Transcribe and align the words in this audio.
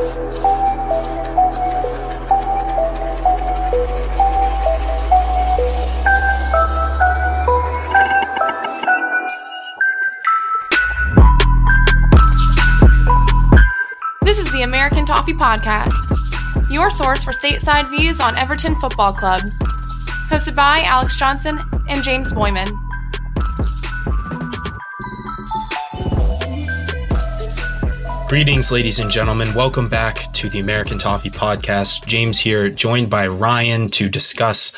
This 0.00 0.08
is 14.38 14.50
the 14.52 14.62
American 14.62 15.04
Toffee 15.04 15.34
Podcast, 15.34 15.92
your 16.70 16.90
source 16.90 17.22
for 17.22 17.32
stateside 17.32 17.90
views 17.90 18.20
on 18.20 18.38
Everton 18.38 18.74
Football 18.80 19.12
Club. 19.12 19.42
Hosted 20.30 20.54
by 20.54 20.80
Alex 20.80 21.14
Johnson 21.18 21.60
and 21.90 22.02
James 22.02 22.32
Boyman. 22.32 22.68
Greetings, 28.30 28.70
ladies 28.70 29.00
and 29.00 29.10
gentlemen. 29.10 29.52
Welcome 29.54 29.88
back 29.88 30.32
to 30.34 30.48
the 30.48 30.60
American 30.60 31.00
Toffee 31.00 31.30
Podcast. 31.30 32.06
James 32.06 32.38
here, 32.38 32.68
joined 32.70 33.10
by 33.10 33.26
Ryan 33.26 33.88
to 33.88 34.08
discuss, 34.08 34.72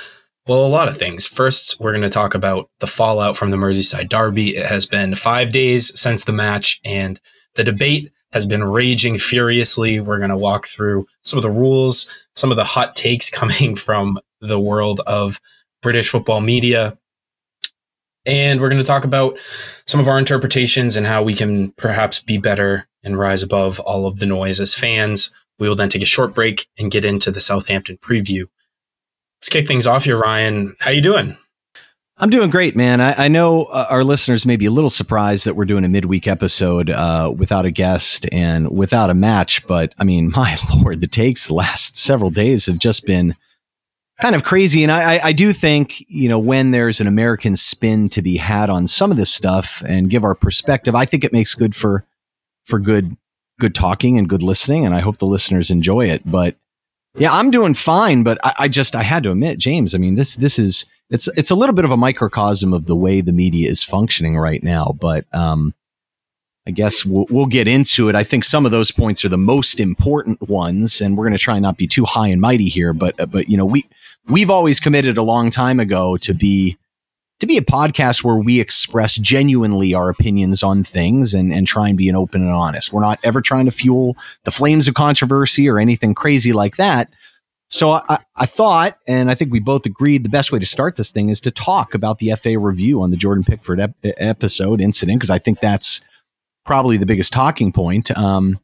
well, 0.46 0.64
a 0.64 0.68
lot 0.68 0.88
of 0.88 0.96
things. 0.96 1.26
First, 1.26 1.76
we're 1.78 1.92
going 1.92 2.00
to 2.00 2.08
talk 2.08 2.34
about 2.34 2.70
the 2.80 2.86
fallout 2.86 3.36
from 3.36 3.50
the 3.50 3.58
Merseyside 3.58 4.08
Derby. 4.08 4.56
It 4.56 4.64
has 4.64 4.86
been 4.86 5.14
five 5.16 5.52
days 5.52 6.00
since 6.00 6.24
the 6.24 6.32
match, 6.32 6.80
and 6.82 7.20
the 7.54 7.62
debate 7.62 8.10
has 8.32 8.46
been 8.46 8.64
raging 8.64 9.18
furiously. 9.18 10.00
We're 10.00 10.16
going 10.16 10.30
to 10.30 10.36
walk 10.38 10.66
through 10.66 11.04
some 11.20 11.36
of 11.36 11.42
the 11.42 11.50
rules, 11.50 12.08
some 12.34 12.50
of 12.50 12.56
the 12.56 12.64
hot 12.64 12.96
takes 12.96 13.28
coming 13.38 13.76
from 13.76 14.18
the 14.40 14.58
world 14.58 15.02
of 15.06 15.38
British 15.82 16.08
football 16.08 16.40
media. 16.40 16.96
And 18.24 18.60
we're 18.60 18.68
going 18.68 18.80
to 18.80 18.86
talk 18.86 19.04
about 19.04 19.38
some 19.86 20.00
of 20.00 20.08
our 20.08 20.18
interpretations 20.18 20.96
and 20.96 21.06
how 21.06 21.22
we 21.22 21.34
can 21.34 21.72
perhaps 21.72 22.20
be 22.20 22.38
better 22.38 22.86
and 23.02 23.18
rise 23.18 23.42
above 23.42 23.80
all 23.80 24.06
of 24.06 24.18
the 24.18 24.26
noise 24.26 24.60
as 24.60 24.74
fans. 24.74 25.32
We 25.58 25.68
will 25.68 25.76
then 25.76 25.88
take 25.88 26.02
a 26.02 26.06
short 26.06 26.34
break 26.34 26.68
and 26.78 26.90
get 26.90 27.04
into 27.04 27.30
the 27.30 27.40
Southampton 27.40 27.98
preview. 27.98 28.46
Let's 29.40 29.48
kick 29.48 29.66
things 29.66 29.86
off 29.86 30.04
here, 30.04 30.18
Ryan. 30.18 30.76
How 30.78 30.90
you 30.90 31.00
doing? 31.00 31.36
I'm 32.18 32.30
doing 32.30 32.50
great, 32.50 32.76
man. 32.76 33.00
I, 33.00 33.24
I 33.24 33.28
know 33.28 33.64
uh, 33.64 33.86
our 33.90 34.04
listeners 34.04 34.46
may 34.46 34.54
be 34.56 34.66
a 34.66 34.70
little 34.70 34.90
surprised 34.90 35.44
that 35.44 35.56
we're 35.56 35.64
doing 35.64 35.84
a 35.84 35.88
midweek 35.88 36.28
episode 36.28 36.90
uh, 36.90 37.32
without 37.36 37.66
a 37.66 37.72
guest 37.72 38.26
and 38.30 38.70
without 38.70 39.10
a 39.10 39.14
match, 39.14 39.66
but 39.66 39.92
I 39.98 40.04
mean, 40.04 40.30
my 40.36 40.56
lord, 40.76 41.00
the 41.00 41.08
takes 41.08 41.48
the 41.48 41.54
last 41.54 41.96
several 41.96 42.30
days 42.30 42.66
have 42.66 42.78
just 42.78 43.04
been 43.04 43.34
kind 44.22 44.36
of 44.36 44.44
crazy. 44.44 44.84
And 44.84 44.92
I, 44.92 45.18
I 45.20 45.32
do 45.32 45.52
think, 45.52 46.08
you 46.08 46.28
know, 46.28 46.38
when 46.38 46.70
there's 46.70 47.00
an 47.00 47.08
American 47.08 47.56
spin 47.56 48.08
to 48.10 48.22
be 48.22 48.36
had 48.36 48.70
on 48.70 48.86
some 48.86 49.10
of 49.10 49.16
this 49.16 49.34
stuff 49.34 49.82
and 49.84 50.08
give 50.08 50.22
our 50.22 50.36
perspective, 50.36 50.94
I 50.94 51.04
think 51.06 51.24
it 51.24 51.32
makes 51.32 51.56
good 51.56 51.74
for 51.74 52.06
for 52.64 52.78
good 52.78 53.16
good 53.58 53.74
talking 53.74 54.18
and 54.18 54.28
good 54.28 54.44
listening. 54.44 54.86
And 54.86 54.94
I 54.94 55.00
hope 55.00 55.18
the 55.18 55.26
listeners 55.26 55.72
enjoy 55.72 56.08
it. 56.08 56.22
But 56.24 56.54
yeah, 57.16 57.32
I'm 57.32 57.50
doing 57.50 57.74
fine. 57.74 58.22
But 58.22 58.38
I, 58.44 58.54
I 58.60 58.68
just 58.68 58.94
I 58.94 59.02
had 59.02 59.24
to 59.24 59.32
admit, 59.32 59.58
James, 59.58 59.92
I 59.92 59.98
mean, 59.98 60.14
this 60.14 60.36
this 60.36 60.56
is 60.56 60.86
it's 61.10 61.26
it's 61.36 61.50
a 61.50 61.56
little 61.56 61.74
bit 61.74 61.84
of 61.84 61.90
a 61.90 61.96
microcosm 61.96 62.72
of 62.72 62.86
the 62.86 62.96
way 62.96 63.22
the 63.22 63.32
media 63.32 63.68
is 63.68 63.82
functioning 63.82 64.38
right 64.38 64.62
now. 64.62 64.94
But 65.00 65.26
um, 65.34 65.74
I 66.64 66.70
guess 66.70 67.04
we'll, 67.04 67.26
we'll 67.28 67.46
get 67.46 67.66
into 67.66 68.08
it. 68.08 68.14
I 68.14 68.22
think 68.22 68.44
some 68.44 68.64
of 68.64 68.70
those 68.70 68.92
points 68.92 69.24
are 69.24 69.28
the 69.28 69.36
most 69.36 69.80
important 69.80 70.48
ones, 70.48 71.00
and 71.00 71.16
we're 71.16 71.24
going 71.24 71.32
to 71.32 71.38
try 71.38 71.58
not 71.58 71.76
be 71.76 71.88
too 71.88 72.04
high 72.04 72.28
and 72.28 72.40
mighty 72.40 72.68
here. 72.68 72.92
But 72.92 73.18
uh, 73.18 73.26
but 73.26 73.48
you 73.48 73.56
know 73.56 73.66
we 73.66 73.84
we've 74.28 74.50
always 74.50 74.80
committed 74.80 75.18
a 75.18 75.22
long 75.22 75.50
time 75.50 75.80
ago 75.80 76.16
to 76.18 76.34
be 76.34 76.76
to 77.40 77.46
be 77.46 77.56
a 77.56 77.62
podcast 77.62 78.22
where 78.22 78.36
we 78.36 78.60
express 78.60 79.16
genuinely 79.16 79.94
our 79.94 80.08
opinions 80.08 80.62
on 80.62 80.84
things 80.84 81.34
and, 81.34 81.52
and 81.52 81.66
try 81.66 81.88
and 81.88 81.98
be 81.98 82.08
an 82.08 82.14
open 82.14 82.40
and 82.40 82.52
honest. 82.52 82.92
We're 82.92 83.00
not 83.00 83.18
ever 83.24 83.40
trying 83.40 83.64
to 83.64 83.72
fuel 83.72 84.16
the 84.44 84.52
flames 84.52 84.86
of 84.86 84.94
controversy 84.94 85.68
or 85.68 85.80
anything 85.80 86.14
crazy 86.14 86.52
like 86.52 86.76
that. 86.76 87.12
So 87.68 87.92
I, 87.92 88.18
I 88.36 88.46
thought, 88.46 88.98
and 89.08 89.28
I 89.28 89.34
think 89.34 89.50
we 89.50 89.58
both 89.58 89.86
agreed, 89.86 90.24
the 90.24 90.28
best 90.28 90.52
way 90.52 90.60
to 90.60 90.66
start 90.66 90.94
this 90.94 91.10
thing 91.10 91.30
is 91.30 91.40
to 91.40 91.50
talk 91.50 91.94
about 91.94 92.20
the 92.20 92.32
FA 92.36 92.56
review 92.58 93.02
on 93.02 93.10
the 93.10 93.16
Jordan 93.16 93.42
Pickford 93.42 93.80
ep- 93.80 93.96
episode 94.04 94.80
incident, 94.80 95.18
because 95.18 95.30
I 95.30 95.38
think 95.38 95.58
that's 95.58 96.00
probably 96.64 96.96
the 96.96 97.06
biggest 97.06 97.32
talking 97.32 97.72
point. 97.72 98.16
Um, 98.16 98.60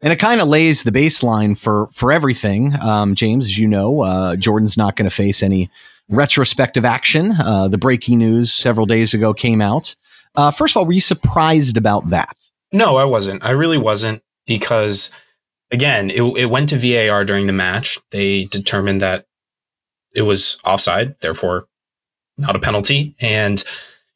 and 0.00 0.12
it 0.12 0.16
kind 0.16 0.40
of 0.40 0.48
lays 0.48 0.82
the 0.82 0.92
baseline 0.92 1.56
for 1.56 1.88
for 1.92 2.12
everything. 2.12 2.74
Um, 2.80 3.14
James, 3.14 3.46
as 3.46 3.58
you 3.58 3.66
know, 3.66 4.02
uh, 4.02 4.36
Jordan's 4.36 4.76
not 4.76 4.96
going 4.96 5.08
to 5.08 5.14
face 5.14 5.42
any 5.42 5.70
retrospective 6.08 6.84
action. 6.84 7.32
Uh, 7.32 7.68
the 7.68 7.78
breaking 7.78 8.18
news 8.18 8.52
several 8.52 8.86
days 8.86 9.14
ago 9.14 9.34
came 9.34 9.60
out. 9.60 9.94
Uh, 10.34 10.50
first 10.50 10.72
of 10.72 10.78
all, 10.78 10.86
were 10.86 10.92
you 10.92 11.00
surprised 11.00 11.76
about 11.76 12.08
that? 12.10 12.36
No, 12.72 12.96
I 12.96 13.04
wasn't. 13.04 13.44
I 13.44 13.50
really 13.50 13.78
wasn't 13.78 14.22
because, 14.46 15.10
again, 15.70 16.10
it, 16.10 16.22
it 16.22 16.46
went 16.46 16.68
to 16.70 16.78
VAR 16.78 17.24
during 17.24 17.46
the 17.46 17.52
match. 17.52 17.98
They 18.10 18.44
determined 18.44 19.02
that 19.02 19.26
it 20.14 20.22
was 20.22 20.58
offside, 20.64 21.16
therefore 21.20 21.66
not 22.38 22.56
a 22.56 22.60
penalty. 22.60 23.14
And 23.20 23.62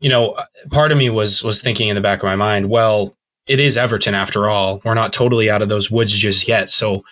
you 0.01 0.11
know, 0.11 0.37
part 0.71 0.93
of 0.93 0.99
me 0.99 1.11
was 1.11 1.43
was 1.43 1.61
thinking 1.61 1.89
in 1.89 1.95
the 1.95 2.01
back 2.01 2.21
of 2.21 2.25
my 2.25 2.37
mind, 2.37 2.71
well, 2.71 3.15
it 3.47 3.61
is 3.61 3.77
Everton 3.77 4.15
after 4.15 4.49
all. 4.49 4.81
We're 4.85 4.95
not 4.95 5.13
totally 5.13 5.51
out 5.51 5.63
of 5.63 5.69
those 5.69 5.91
woods 5.91 6.13
just 6.13 6.47
yet. 6.47 6.71
So 6.71 7.05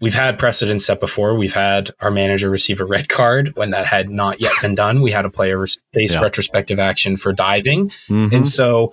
we've 0.00 0.14
had 0.14 0.38
precedents 0.38 0.86
set 0.86 1.00
before. 1.00 1.34
We've 1.34 1.54
had 1.54 1.90
our 2.00 2.10
manager 2.10 2.50
receive 2.50 2.80
a 2.80 2.84
red 2.84 3.08
card 3.08 3.56
when 3.56 3.70
that 3.70 3.86
had 3.86 4.10
not 4.10 4.40
yet 4.40 4.52
been 4.60 4.74
done. 4.74 5.02
We 5.02 5.10
had 5.10 5.24
a 5.24 5.30
player 5.30 5.64
face 5.92 6.12
yeah. 6.12 6.20
retrospective 6.20 6.78
action 6.78 7.16
for 7.16 7.32
diving. 7.32 7.90
Mm-hmm. 8.08 8.34
And 8.34 8.48
so 8.48 8.92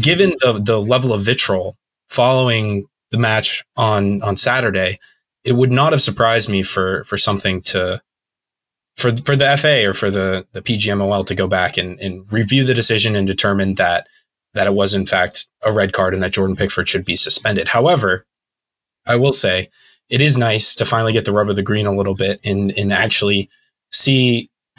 given 0.00 0.34
the 0.40 0.60
the 0.60 0.80
level 0.80 1.12
of 1.12 1.22
vitriol 1.22 1.76
following 2.08 2.86
the 3.10 3.18
match 3.18 3.64
on 3.76 4.22
on 4.22 4.36
Saturday, 4.36 4.98
it 5.44 5.52
would 5.52 5.70
not 5.70 5.92
have 5.92 6.02
surprised 6.02 6.48
me 6.48 6.62
for 6.62 7.04
for 7.04 7.16
something 7.16 7.62
to 7.62 8.02
for 8.96 9.16
for 9.18 9.36
the 9.36 9.56
FA 9.56 9.88
or 9.88 9.94
for 9.94 10.10
the 10.10 10.46
the 10.52 10.62
PGMOL 10.62 11.26
to 11.26 11.34
go 11.34 11.46
back 11.46 11.76
and, 11.76 11.98
and 12.00 12.30
review 12.32 12.64
the 12.64 12.74
decision 12.74 13.16
and 13.16 13.26
determine 13.26 13.76
that 13.76 14.08
that 14.54 14.66
it 14.66 14.74
was 14.74 14.94
in 14.94 15.06
fact 15.06 15.46
a 15.62 15.72
red 15.72 15.92
card 15.92 16.14
and 16.14 16.22
that 16.22 16.32
Jordan 16.32 16.56
Pickford 16.56 16.88
should 16.88 17.04
be 17.04 17.16
suspended. 17.16 17.68
However, 17.68 18.24
I 19.06 19.16
will 19.16 19.32
say 19.32 19.70
it 20.08 20.20
is 20.20 20.38
nice 20.38 20.74
to 20.76 20.84
finally 20.84 21.12
get 21.12 21.24
the 21.24 21.32
rub 21.32 21.50
of 21.50 21.56
the 21.56 21.62
green 21.62 21.86
a 21.86 21.94
little 21.94 22.14
bit 22.14 22.40
and 22.44 22.72
and 22.78 22.92
actually 22.92 23.50
see 23.90 24.50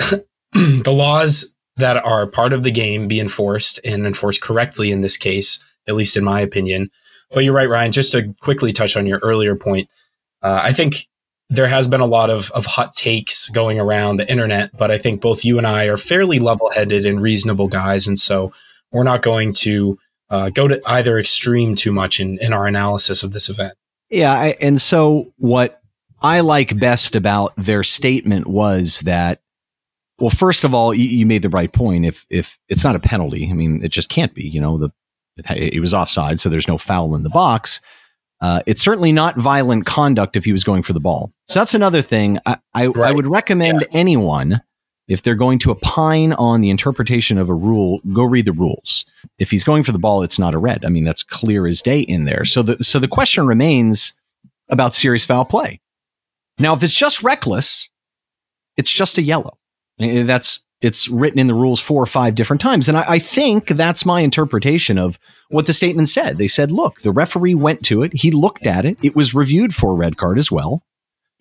the 0.53 0.91
laws 0.91 1.53
that 1.77 1.97
are 1.97 2.27
part 2.27 2.53
of 2.53 2.63
the 2.63 2.71
game 2.71 3.07
be 3.07 3.19
enforced 3.19 3.79
and 3.83 4.05
enforced 4.07 4.41
correctly 4.41 4.91
in 4.91 5.01
this 5.01 5.17
case, 5.17 5.63
at 5.87 5.95
least 5.95 6.17
in 6.17 6.23
my 6.23 6.39
opinion. 6.39 6.89
But 7.31 7.43
you're 7.43 7.53
right, 7.53 7.69
Ryan. 7.69 7.91
Just 7.91 8.13
to 8.13 8.33
quickly 8.39 8.71
touch 8.71 8.95
on 8.95 9.07
your 9.07 9.19
earlier 9.19 9.55
point, 9.55 9.89
uh, 10.41 10.59
I 10.63 10.73
think 10.73 11.07
there 11.49 11.67
has 11.67 11.87
been 11.87 12.01
a 12.01 12.05
lot 12.05 12.29
of, 12.29 12.49
of 12.51 12.65
hot 12.65 12.95
takes 12.95 13.49
going 13.49 13.79
around 13.79 14.17
the 14.17 14.29
internet, 14.29 14.75
but 14.77 14.89
I 14.89 14.97
think 14.97 15.21
both 15.21 15.45
you 15.45 15.57
and 15.57 15.67
I 15.67 15.85
are 15.85 15.97
fairly 15.97 16.39
level 16.39 16.71
headed 16.71 17.05
and 17.05 17.21
reasonable 17.21 17.67
guys. 17.67 18.07
And 18.07 18.17
so 18.17 18.53
we're 18.95 19.03
not 19.03 19.21
going 19.21 19.53
to 19.53 19.99
uh, 20.29 20.49
go 20.49 20.67
to 20.67 20.81
either 20.87 21.19
extreme 21.19 21.75
too 21.75 21.91
much 21.91 22.19
in, 22.19 22.39
in 22.39 22.53
our 22.53 22.65
analysis 22.65 23.21
of 23.21 23.31
this 23.31 23.49
event. 23.49 23.73
Yeah. 24.09 24.31
I, 24.31 24.55
and 24.61 24.81
so 24.81 25.33
what 25.37 25.81
I 26.21 26.39
like 26.39 26.79
best 26.79 27.15
about 27.15 27.53
their 27.57 27.83
statement 27.83 28.47
was 28.47 29.01
that, 29.01 29.41
well, 30.17 30.29
first 30.29 30.63
of 30.63 30.73
all, 30.73 30.93
you, 30.93 31.05
you 31.05 31.25
made 31.25 31.41
the 31.41 31.49
right 31.49 31.71
point. 31.71 32.05
If, 32.05 32.25
if 32.29 32.57
it's 32.69 32.83
not 32.83 32.95
a 32.95 32.99
penalty, 32.99 33.49
I 33.49 33.53
mean, 33.53 33.83
it 33.83 33.89
just 33.89 34.09
can't 34.09 34.33
be, 34.33 34.47
you 34.47 34.61
know, 34.61 34.77
the, 34.77 34.89
it, 35.37 35.73
it 35.75 35.79
was 35.81 35.93
offside, 35.93 36.39
so 36.39 36.47
there's 36.47 36.67
no 36.67 36.77
foul 36.77 37.15
in 37.15 37.23
the 37.23 37.29
box. 37.29 37.81
Uh, 38.41 38.61
it's 38.65 38.81
certainly 38.81 39.11
not 39.11 39.37
violent 39.37 39.85
conduct 39.85 40.37
if 40.37 40.45
he 40.45 40.51
was 40.51 40.63
going 40.63 40.83
for 40.83 40.93
the 40.93 40.99
ball. 40.99 41.31
So 41.47 41.59
that's 41.59 41.73
another 41.73 42.01
thing. 42.01 42.39
I, 42.45 42.57
I, 42.73 42.87
right. 42.87 43.09
I 43.09 43.11
would 43.11 43.27
recommend 43.27 43.81
yeah. 43.81 43.99
anyone, 43.99 44.61
if 45.07 45.21
they're 45.21 45.35
going 45.35 45.59
to 45.59 45.71
opine 45.71 46.33
on 46.33 46.61
the 46.61 46.69
interpretation 46.69 47.37
of 47.37 47.49
a 47.49 47.53
rule, 47.53 48.01
go 48.13 48.23
read 48.23 48.45
the 48.45 48.51
rules. 48.51 49.05
If 49.37 49.51
he's 49.51 49.63
going 49.63 49.83
for 49.83 49.91
the 49.91 49.99
ball, 49.99 50.23
it's 50.23 50.39
not 50.39 50.55
a 50.55 50.57
red. 50.57 50.83
I 50.83 50.89
mean, 50.89 51.03
that's 51.03 51.23
clear 51.23 51.67
as 51.67 51.81
day 51.81 51.99
in 52.01 52.25
there. 52.25 52.45
So 52.45 52.63
the, 52.63 52.83
so 52.83 52.99
the 52.99 53.07
question 53.07 53.45
remains 53.45 54.13
about 54.69 54.93
serious 54.93 55.25
foul 55.25 55.45
play. 55.45 55.79
Now, 56.57 56.73
if 56.73 56.81
it's 56.81 56.93
just 56.93 57.21
reckless, 57.21 57.89
it's 58.77 58.91
just 58.91 59.17
a 59.17 59.21
yellow. 59.21 59.57
That's 59.99 60.63
it's 60.81 61.07
written 61.07 61.39
in 61.39 61.47
the 61.47 61.53
rules 61.53 61.79
four 61.79 62.01
or 62.01 62.07
five 62.07 62.35
different 62.35 62.61
times. 62.61 62.87
And 62.87 62.97
I, 62.97 63.05
I, 63.07 63.19
think 63.19 63.69
that's 63.69 64.05
my 64.05 64.19
interpretation 64.19 64.97
of 64.97 65.17
what 65.49 65.67
the 65.67 65.73
statement 65.73 66.09
said. 66.09 66.37
They 66.37 66.49
said, 66.49 66.69
look, 66.69 67.01
the 67.01 67.13
referee 67.13 67.55
went 67.55 67.83
to 67.85 68.03
it. 68.03 68.13
He 68.13 68.29
looked 68.29 68.67
at 68.67 68.85
it. 68.85 68.97
It 69.01 69.15
was 69.15 69.33
reviewed 69.33 69.73
for 69.73 69.91
a 69.91 69.95
red 69.95 70.17
card 70.17 70.37
as 70.37 70.51
well. 70.51 70.83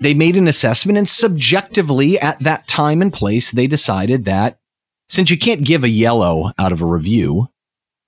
They 0.00 0.14
made 0.14 0.36
an 0.36 0.48
assessment 0.48 0.98
and 0.98 1.08
subjectively 1.08 2.18
at 2.18 2.38
that 2.40 2.66
time 2.66 3.00
and 3.00 3.12
place, 3.12 3.52
they 3.52 3.66
decided 3.66 4.24
that 4.24 4.58
since 5.08 5.30
you 5.30 5.38
can't 5.38 5.64
give 5.64 5.84
a 5.84 5.88
yellow 5.88 6.52
out 6.58 6.72
of 6.72 6.80
a 6.80 6.86
review, 6.86 7.48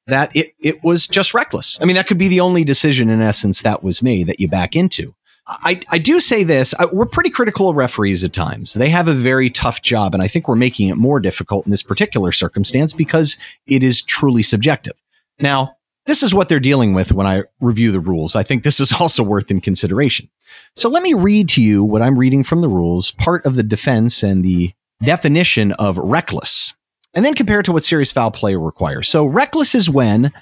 that 0.07 0.35
it, 0.35 0.55
it 0.59 0.83
was 0.85 1.07
just 1.07 1.35
reckless. 1.35 1.79
I 1.81 1.85
mean, 1.85 1.97
that 1.97 2.07
could 2.07 2.19
be 2.19 2.29
the 2.29 2.41
only 2.41 2.65
decision 2.65 3.11
in 3.11 3.21
essence 3.21 3.63
that 3.63 3.83
was 3.83 4.03
made 4.03 4.27
that 4.29 4.41
you 4.41 4.49
back 4.49 4.77
into. 4.77 5.15
I, 5.49 5.81
I 5.91 5.99
do 5.99 6.19
say 6.19 6.43
this 6.43 6.75
I, 6.79 6.87
we're 6.87 7.07
pretty 7.07 7.31
critical 7.31 7.69
of 7.69 7.77
referees 7.77 8.25
at 8.25 8.33
times. 8.33 8.75
They 8.75 8.89
have 8.91 9.07
a 9.07 9.15
very 9.15 9.49
tough 9.49 9.83
job, 9.83 10.13
and 10.15 10.23
I 10.23 10.29
think 10.29 10.49
we're 10.49 10.57
making 10.57 10.89
it 10.89 10.97
more 10.97 11.21
difficult 11.21 11.67
in 11.67 11.71
this 11.71 11.83
particular 11.83 12.33
circumstance 12.33 12.93
because 12.93 13.37
it 13.67 13.83
is 13.83 14.03
truly 14.03 14.43
subjective. 14.43 14.95
Now, 15.39 15.76
this 16.07 16.23
is 16.23 16.35
what 16.35 16.49
they're 16.49 16.61
dealing 16.61 16.95
with 16.95 17.13
when 17.13 17.27
I 17.27 17.43
review 17.61 17.93
the 17.93 18.01
rules. 18.01 18.37
I 18.37 18.43
think 18.43 18.63
this 18.63 18.81
is 18.81 18.93
also 19.01 19.23
worth 19.23 19.51
in 19.51 19.61
consideration. 19.61 20.29
So 20.75 20.89
let 20.89 21.03
me 21.03 21.15
read 21.15 21.49
to 21.51 21.63
you 21.63 21.85
what 21.85 22.03
I'm 22.03 22.19
reading 22.19 22.45
from 22.45 22.61
the 22.61 22.69
rules, 22.69 23.11
part 23.13 23.45
of 23.45 23.55
the 23.55 23.63
defense 23.63 24.23
and 24.23 24.45
the 24.45 24.73
definition 25.05 25.73
of 25.73 25.99
reckless, 25.99 26.75
and 27.13 27.25
then 27.25 27.35
compare 27.35 27.63
to 27.63 27.73
what 27.73 27.85
serious 27.85 28.13
foul 28.13 28.31
play 28.31 28.55
requires. 28.55 29.09
So 29.09 29.27
reckless 29.27 29.75
is 29.75 29.91
when 29.91 30.33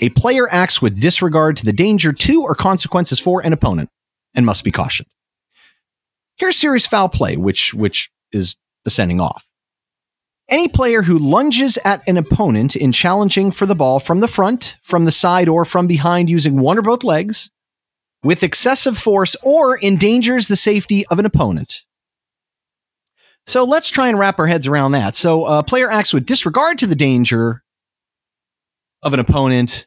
a 0.00 0.10
player 0.10 0.48
acts 0.50 0.82
with 0.82 1.00
disregard 1.00 1.56
to 1.56 1.64
the 1.64 1.72
danger 1.72 2.12
to 2.12 2.42
or 2.42 2.54
consequences 2.54 3.18
for 3.18 3.44
an 3.44 3.52
opponent 3.52 3.88
and 4.34 4.44
must 4.44 4.62
be 4.62 4.70
cautioned. 4.70 5.08
Here's 6.36 6.56
serious 6.56 6.86
foul 6.86 7.08
play, 7.08 7.36
which 7.36 7.72
which 7.72 8.10
is 8.30 8.56
the 8.84 8.90
sending 8.90 9.20
off. 9.20 9.45
Any 10.48 10.68
player 10.68 11.02
who 11.02 11.18
lunges 11.18 11.76
at 11.84 12.06
an 12.08 12.16
opponent 12.16 12.76
in 12.76 12.92
challenging 12.92 13.50
for 13.50 13.66
the 13.66 13.74
ball 13.74 13.98
from 13.98 14.20
the 14.20 14.28
front, 14.28 14.76
from 14.82 15.04
the 15.04 15.12
side, 15.12 15.48
or 15.48 15.64
from 15.64 15.88
behind 15.88 16.30
using 16.30 16.60
one 16.60 16.78
or 16.78 16.82
both 16.82 17.02
legs 17.02 17.50
with 18.22 18.44
excessive 18.44 18.96
force 18.96 19.34
or 19.42 19.78
endangers 19.82 20.46
the 20.46 20.56
safety 20.56 21.04
of 21.06 21.18
an 21.18 21.26
opponent. 21.26 21.82
So 23.46 23.64
let's 23.64 23.88
try 23.88 24.08
and 24.08 24.18
wrap 24.18 24.38
our 24.38 24.46
heads 24.46 24.66
around 24.66 24.92
that. 24.92 25.14
So 25.14 25.46
a 25.46 25.62
player 25.62 25.90
acts 25.90 26.12
with 26.12 26.26
disregard 26.26 26.78
to 26.80 26.86
the 26.86 26.96
danger 26.96 27.62
of 29.02 29.14
an 29.14 29.20
opponent 29.20 29.86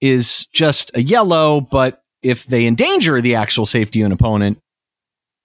is 0.00 0.46
just 0.52 0.90
a 0.94 1.02
yellow, 1.02 1.60
but 1.60 2.02
if 2.22 2.44
they 2.44 2.66
endanger 2.66 3.20
the 3.20 3.36
actual 3.36 3.66
safety 3.66 4.02
of 4.02 4.06
an 4.06 4.12
opponent, 4.12 4.58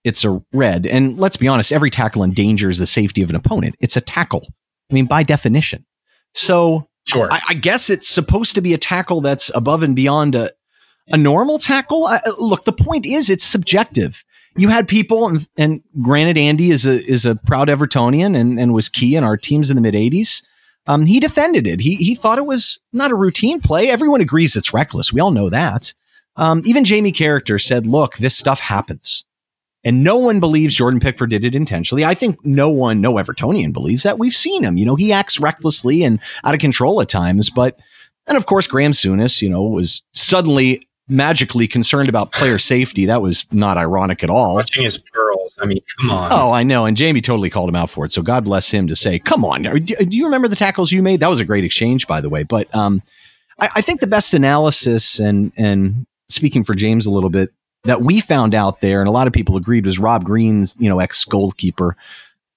it's 0.04 0.24
a 0.24 0.42
red. 0.54 0.86
And 0.86 1.18
let's 1.18 1.38
be 1.38 1.48
honest, 1.48 1.72
every 1.72 1.92
tackle 1.92 2.24
endangers 2.24 2.80
the 2.80 2.88
safety 2.88 3.22
of 3.22 3.30
an 3.30 3.36
opponent. 3.36 3.76
It's 3.80 3.98
a 3.98 4.02
tackle. 4.02 4.48
I 4.90 4.94
mean, 4.94 5.06
by 5.06 5.24
definition. 5.24 5.86
So 6.34 6.88
sure. 7.08 7.32
I, 7.32 7.42
I 7.50 7.54
guess 7.54 7.90
it's 7.90 8.08
supposed 8.08 8.56
to 8.56 8.62
be 8.62 8.74
a 8.74 8.78
tackle 8.78 9.22
that's 9.22 9.52
above 9.54 9.84
and 9.84 9.96
beyond 9.96 10.36
a, 10.36 10.52
a 11.10 11.18
normal 11.18 11.60
tackle. 11.60 12.06
I, 12.08 12.20
look, 12.40 12.66
the 12.66 12.74
point 12.74 13.06
is 13.06 13.30
it's 13.30 13.44
subjective. 13.44 14.24
You 14.58 14.70
had 14.70 14.88
people, 14.88 15.28
and, 15.28 15.48
and 15.58 15.82
granted, 16.02 16.38
Andy 16.38 16.72
is 16.72 16.86
a 16.86 17.02
is 17.06 17.26
a 17.26 17.36
proud 17.36 17.70
Evertonian 17.70 18.38
and, 18.38 18.60
and 18.60 18.74
was 18.74 18.90
key 18.90 19.16
in 19.16 19.24
our 19.24 19.38
teams 19.38 19.70
in 19.70 19.76
the 19.76 19.82
mid 19.82 19.94
'80s. 19.94 20.44
Um, 20.88 21.06
he 21.06 21.22
defended 21.22 21.68
it. 21.68 21.80
He 21.80 21.96
he 21.96 22.16
thought 22.16 22.38
it 22.38 22.46
was 22.46 22.78
not 22.92 23.12
a 23.12 23.16
routine 23.16 23.62
play. 23.62 23.90
Everyone 23.90 24.20
agrees 24.20 24.58
it's 24.58 24.74
reckless. 24.74 25.14
We 25.14 25.22
all 25.22 25.32
know 25.32 25.50
that. 25.50 25.94
Um, 26.36 26.64
even 26.66 26.84
Jamie 26.84 27.14
Carragher 27.14 27.62
said, 27.62 27.88
"Look, 27.88 28.18
this 28.18 28.38
stuff 28.38 28.60
happens." 28.60 29.24
And 29.84 30.04
no 30.04 30.16
one 30.16 30.40
believes 30.40 30.76
Jordan 30.76 31.00
Pickford 31.00 31.32
did 31.32 31.44
it 31.44 31.56
intentionally. 31.56 32.06
I 32.06 32.14
think 32.14 32.46
no 32.46 32.70
one, 32.70 33.02
no 33.02 33.14
Evertonian 33.14 33.74
believes 33.74 34.04
that. 34.04 34.20
We've 34.20 34.36
seen 34.36 34.64
him. 34.64 34.78
You 34.78 34.86
know, 34.86 34.96
he 34.96 35.12
acts 35.12 35.40
recklessly 35.40 36.04
and 36.04 36.20
out 36.44 36.54
of 36.54 36.60
control 36.60 37.02
at 37.02 37.10
times. 37.10 37.50
But, 37.50 37.80
and 38.28 38.38
of 38.38 38.46
course, 38.46 38.68
Graham 38.68 38.92
Souness, 38.92 39.42
you 39.42 39.50
know, 39.50 39.64
was 39.64 40.04
suddenly 40.14 40.88
magically 41.08 41.68
concerned 41.68 42.10
about 42.10 42.32
player 42.32 42.60
safety. 42.60 43.08
That 43.08 43.24
was 43.24 43.48
not 43.52 43.78
ironic 43.78 44.24
at 44.24 44.30
all. 44.30 44.56
Watching 44.56 44.84
his 44.84 45.00
pearls. 45.00 45.58
I 45.60 45.66
mean, 45.66 45.82
come 46.00 46.12
on. 46.12 46.32
Oh, 46.32 46.52
I 46.52 46.62
know. 46.62 46.86
And 46.86 46.96
Jamie 46.96 47.20
totally 47.20 47.50
called 47.50 47.68
him 47.68 47.76
out 47.76 47.90
for 47.90 48.06
it. 48.06 48.14
So 48.14 48.22
God 48.22 48.46
bless 48.46 48.70
him 48.70 48.88
to 48.88 48.96
say, 48.96 49.18
come 49.18 49.44
on. 49.44 49.64
Do 49.64 50.06
you 50.10 50.26
remember 50.26 50.48
the 50.48 50.56
tackles 50.56 50.92
you 50.92 51.02
made? 51.02 51.20
That 51.20 51.30
was 51.30 51.40
a 51.40 51.46
great 51.46 51.66
exchange, 51.66 52.06
by 52.06 52.22
the 52.22 52.30
way. 52.30 52.44
But 52.44 52.74
um, 52.76 53.02
I, 53.60 53.70
I 53.78 53.82
think 53.82 54.00
the 54.00 54.08
best 54.08 54.36
analysis 54.36 55.18
and, 55.18 55.52
and 55.58 56.06
speaking 56.30 56.64
for 56.64 56.76
James 56.76 57.08
a 57.08 57.12
little 57.12 57.32
bit, 57.32 57.52
that 57.84 58.02
we 58.02 58.22
found 58.22 58.54
out 58.54 58.82
there, 58.82 59.00
and 59.00 59.08
a 59.08 59.12
lot 59.12 59.28
of 59.28 59.34
people 59.34 59.58
agreed, 59.58 59.86
was 59.86 60.00
Rob 60.00 60.24
Green's, 60.24 60.76
you 60.80 60.90
know, 60.90 61.00
ex 61.00 61.26
goalkeeper. 61.26 61.96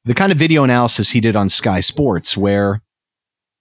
The 0.04 0.14
kind 0.14 0.32
of 0.32 0.38
video 0.38 0.64
analysis 0.64 1.10
he 1.10 1.20
did 1.20 1.34
on 1.34 1.48
Sky 1.48 1.80
Sports, 1.80 2.36
where 2.36 2.82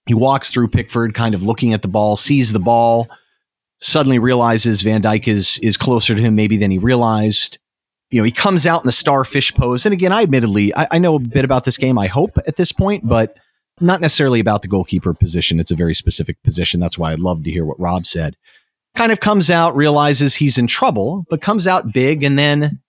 he 0.06 0.14
walks 0.14 0.52
through 0.52 0.68
Pickford, 0.68 1.14
kind 1.14 1.34
of 1.34 1.42
looking 1.42 1.72
at 1.72 1.82
the 1.82 1.88
ball, 1.88 2.16
sees 2.16 2.52
the 2.52 2.58
ball, 2.58 3.08
suddenly 3.80 4.18
realizes 4.18 4.82
Van 4.82 5.02
Dijk 5.02 5.26
is 5.26 5.58
is 5.62 5.76
closer 5.76 6.14
to 6.14 6.20
him 6.20 6.34
maybe 6.34 6.56
than 6.56 6.70
he 6.70 6.78
realized. 6.78 7.58
You 8.10 8.20
know, 8.20 8.24
he 8.24 8.30
comes 8.30 8.66
out 8.66 8.82
in 8.82 8.86
the 8.86 8.92
starfish 8.92 9.52
pose. 9.54 9.86
And 9.86 9.92
again, 9.92 10.12
I 10.12 10.22
admittedly, 10.22 10.74
I, 10.76 10.86
I 10.92 10.98
know 10.98 11.16
a 11.16 11.18
bit 11.18 11.44
about 11.44 11.64
this 11.64 11.76
game, 11.76 11.98
I 11.98 12.06
hope, 12.06 12.38
at 12.46 12.56
this 12.56 12.70
point, 12.70 13.08
but 13.08 13.36
not 13.80 14.00
necessarily 14.00 14.38
about 14.38 14.62
the 14.62 14.68
goalkeeper 14.68 15.14
position. 15.14 15.58
It's 15.58 15.72
a 15.72 15.76
very 15.76 15.94
specific 15.94 16.40
position. 16.44 16.78
That's 16.78 16.96
why 16.96 17.12
I'd 17.12 17.18
love 17.18 17.42
to 17.42 17.50
hear 17.50 17.64
what 17.64 17.80
Rob 17.80 18.06
said 18.06 18.36
kind 18.94 19.12
of 19.12 19.20
comes 19.20 19.50
out, 19.50 19.76
realizes 19.76 20.34
he's 20.34 20.58
in 20.58 20.66
trouble, 20.66 21.26
but 21.28 21.40
comes 21.40 21.66
out 21.66 21.92
big 21.92 22.22
and 22.22 22.38
then, 22.38 22.80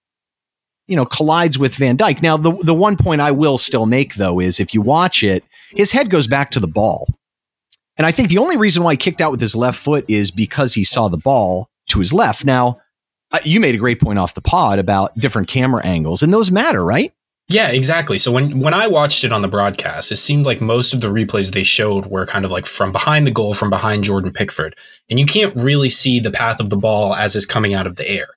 you 0.88 0.96
know, 0.96 1.06
collides 1.06 1.58
with 1.58 1.76
Van 1.76 1.98
Dijk. 1.98 2.22
Now, 2.22 2.38
the, 2.38 2.52
the 2.64 2.74
one 2.74 2.96
point 2.96 3.22
I 3.22 3.32
will 3.32 3.58
still 3.58 3.86
make, 3.86 4.16
though, 4.16 4.40
is 4.40 4.60
if 4.60 4.74
you 4.74 4.82
watch 4.82 5.24
it, 5.24 5.44
his 5.72 5.92
head 5.92 6.10
goes 6.10 6.28
back 6.28 6.52
to 6.52 6.60
the 6.60 6.68
ball. 6.68 7.08
And 7.98 8.06
I 8.06 8.12
think 8.12 8.30
the 8.30 8.38
only 8.38 8.58
reason 8.58 8.84
why 8.84 8.94
he 8.94 8.98
kicked 8.98 9.22
out 9.22 9.32
with 9.32 9.42
his 9.42 9.56
left 9.56 9.80
foot 9.80 10.06
is 10.08 10.30
because 10.30 10.74
he 10.74 10.84
saw 10.84 11.08
the 11.08 11.18
ball 11.18 11.70
to 11.88 12.00
his 12.00 12.14
left. 12.14 12.46
Now, 12.46 12.80
you 13.44 13.60
made 13.60 13.76
a 13.76 13.80
great 13.80 14.00
point 14.00 14.20
off 14.20 14.34
the 14.34 14.42
pod 14.42 14.80
about 14.80 15.18
different 15.18 15.48
camera 15.48 15.84
angles, 15.86 16.22
and 16.22 16.34
those 16.34 16.52
matter, 16.52 16.84
right? 16.84 17.14
Yeah, 17.48 17.68
exactly. 17.70 18.18
So 18.18 18.32
when 18.32 18.60
when 18.60 18.74
I 18.74 18.88
watched 18.88 19.24
it 19.24 19.32
on 19.32 19.44
the 19.44 19.48
broadcast, 19.48 20.12
it 20.12 20.16
seemed 20.16 20.48
like 20.48 20.62
most 20.62 20.94
of 20.94 21.02
the 21.02 21.12
replays 21.12 21.52
they 21.52 21.64
showed 21.64 22.08
were 22.08 22.26
kind 22.26 22.44
of 22.44 22.50
like 22.50 22.66
from 22.66 22.92
behind 22.92 23.28
the 23.28 23.32
goal, 23.32 23.54
from 23.54 23.70
behind 23.70 24.04
Jordan 24.04 24.34
Pickford, 24.34 24.76
and 25.10 25.20
you 25.20 25.28
can't 25.28 25.56
really 25.56 25.90
see 25.90 26.20
the 26.20 26.32
path 26.32 26.60
of 26.60 26.72
the 26.72 26.78
ball 26.78 27.14
as 27.14 27.36
it's 27.36 27.46
coming 27.46 27.76
out 27.76 27.86
of 27.86 27.98
the 27.98 28.10
air. 28.10 28.30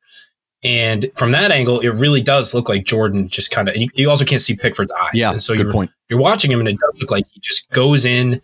And 0.62 1.10
from 1.14 1.32
that 1.32 1.50
angle, 1.52 1.81
it 1.81 1.88
really 1.90 2.20
does 2.20 2.52
look 2.52 2.69
like 2.69 2.84
Jordan 2.84 3.28
just 3.28 3.50
kind 3.50 3.69
of. 3.69 3.76
You, 3.76 3.88
you, 3.94 4.10
also 4.10 4.25
can't 4.26 4.43
see 4.43 4.56
Pickford's 4.56 4.93
eyes. 4.93 5.12
Yeah, 5.14 5.31
and 5.31 5.43
so 5.43 5.55
good 5.55 5.62
you're, 5.64 5.72
point. 5.72 5.90
You're 6.10 6.20
watching 6.20 6.50
him, 6.50 6.58
and 6.58 6.69
it 6.69 6.76
does 6.78 7.00
look 7.00 7.10
like 7.10 7.26
he 7.28 7.40
just 7.40 7.70
goes 7.70 8.05
in. 8.05 8.34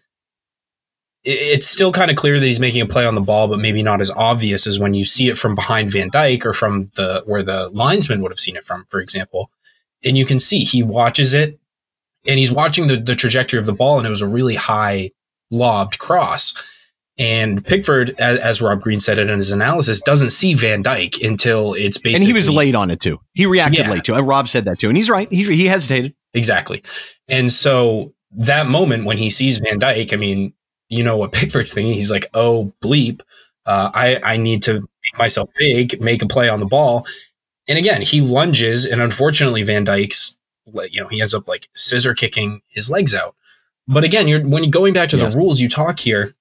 It, 1.25 1.39
it's 1.39 1.67
still 1.67 1.93
kind 1.93 2.11
of 2.11 2.17
clear 2.17 2.41
that 2.41 2.47
he's 2.47 2.61
making 2.61 2.81
a 2.81 2.87
play 2.87 3.05
on 3.05 3.17
the 3.17 3.21
ball, 3.21 3.49
but 3.49 3.59
maybe 3.59 3.83
not 3.83 4.01
as 4.01 4.11
obvious 4.13 4.67
as 4.67 4.79
when 4.79 4.95
you 4.95 5.05
see 5.05 5.29
it 5.29 5.37
from 5.37 5.55
behind 5.55 5.91
Van 5.91 6.11
Dijk 6.11 6.47
or 6.47 6.55
from 6.55 6.91
the 6.95 7.23
where 7.27 7.43
the 7.43 7.69
linesman 7.71 8.23
would 8.23 8.33
have 8.33 8.41
seen 8.41 8.57
it 8.57 8.65
from, 8.65 8.87
for 8.89 9.01
example 9.01 9.51
and 10.05 10.19
you 10.19 10.27
can 10.27 10.39
see 10.39 10.65
he 10.65 10.83
watches 10.83 11.35
it 11.35 11.59
and 12.27 12.39
he's 12.39 12.53
watching 12.53 12.87
the, 12.87 12.97
the 12.97 13.17
trajectory 13.17 13.59
of 13.59 13.67
the 13.67 13.73
ball 13.73 13.99
and 13.99 14.07
it 14.07 14.11
was 14.11 14.23
a 14.23 14.29
really 14.29 14.55
high 14.55 15.11
lobbed 15.51 15.99
cross 15.99 16.55
and 17.17 17.65
Pickford, 17.65 18.17
as, 18.19 18.39
as, 18.41 18.63
Rob 18.63 18.81
Green 18.81 18.99
said 18.99 19.21
it 19.21 19.31
in 19.31 19.39
his 19.39 19.53
analysis, 19.53 20.01
doesn't 20.01 20.31
see 20.31 20.55
Van 20.55 20.83
Dijk 20.83 21.25
until 21.25 21.75
it's 21.75 21.97
basically. 21.97 22.15
And 22.15 22.25
he 22.25 22.33
was 22.33 22.51
late 22.51 22.75
on 22.75 22.91
it 22.91 23.01
too. 23.01 23.21
He 23.35 23.47
reacted 23.47 23.87
yeah. 23.87 23.93
late 23.93 24.05
too. 24.05 24.15
And 24.15 24.27
rob 24.27 24.49
said 24.49 24.65
that 24.65 24.81
too, 24.81 24.89
and 24.89 24.97
he's 24.97 25.09
right. 25.09 25.31
He 25.31 25.45
he 25.45 25.67
hesitated 25.67 26.15
exactly. 26.33 26.83
And 27.29 27.53
so 27.53 28.13
that 28.33 28.67
moment 28.67 29.05
when 29.05 29.17
he 29.17 29.31
sees 29.31 29.59
Van 29.59 29.79
Dijk, 29.79 30.13
I 30.13 30.17
mean, 30.17 30.55
you 30.89 31.05
know 31.05 31.17
what 31.17 31.33
Pickford's 31.33 31.73
thinking? 31.73 31.95
He's 31.95 32.11
like, 32.11 32.31
"Oh 32.35 32.73
bleep, 32.83 33.21
uh, 33.65 33.91
I 33.95 34.21
I 34.25 34.37
need 34.37 34.65
to 34.65 34.73
make 34.73 35.19
myself 35.19 35.49
big, 35.57 36.01
make 36.01 36.21
a 36.21 36.27
play 36.27 36.49
on 36.49 36.59
the 36.59 36.67
ball." 36.67 37.07
And 37.67 37.79
again, 37.79 38.03
he 38.03 38.21
lunges, 38.21 38.85
and 38.85 39.01
unfortunately, 39.01 39.63
Van 39.63 39.85
Dijk's 39.85 40.37
you 40.91 41.01
know, 41.01 41.09
he 41.09 41.21
ends 41.21 41.35
up 41.35 41.47
like 41.47 41.69
scissor 41.75 42.15
kicking 42.15 42.63
his 42.69 42.91
legs 42.91 43.15
out. 43.15 43.35
But 43.87 44.05
again, 44.05 44.29
you're 44.29 44.47
when 44.47 44.63
you're 44.65 44.71
going 44.71 44.95
back 44.95 45.11
to 45.11 45.17
yes. 45.17 45.33
the 45.33 45.39
rules 45.39 45.61
you 45.61 45.69
talk 45.69 45.99
here, 45.99 46.35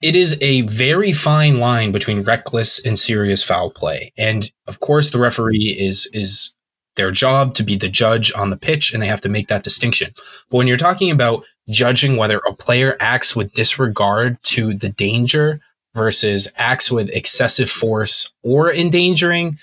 it 0.00 0.16
is 0.16 0.38
a 0.40 0.62
very 0.62 1.12
fine 1.12 1.58
line 1.58 1.92
between 1.92 2.22
reckless 2.22 2.84
and 2.84 2.98
serious 2.98 3.42
foul 3.42 3.70
play. 3.70 4.12
And 4.16 4.50
of 4.66 4.80
course, 4.80 5.10
the 5.10 5.18
referee 5.18 5.76
is 5.78 6.08
is 6.12 6.52
their 6.96 7.10
job 7.10 7.54
to 7.54 7.62
be 7.62 7.76
the 7.76 7.88
judge 7.88 8.32
on 8.34 8.50
the 8.50 8.56
pitch, 8.56 8.92
and 8.92 9.02
they 9.02 9.06
have 9.06 9.20
to 9.22 9.28
make 9.28 9.48
that 9.48 9.62
distinction. 9.62 10.12
But 10.50 10.56
when 10.56 10.66
you're 10.66 10.76
talking 10.76 11.10
about 11.10 11.44
judging 11.68 12.16
whether 12.16 12.38
a 12.38 12.54
player 12.54 12.96
acts 12.98 13.36
with 13.36 13.52
disregard 13.52 14.42
to 14.42 14.74
the 14.74 14.88
danger 14.88 15.60
versus 15.94 16.50
acts 16.56 16.90
with 16.90 17.10
excessive 17.10 17.70
force 17.70 18.32
or 18.42 18.72
endangering, 18.72 19.58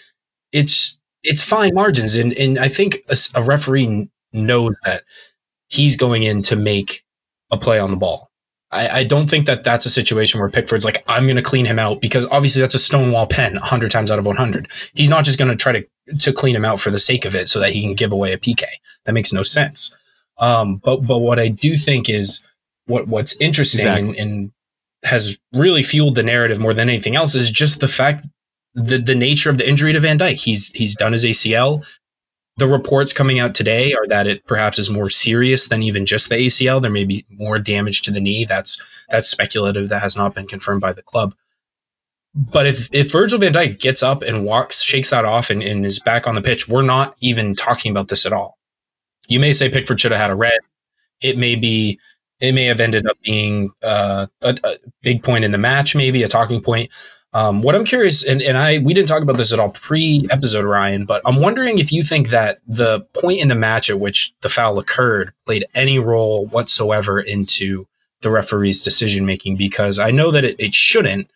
it's 0.51 0.97
it's 1.23 1.41
fine 1.41 1.73
margins, 1.73 2.15
and 2.15 2.33
and 2.33 2.59
I 2.59 2.69
think 2.69 2.99
a, 3.09 3.17
a 3.35 3.43
referee 3.43 4.09
knows 4.33 4.79
that 4.85 5.03
he's 5.67 5.97
going 5.97 6.23
in 6.23 6.41
to 6.43 6.55
make 6.55 7.03
a 7.51 7.57
play 7.57 7.79
on 7.79 7.91
the 7.91 7.97
ball. 7.97 8.31
I, 8.71 8.99
I, 8.99 9.03
don't 9.05 9.29
think 9.29 9.45
that 9.45 9.63
that's 9.63 9.85
a 9.85 9.89
situation 9.89 10.41
where 10.41 10.49
Pickford's 10.49 10.83
like, 10.83 11.03
I'm 11.07 11.25
going 11.25 11.37
to 11.37 11.41
clean 11.41 11.65
him 11.65 11.79
out 11.79 12.01
because 12.01 12.25
obviously 12.27 12.61
that's 12.61 12.75
a 12.75 12.79
stonewall 12.79 13.25
pen 13.25 13.53
100 13.53 13.91
times 13.91 14.11
out 14.11 14.19
of 14.19 14.25
100. 14.25 14.67
He's 14.93 15.09
not 15.09 15.23
just 15.23 15.39
going 15.39 15.49
to 15.49 15.55
try 15.55 15.71
to, 15.71 16.17
to 16.19 16.33
clean 16.33 16.55
him 16.55 16.65
out 16.65 16.81
for 16.81 16.91
the 16.91 16.99
sake 16.99 17.23
of 17.23 17.33
it 17.33 17.47
so 17.47 17.61
that 17.61 17.71
he 17.71 17.81
can 17.81 17.93
give 17.93 18.11
away 18.11 18.33
a 18.33 18.37
PK. 18.37 18.63
That 19.05 19.13
makes 19.13 19.31
no 19.31 19.43
sense. 19.43 19.95
Um, 20.37 20.81
but, 20.83 20.97
but 21.07 21.19
what 21.19 21.39
I 21.39 21.47
do 21.47 21.77
think 21.77 22.09
is 22.09 22.45
what, 22.87 23.07
what's 23.07 23.39
interesting 23.39 23.79
exactly. 23.79 24.17
and, 24.17 24.19
and 24.19 24.51
has 25.03 25.37
really 25.53 25.83
fueled 25.83 26.15
the 26.15 26.23
narrative 26.23 26.59
more 26.59 26.73
than 26.73 26.89
anything 26.89 27.15
else 27.15 27.35
is 27.35 27.49
just 27.49 27.79
the 27.79 27.87
fact 27.87 28.27
the 28.77 28.99
the 28.99 29.15
nature 29.15 29.49
of 29.49 29.57
the 29.57 29.67
injury 29.67 29.91
to 29.91 29.99
Van 29.99 30.19
Dijk. 30.19 30.35
He's 30.35 30.69
he's 30.69 30.95
done 30.95 31.13
his 31.13 31.25
ACL. 31.25 31.83
The 32.57 32.67
reports 32.67 33.13
coming 33.13 33.39
out 33.39 33.53
today 33.53 33.93
are 33.93 34.07
that 34.07 34.27
it 34.27 34.45
perhaps 34.45 34.79
is 34.79 34.89
more 34.89 35.09
serious 35.09 35.67
than 35.67 35.83
even 35.83 36.05
just 36.05 36.29
the 36.29 36.35
ACL. 36.35 36.81
There 36.81 36.91
may 36.91 37.03
be 37.03 37.25
more 37.29 37.59
damage 37.59 38.03
to 38.03 38.11
the 38.11 38.21
knee. 38.21 38.45
That's 38.45 38.81
that's 39.09 39.27
speculative. 39.27 39.89
That 39.89 40.01
has 40.01 40.15
not 40.15 40.35
been 40.35 40.47
confirmed 40.47 40.81
by 40.81 40.93
the 40.93 41.01
club. 41.01 41.33
But 42.35 42.67
if 42.67 42.87
if 42.91 43.11
Virgil 43.11 43.39
van 43.39 43.53
Dijk 43.53 43.79
gets 43.79 44.03
up 44.03 44.21
and 44.21 44.45
walks, 44.45 44.81
shakes 44.83 45.09
that 45.09 45.25
off, 45.25 45.49
and, 45.49 45.63
and 45.63 45.85
is 45.85 45.99
back 45.99 46.27
on 46.27 46.35
the 46.35 46.41
pitch, 46.41 46.67
we're 46.67 46.83
not 46.83 47.15
even 47.19 47.55
talking 47.55 47.91
about 47.91 48.09
this 48.09 48.27
at 48.27 48.33
all. 48.33 48.59
You 49.27 49.39
may 49.39 49.53
say 49.53 49.69
Pickford 49.69 49.99
should 49.99 50.11
have 50.11 50.21
had 50.21 50.29
a 50.29 50.35
red. 50.35 50.59
It 51.19 51.37
may 51.37 51.55
be 51.55 51.99
it 52.39 52.51
may 52.51 52.65
have 52.65 52.79
ended 52.79 53.07
up 53.07 53.17
being 53.23 53.71
uh, 53.81 54.27
a, 54.41 54.57
a, 54.63 54.75
big 55.01 55.23
point 55.23 55.43
in 55.43 55.51
the 55.51 55.57
match, 55.57 55.95
maybe 55.95 56.21
a 56.21 56.27
talking 56.27 56.61
point. 56.61 56.91
Um, 57.37 57.61
what 57.61 57.75
I'm 57.75 57.85
curious, 57.85 58.25
and, 58.25 58.41
and 58.41 58.57
I 58.57 58.79
we 58.79 58.95
didn't 58.95 59.09
talk 59.09 59.21
about 59.21 59.37
this 59.37 59.53
at 59.53 59.59
all 59.59 59.69
pre-episode, 59.69 60.65
Ryan, 60.65 61.05
but 61.05 61.21
I'm 61.23 61.39
wondering 61.39 61.77
if 61.77 61.91
you 61.91 62.03
think 62.03 62.29
that 62.29 62.61
the 62.67 63.01
point 63.13 63.41
in 63.41 63.47
the 63.47 63.53
match 63.53 63.91
at 63.91 63.99
which 63.99 64.33
the 64.41 64.49
foul 64.49 64.79
occurred 64.79 65.33
played 65.45 65.67
any 65.75 65.99
role 65.99 66.47
whatsoever 66.47 67.19
into 67.19 67.85
the 68.23 68.31
referee's 68.31 68.81
decision 68.81 69.27
making, 69.27 69.55
because 69.55 69.99
I 69.99 70.09
know 70.09 70.31
that 70.31 70.45
it, 70.45 70.55
it 70.57 70.73
shouldn't, 70.73 71.29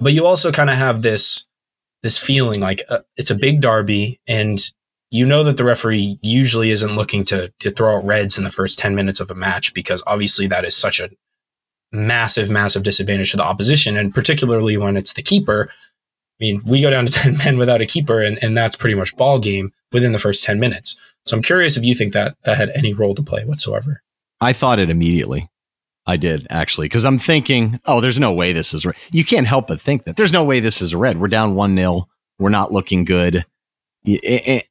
but 0.00 0.12
you 0.12 0.26
also 0.26 0.50
kind 0.50 0.70
of 0.70 0.76
have 0.76 1.02
this 1.02 1.44
this 2.02 2.18
feeling 2.18 2.58
like 2.58 2.82
uh, 2.88 3.02
it's 3.16 3.30
a 3.30 3.36
big 3.36 3.60
derby, 3.60 4.18
and 4.26 4.58
you 5.12 5.24
know 5.24 5.44
that 5.44 5.56
the 5.56 5.62
referee 5.62 6.18
usually 6.20 6.72
isn't 6.72 6.96
looking 6.96 7.24
to 7.26 7.52
to 7.60 7.70
throw 7.70 7.98
out 7.98 8.04
reds 8.04 8.38
in 8.38 8.42
the 8.42 8.50
first 8.50 8.80
10 8.80 8.96
minutes 8.96 9.20
of 9.20 9.30
a 9.30 9.36
match 9.36 9.72
because 9.72 10.02
obviously 10.04 10.48
that 10.48 10.64
is 10.64 10.74
such 10.74 10.98
a 10.98 11.10
massive, 11.94 12.50
massive 12.50 12.82
disadvantage 12.82 13.30
to 13.30 13.36
the 13.36 13.44
opposition, 13.44 13.96
and 13.96 14.14
particularly 14.14 14.76
when 14.76 14.96
it's 14.96 15.12
the 15.12 15.22
keeper. 15.22 15.70
I 15.70 16.44
mean, 16.44 16.62
we 16.64 16.82
go 16.82 16.90
down 16.90 17.06
to 17.06 17.12
10 17.20 17.36
men 17.38 17.58
without 17.58 17.80
a 17.80 17.86
keeper, 17.86 18.20
and, 18.20 18.42
and 18.42 18.56
that's 18.56 18.76
pretty 18.76 18.94
much 18.94 19.16
ball 19.16 19.38
game 19.38 19.72
within 19.92 20.12
the 20.12 20.18
first 20.18 20.44
10 20.44 20.58
minutes. 20.58 20.96
So 21.26 21.36
I'm 21.36 21.42
curious 21.42 21.76
if 21.76 21.84
you 21.84 21.94
think 21.94 22.12
that 22.12 22.36
that 22.44 22.56
had 22.56 22.70
any 22.74 22.92
role 22.92 23.14
to 23.14 23.22
play 23.22 23.44
whatsoever. 23.44 24.02
I 24.40 24.52
thought 24.52 24.80
it 24.80 24.90
immediately. 24.90 25.48
I 26.06 26.16
did 26.18 26.46
actually, 26.50 26.86
because 26.86 27.06
I'm 27.06 27.18
thinking, 27.18 27.80
oh, 27.86 28.02
there's 28.02 28.18
no 28.18 28.32
way 28.32 28.52
this 28.52 28.74
is 28.74 28.84
red. 28.84 28.96
You 29.10 29.24
can't 29.24 29.46
help 29.46 29.68
but 29.68 29.80
think 29.80 30.04
that 30.04 30.16
there's 30.16 30.32
no 30.32 30.44
way 30.44 30.60
this 30.60 30.82
is 30.82 30.94
red. 30.94 31.18
We're 31.18 31.28
down 31.28 31.54
1 31.54 31.76
0. 31.76 32.08
We're 32.38 32.50
not 32.50 32.72
looking 32.72 33.04
good. 33.04 33.46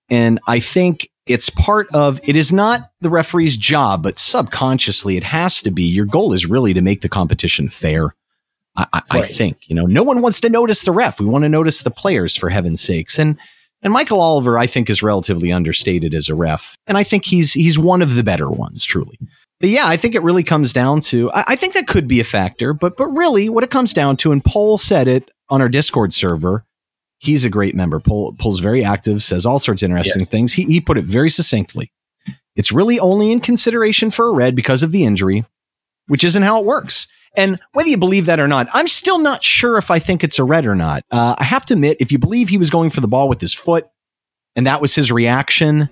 And 0.10 0.40
I 0.48 0.60
think 0.60 1.10
it's 1.26 1.50
part 1.50 1.88
of 1.94 2.20
it 2.24 2.36
is 2.36 2.52
not 2.52 2.92
the 3.02 3.10
referee's 3.10 3.56
job, 3.56 4.04
but 4.04 4.20
subconsciously 4.20 5.18
it 5.18 5.24
has 5.24 5.62
to 5.62 5.72
be. 5.72 5.84
Your 5.84 6.06
goal 6.06 6.34
is 6.34 6.46
really 6.46 6.74
to 6.74 6.82
make 6.82 7.02
the 7.02 7.10
competition 7.10 7.70
fair. 7.70 8.16
I, 8.76 8.88
I, 8.92 8.98
right. 8.98 9.24
I, 9.24 9.28
think 9.28 9.70
you 9.70 9.76
know 9.76 9.86
no 9.86 10.04
one 10.04 10.22
wants 10.22 10.42
to 10.42 10.50
notice 10.50 10.82
the 10.82 10.92
ref. 10.92 11.20
We 11.20 11.26
want 11.26 11.44
to 11.44 11.50
notice 11.50 11.84
the 11.84 11.92
players 11.92 12.36
for 12.36 12.50
heaven's 12.50 12.82
sakes. 12.82 13.20
And 13.20 13.38
and 13.84 13.94
Michael 13.94 14.22
Oliver, 14.22 14.58
I 14.58 14.66
think, 14.66 14.90
is 14.90 15.04
relatively 15.04 15.52
understated 15.52 16.14
as 16.14 16.30
a 16.30 16.36
ref, 16.36 16.76
and 16.88 16.98
I 16.98 17.04
think 17.04 17.26
he's 17.26 17.54
he's 17.54 17.78
one 17.78 18.02
of 18.02 18.16
the 18.16 18.24
better 18.24 18.50
ones, 18.50 18.84
truly. 18.84 19.20
But 19.60 19.70
yeah, 19.70 19.88
I 19.88 19.96
think 19.96 20.16
it 20.16 20.24
really 20.24 20.44
comes 20.44 20.74
down 20.74 21.02
to 21.02 21.32
I, 21.32 21.44
I 21.50 21.56
think 21.56 21.74
that 21.76 21.88
could 21.88 22.08
be 22.08 22.20
a 22.20 22.26
factor, 22.26 22.74
but 22.74 22.98
but 22.98 23.08
really, 23.08 23.48
what 23.48 23.64
it 23.64 23.72
comes 23.72 23.94
down 23.94 24.18
to, 24.18 24.32
and 24.32 24.44
Paul 24.44 24.78
said 24.78 25.08
it 25.08 25.30
on 25.50 25.62
our 25.62 25.70
Discord 25.70 26.14
server, 26.14 26.66
he's 27.24 27.46
a 27.46 27.50
great 27.50 27.74
member. 27.74 28.00
Paul, 28.00 28.34
Paul's 28.34 28.60
very 28.60 28.84
active, 28.84 29.24
says 29.24 29.46
all 29.46 29.60
sorts 29.60 29.82
of 29.82 29.90
interesting 29.90 30.22
yes. 30.22 30.30
things. 30.30 30.54
He, 30.54 30.66
he 30.66 30.82
put 30.82 30.98
it 30.98 31.06
very 31.06 31.30
succinctly. 31.30 31.92
It's 32.56 32.72
really 32.72 33.00
only 33.00 33.32
in 33.32 33.40
consideration 33.40 34.12
for 34.12 34.28
a 34.28 34.34
red 34.34 34.56
because 34.56 34.84
of 34.84 34.92
the 34.92 35.06
injury, 35.06 35.46
which 36.08 36.24
isn't 36.24 36.44
how 36.44 36.60
it 36.60 36.66
works. 36.66 37.08
And 37.36 37.60
whether 37.72 37.90
you 37.90 37.98
believe 37.98 38.28
that 38.28 38.40
or 38.40 38.48
not, 38.48 38.68
I'm 38.74 38.88
still 38.88 39.18
not 39.18 39.44
sure 39.44 39.78
if 39.78 39.90
I 39.90 40.00
think 40.00 40.24
it's 40.24 40.38
a 40.38 40.44
red 40.44 40.68
or 40.68 40.76
not. 40.76 41.04
Uh, 41.10 41.36
I 41.38 41.44
have 41.46 41.66
to 41.68 41.74
admit, 41.74 41.98
if 42.00 42.12
you 42.12 42.20
believe 42.20 42.50
he 42.50 42.58
was 42.58 42.70
going 42.70 42.90
for 42.90 43.02
the 43.02 43.08
ball 43.08 43.28
with 43.28 43.42
his 43.42 43.54
foot 43.54 43.88
and 44.56 44.68
that 44.68 44.82
was 44.82 44.94
his 44.94 45.12
reaction, 45.12 45.90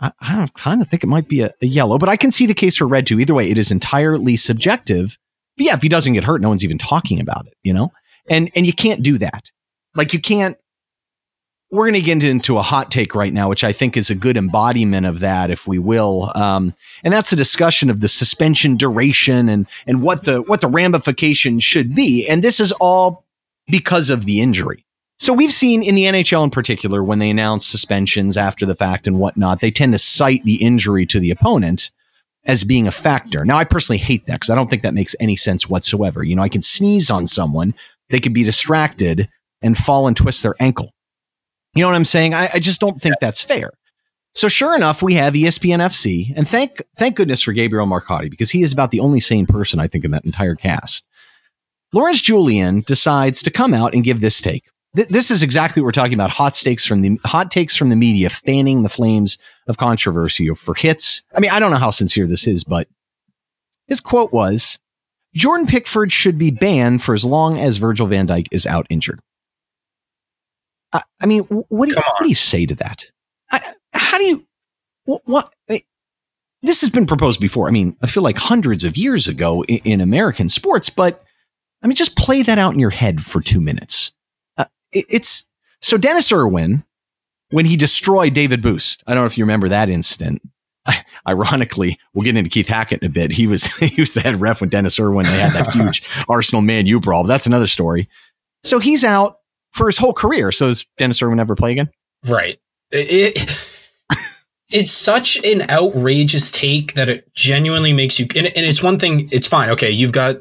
I, 0.00 0.12
I 0.20 0.48
kind 0.56 0.82
of 0.82 0.88
think 0.88 1.02
it 1.02 1.08
might 1.08 1.28
be 1.28 1.40
a, 1.40 1.52
a, 1.62 1.66
yellow, 1.66 1.98
but 1.98 2.08
I 2.08 2.16
can 2.16 2.30
see 2.30 2.46
the 2.46 2.54
case 2.54 2.76
for 2.76 2.86
red 2.86 3.06
too. 3.06 3.18
Either 3.18 3.34
way, 3.34 3.50
it 3.50 3.58
is 3.58 3.70
entirely 3.70 4.36
subjective. 4.36 5.18
But 5.56 5.66
yeah, 5.66 5.74
if 5.74 5.82
he 5.82 5.88
doesn't 5.88 6.12
get 6.12 6.24
hurt, 6.24 6.42
no 6.42 6.48
one's 6.48 6.62
even 6.62 6.78
talking 6.78 7.20
about 7.20 7.46
it, 7.46 7.54
you 7.62 7.72
know? 7.72 7.90
And 8.28 8.50
and 8.54 8.66
you 8.66 8.72
can't 8.72 9.02
do 9.02 9.18
that. 9.18 9.50
Like 9.94 10.12
you 10.12 10.20
can't. 10.20 10.56
We're 11.70 11.84
going 11.84 11.94
to 11.94 12.02
get 12.02 12.22
into 12.22 12.58
a 12.58 12.62
hot 12.62 12.90
take 12.90 13.14
right 13.14 13.32
now, 13.32 13.48
which 13.48 13.64
I 13.64 13.72
think 13.72 13.96
is 13.96 14.10
a 14.10 14.14
good 14.14 14.36
embodiment 14.36 15.06
of 15.06 15.20
that, 15.20 15.50
if 15.50 15.66
we 15.66 15.78
will. 15.78 16.30
Um, 16.34 16.74
and 17.02 17.14
that's 17.14 17.32
a 17.32 17.36
discussion 17.36 17.88
of 17.88 18.00
the 18.00 18.08
suspension 18.08 18.76
duration 18.76 19.48
and 19.48 19.66
and 19.86 20.02
what 20.02 20.24
the 20.24 20.42
what 20.42 20.60
the 20.60 20.68
ramifications 20.68 21.64
should 21.64 21.94
be. 21.94 22.26
And 22.28 22.44
this 22.44 22.60
is 22.60 22.72
all 22.72 23.24
because 23.68 24.10
of 24.10 24.26
the 24.26 24.40
injury. 24.40 24.84
So 25.18 25.32
we've 25.32 25.52
seen 25.52 25.82
in 25.82 25.94
the 25.94 26.04
NHL 26.04 26.42
in 26.42 26.50
particular, 26.50 27.02
when 27.02 27.20
they 27.20 27.30
announce 27.30 27.64
suspensions 27.64 28.36
after 28.36 28.66
the 28.66 28.74
fact 28.74 29.06
and 29.06 29.20
whatnot, 29.20 29.60
they 29.60 29.70
tend 29.70 29.92
to 29.92 29.98
cite 29.98 30.42
the 30.44 30.56
injury 30.56 31.06
to 31.06 31.20
the 31.20 31.30
opponent 31.30 31.90
as 32.44 32.64
being 32.64 32.88
a 32.88 32.92
factor. 32.92 33.44
Now, 33.44 33.56
I 33.56 33.64
personally 33.64 33.98
hate 33.98 34.26
that 34.26 34.40
because 34.40 34.50
I 34.50 34.56
don't 34.56 34.68
think 34.68 34.82
that 34.82 34.94
makes 34.94 35.14
any 35.20 35.36
sense 35.36 35.68
whatsoever. 35.68 36.24
You 36.24 36.34
know, 36.34 36.42
I 36.42 36.48
can 36.48 36.62
sneeze 36.62 37.08
on 37.08 37.28
someone, 37.28 37.72
they 38.10 38.18
could 38.18 38.34
be 38.34 38.42
distracted, 38.42 39.28
and 39.62 39.76
fall 39.76 40.06
and 40.06 40.16
twist 40.16 40.42
their 40.42 40.54
ankle. 40.60 40.92
You 41.74 41.82
know 41.82 41.88
what 41.88 41.96
I'm 41.96 42.04
saying? 42.04 42.34
I, 42.34 42.50
I 42.54 42.58
just 42.58 42.80
don't 42.80 43.00
think 43.00 43.14
that's 43.20 43.42
fair. 43.42 43.72
So 44.34 44.48
sure 44.48 44.74
enough, 44.74 45.02
we 45.02 45.14
have 45.14 45.34
ESPN 45.34 45.78
FC, 45.78 46.32
and 46.34 46.48
thank 46.48 46.82
thank 46.96 47.16
goodness 47.16 47.42
for 47.42 47.52
Gabriele 47.52 47.86
Marcotti 47.86 48.30
because 48.30 48.50
he 48.50 48.62
is 48.62 48.72
about 48.72 48.90
the 48.90 49.00
only 49.00 49.20
sane 49.20 49.46
person 49.46 49.78
I 49.78 49.88
think 49.88 50.04
in 50.04 50.10
that 50.12 50.24
entire 50.24 50.54
cast. 50.54 51.04
Lawrence 51.92 52.22
Julian 52.22 52.80
decides 52.80 53.42
to 53.42 53.50
come 53.50 53.74
out 53.74 53.94
and 53.94 54.04
give 54.04 54.20
this 54.20 54.40
take. 54.40 54.64
Th- 54.96 55.08
this 55.08 55.30
is 55.30 55.42
exactly 55.42 55.82
what 55.82 55.86
we're 55.86 55.92
talking 55.92 56.14
about: 56.14 56.30
hot 56.30 56.54
takes 56.54 56.86
from 56.86 57.02
the 57.02 57.20
hot 57.24 57.50
takes 57.50 57.76
from 57.76 57.90
the 57.90 57.96
media, 57.96 58.30
fanning 58.30 58.82
the 58.82 58.88
flames 58.88 59.36
of 59.66 59.76
controversy 59.76 60.48
for 60.54 60.74
hits. 60.74 61.22
I 61.34 61.40
mean, 61.40 61.50
I 61.50 61.58
don't 61.58 61.70
know 61.70 61.76
how 61.76 61.90
sincere 61.90 62.26
this 62.26 62.46
is, 62.46 62.64
but 62.64 62.88
his 63.86 64.00
quote 64.00 64.32
was: 64.32 64.78
"Jordan 65.34 65.66
Pickford 65.66 66.10
should 66.10 66.38
be 66.38 66.50
banned 66.50 67.02
for 67.02 67.12
as 67.12 67.26
long 67.26 67.58
as 67.58 67.76
Virgil 67.76 68.06
Van 68.06 68.26
Dijk 68.26 68.48
is 68.50 68.66
out 68.66 68.86
injured." 68.88 69.20
I, 70.92 71.02
I 71.20 71.26
mean, 71.26 71.42
what 71.44 71.86
do, 71.86 71.92
you, 71.92 71.96
what 71.96 72.22
do 72.22 72.28
you 72.28 72.34
say 72.34 72.66
to 72.66 72.74
that? 72.76 73.04
I, 73.50 73.60
how 73.92 74.18
do 74.18 74.24
you, 74.24 74.46
what, 75.04 75.22
what 75.24 75.52
this 76.62 76.80
has 76.80 76.90
been 76.90 77.06
proposed 77.06 77.40
before. 77.40 77.68
I 77.68 77.72
mean, 77.72 77.96
I 78.02 78.06
feel 78.06 78.22
like 78.22 78.38
hundreds 78.38 78.84
of 78.84 78.96
years 78.96 79.28
ago 79.28 79.64
in, 79.64 79.78
in 79.84 80.00
American 80.00 80.48
sports, 80.48 80.88
but 80.88 81.24
I 81.82 81.86
mean, 81.86 81.96
just 81.96 82.16
play 82.16 82.42
that 82.42 82.58
out 82.58 82.72
in 82.72 82.78
your 82.78 82.90
head 82.90 83.24
for 83.24 83.40
two 83.40 83.60
minutes. 83.60 84.12
Uh, 84.56 84.66
it, 84.92 85.04
it's 85.08 85.44
so 85.80 85.96
Denis 85.96 86.30
Irwin, 86.30 86.84
when 87.50 87.66
he 87.66 87.76
destroyed 87.76 88.32
David 88.34 88.62
Busst. 88.62 89.02
I 89.06 89.14
don't 89.14 89.22
know 89.22 89.26
if 89.26 89.36
you 89.36 89.44
remember 89.44 89.68
that 89.68 89.88
incident. 89.88 90.42
Ironically, 91.28 91.98
we'll 92.14 92.24
get 92.24 92.36
into 92.36 92.50
Keith 92.50 92.68
Hackett 92.68 93.02
in 93.02 93.06
a 93.06 93.10
bit. 93.10 93.30
He 93.30 93.46
was 93.46 93.64
he 93.76 94.00
was 94.00 94.12
the 94.12 94.20
head 94.20 94.40
ref 94.40 94.60
when 94.60 94.70
Denis 94.70 94.98
Irwin. 94.98 95.26
They 95.26 95.38
had 95.38 95.52
that 95.52 95.72
huge 95.72 96.02
Arsenal 96.28 96.62
Man 96.62 96.86
U 96.86 97.00
brawl. 97.00 97.24
That's 97.24 97.46
another 97.46 97.66
story. 97.68 98.08
So 98.64 98.78
he's 98.78 99.02
out 99.02 99.38
for 99.72 99.86
his 99.86 99.98
whole 99.98 100.12
career. 100.12 100.52
So 100.52 100.66
does 100.66 100.86
Denis 100.98 101.22
Irwin 101.22 101.40
ever 101.40 101.54
play 101.54 101.72
again? 101.72 101.90
Right. 102.26 102.58
It, 102.90 103.58
it's 104.70 104.92
such 104.92 105.36
an 105.38 105.68
outrageous 105.70 106.50
take 106.52 106.94
that 106.94 107.08
it 107.08 107.32
genuinely 107.34 107.92
makes 107.92 108.18
you. 108.18 108.26
And, 108.36 108.46
and 108.46 108.66
it's 108.66 108.82
one 108.82 108.98
thing. 108.98 109.28
It's 109.32 109.46
fine. 109.46 109.70
Okay, 109.70 109.90
you've 109.90 110.12
got 110.12 110.36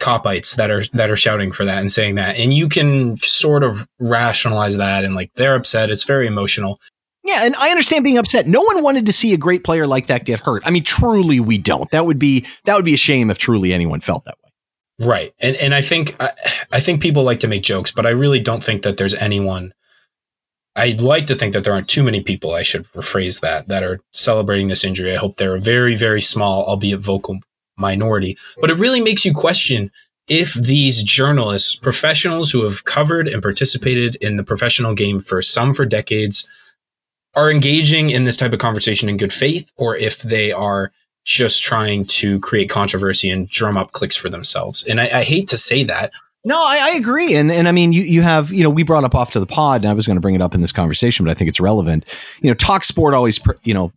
Kopites 0.00 0.56
that 0.56 0.70
are 0.70 0.84
that 0.92 1.10
are 1.10 1.16
shouting 1.16 1.50
for 1.52 1.64
that 1.64 1.78
and 1.78 1.90
saying 1.90 2.14
that, 2.14 2.36
and 2.36 2.54
you 2.54 2.68
can 2.68 3.18
sort 3.18 3.64
of 3.64 3.88
rationalize 3.98 4.76
that 4.76 5.04
and 5.04 5.14
like 5.14 5.32
they're 5.34 5.56
upset. 5.56 5.90
It's 5.90 6.04
very 6.04 6.26
emotional. 6.26 6.80
Yeah, 7.24 7.44
and 7.44 7.56
I 7.56 7.70
understand 7.70 8.04
being 8.04 8.16
upset. 8.16 8.46
No 8.46 8.62
one 8.62 8.82
wanted 8.82 9.06
to 9.06 9.12
see 9.12 9.34
a 9.34 9.36
great 9.36 9.64
player 9.64 9.86
like 9.86 10.06
that 10.06 10.24
get 10.24 10.38
hurt. 10.40 10.62
I 10.64 10.70
mean, 10.70 10.84
truly, 10.84 11.40
we 11.40 11.58
don't. 11.58 11.90
That 11.90 12.06
would 12.06 12.18
be 12.18 12.46
that 12.64 12.76
would 12.76 12.84
be 12.84 12.94
a 12.94 12.98
shame 12.98 13.28
if 13.28 13.38
truly 13.38 13.72
anyone 13.72 14.00
felt 14.00 14.24
that 14.24 14.38
way. 14.42 14.47
Right. 14.98 15.32
And 15.38 15.56
and 15.56 15.74
I 15.74 15.82
think 15.82 16.16
I, 16.20 16.30
I 16.72 16.80
think 16.80 17.00
people 17.00 17.22
like 17.22 17.40
to 17.40 17.48
make 17.48 17.62
jokes, 17.62 17.92
but 17.92 18.06
I 18.06 18.10
really 18.10 18.40
don't 18.40 18.64
think 18.64 18.82
that 18.82 18.96
there's 18.96 19.14
anyone 19.14 19.72
I'd 20.78 21.00
like 21.00 21.26
to 21.26 21.34
think 21.34 21.54
that 21.54 21.64
there 21.64 21.72
aren't 21.72 21.88
too 21.88 22.04
many 22.04 22.22
people, 22.22 22.54
I 22.54 22.62
should 22.62 22.86
rephrase 22.92 23.40
that, 23.40 23.66
that 23.66 23.82
are 23.82 24.00
celebrating 24.12 24.68
this 24.68 24.84
injury. 24.84 25.12
I 25.12 25.18
hope 25.18 25.36
they're 25.36 25.56
a 25.56 25.60
very, 25.60 25.96
very 25.96 26.22
small, 26.22 26.64
albeit 26.66 27.00
vocal 27.00 27.40
minority. 27.76 28.38
But 28.60 28.70
it 28.70 28.76
really 28.76 29.00
makes 29.00 29.24
you 29.24 29.34
question 29.34 29.90
if 30.28 30.54
these 30.54 31.02
journalists, 31.02 31.74
professionals 31.74 32.52
who 32.52 32.62
have 32.62 32.84
covered 32.84 33.26
and 33.26 33.42
participated 33.42 34.14
in 34.16 34.36
the 34.36 34.44
professional 34.44 34.94
game 34.94 35.18
for 35.18 35.42
some 35.42 35.74
for 35.74 35.84
decades, 35.84 36.46
are 37.34 37.50
engaging 37.50 38.10
in 38.10 38.24
this 38.24 38.36
type 38.36 38.52
of 38.52 38.60
conversation 38.60 39.08
in 39.08 39.16
good 39.16 39.32
faith, 39.32 39.70
or 39.76 39.96
if 39.96 40.22
they 40.22 40.52
are 40.52 40.92
just 41.28 41.62
trying 41.62 42.06
to 42.06 42.40
create 42.40 42.70
controversy 42.70 43.30
and 43.30 43.50
drum 43.50 43.76
up 43.76 43.92
clicks 43.92 44.16
for 44.16 44.30
themselves. 44.30 44.82
And 44.86 44.98
I, 44.98 45.18
I 45.18 45.22
hate 45.24 45.46
to 45.48 45.58
say 45.58 45.84
that. 45.84 46.10
No, 46.42 46.56
I, 46.56 46.78
I, 46.80 46.90
agree. 46.96 47.34
And 47.34 47.52
and 47.52 47.68
I 47.68 47.72
mean, 47.72 47.92
you 47.92 48.02
you 48.02 48.22
have 48.22 48.50
you 48.50 48.62
know 48.62 48.70
we 48.70 48.82
brought 48.82 49.04
up 49.04 49.14
off 49.14 49.32
to 49.32 49.40
the 49.40 49.44
pod, 49.44 49.82
and 49.82 49.90
I 49.90 49.92
was 49.92 50.06
going 50.06 50.16
to 50.16 50.22
bring 50.22 50.34
it 50.34 50.40
up 50.40 50.54
in 50.54 50.62
this 50.62 50.72
conversation, 50.72 51.26
but 51.26 51.30
I 51.30 51.34
think 51.34 51.50
it's 51.50 51.60
relevant. 51.60 52.06
You 52.40 52.48
know, 52.48 52.54
talk 52.54 52.82
sport 52.82 53.12
always 53.12 53.38
you 53.64 53.74
know 53.74 53.92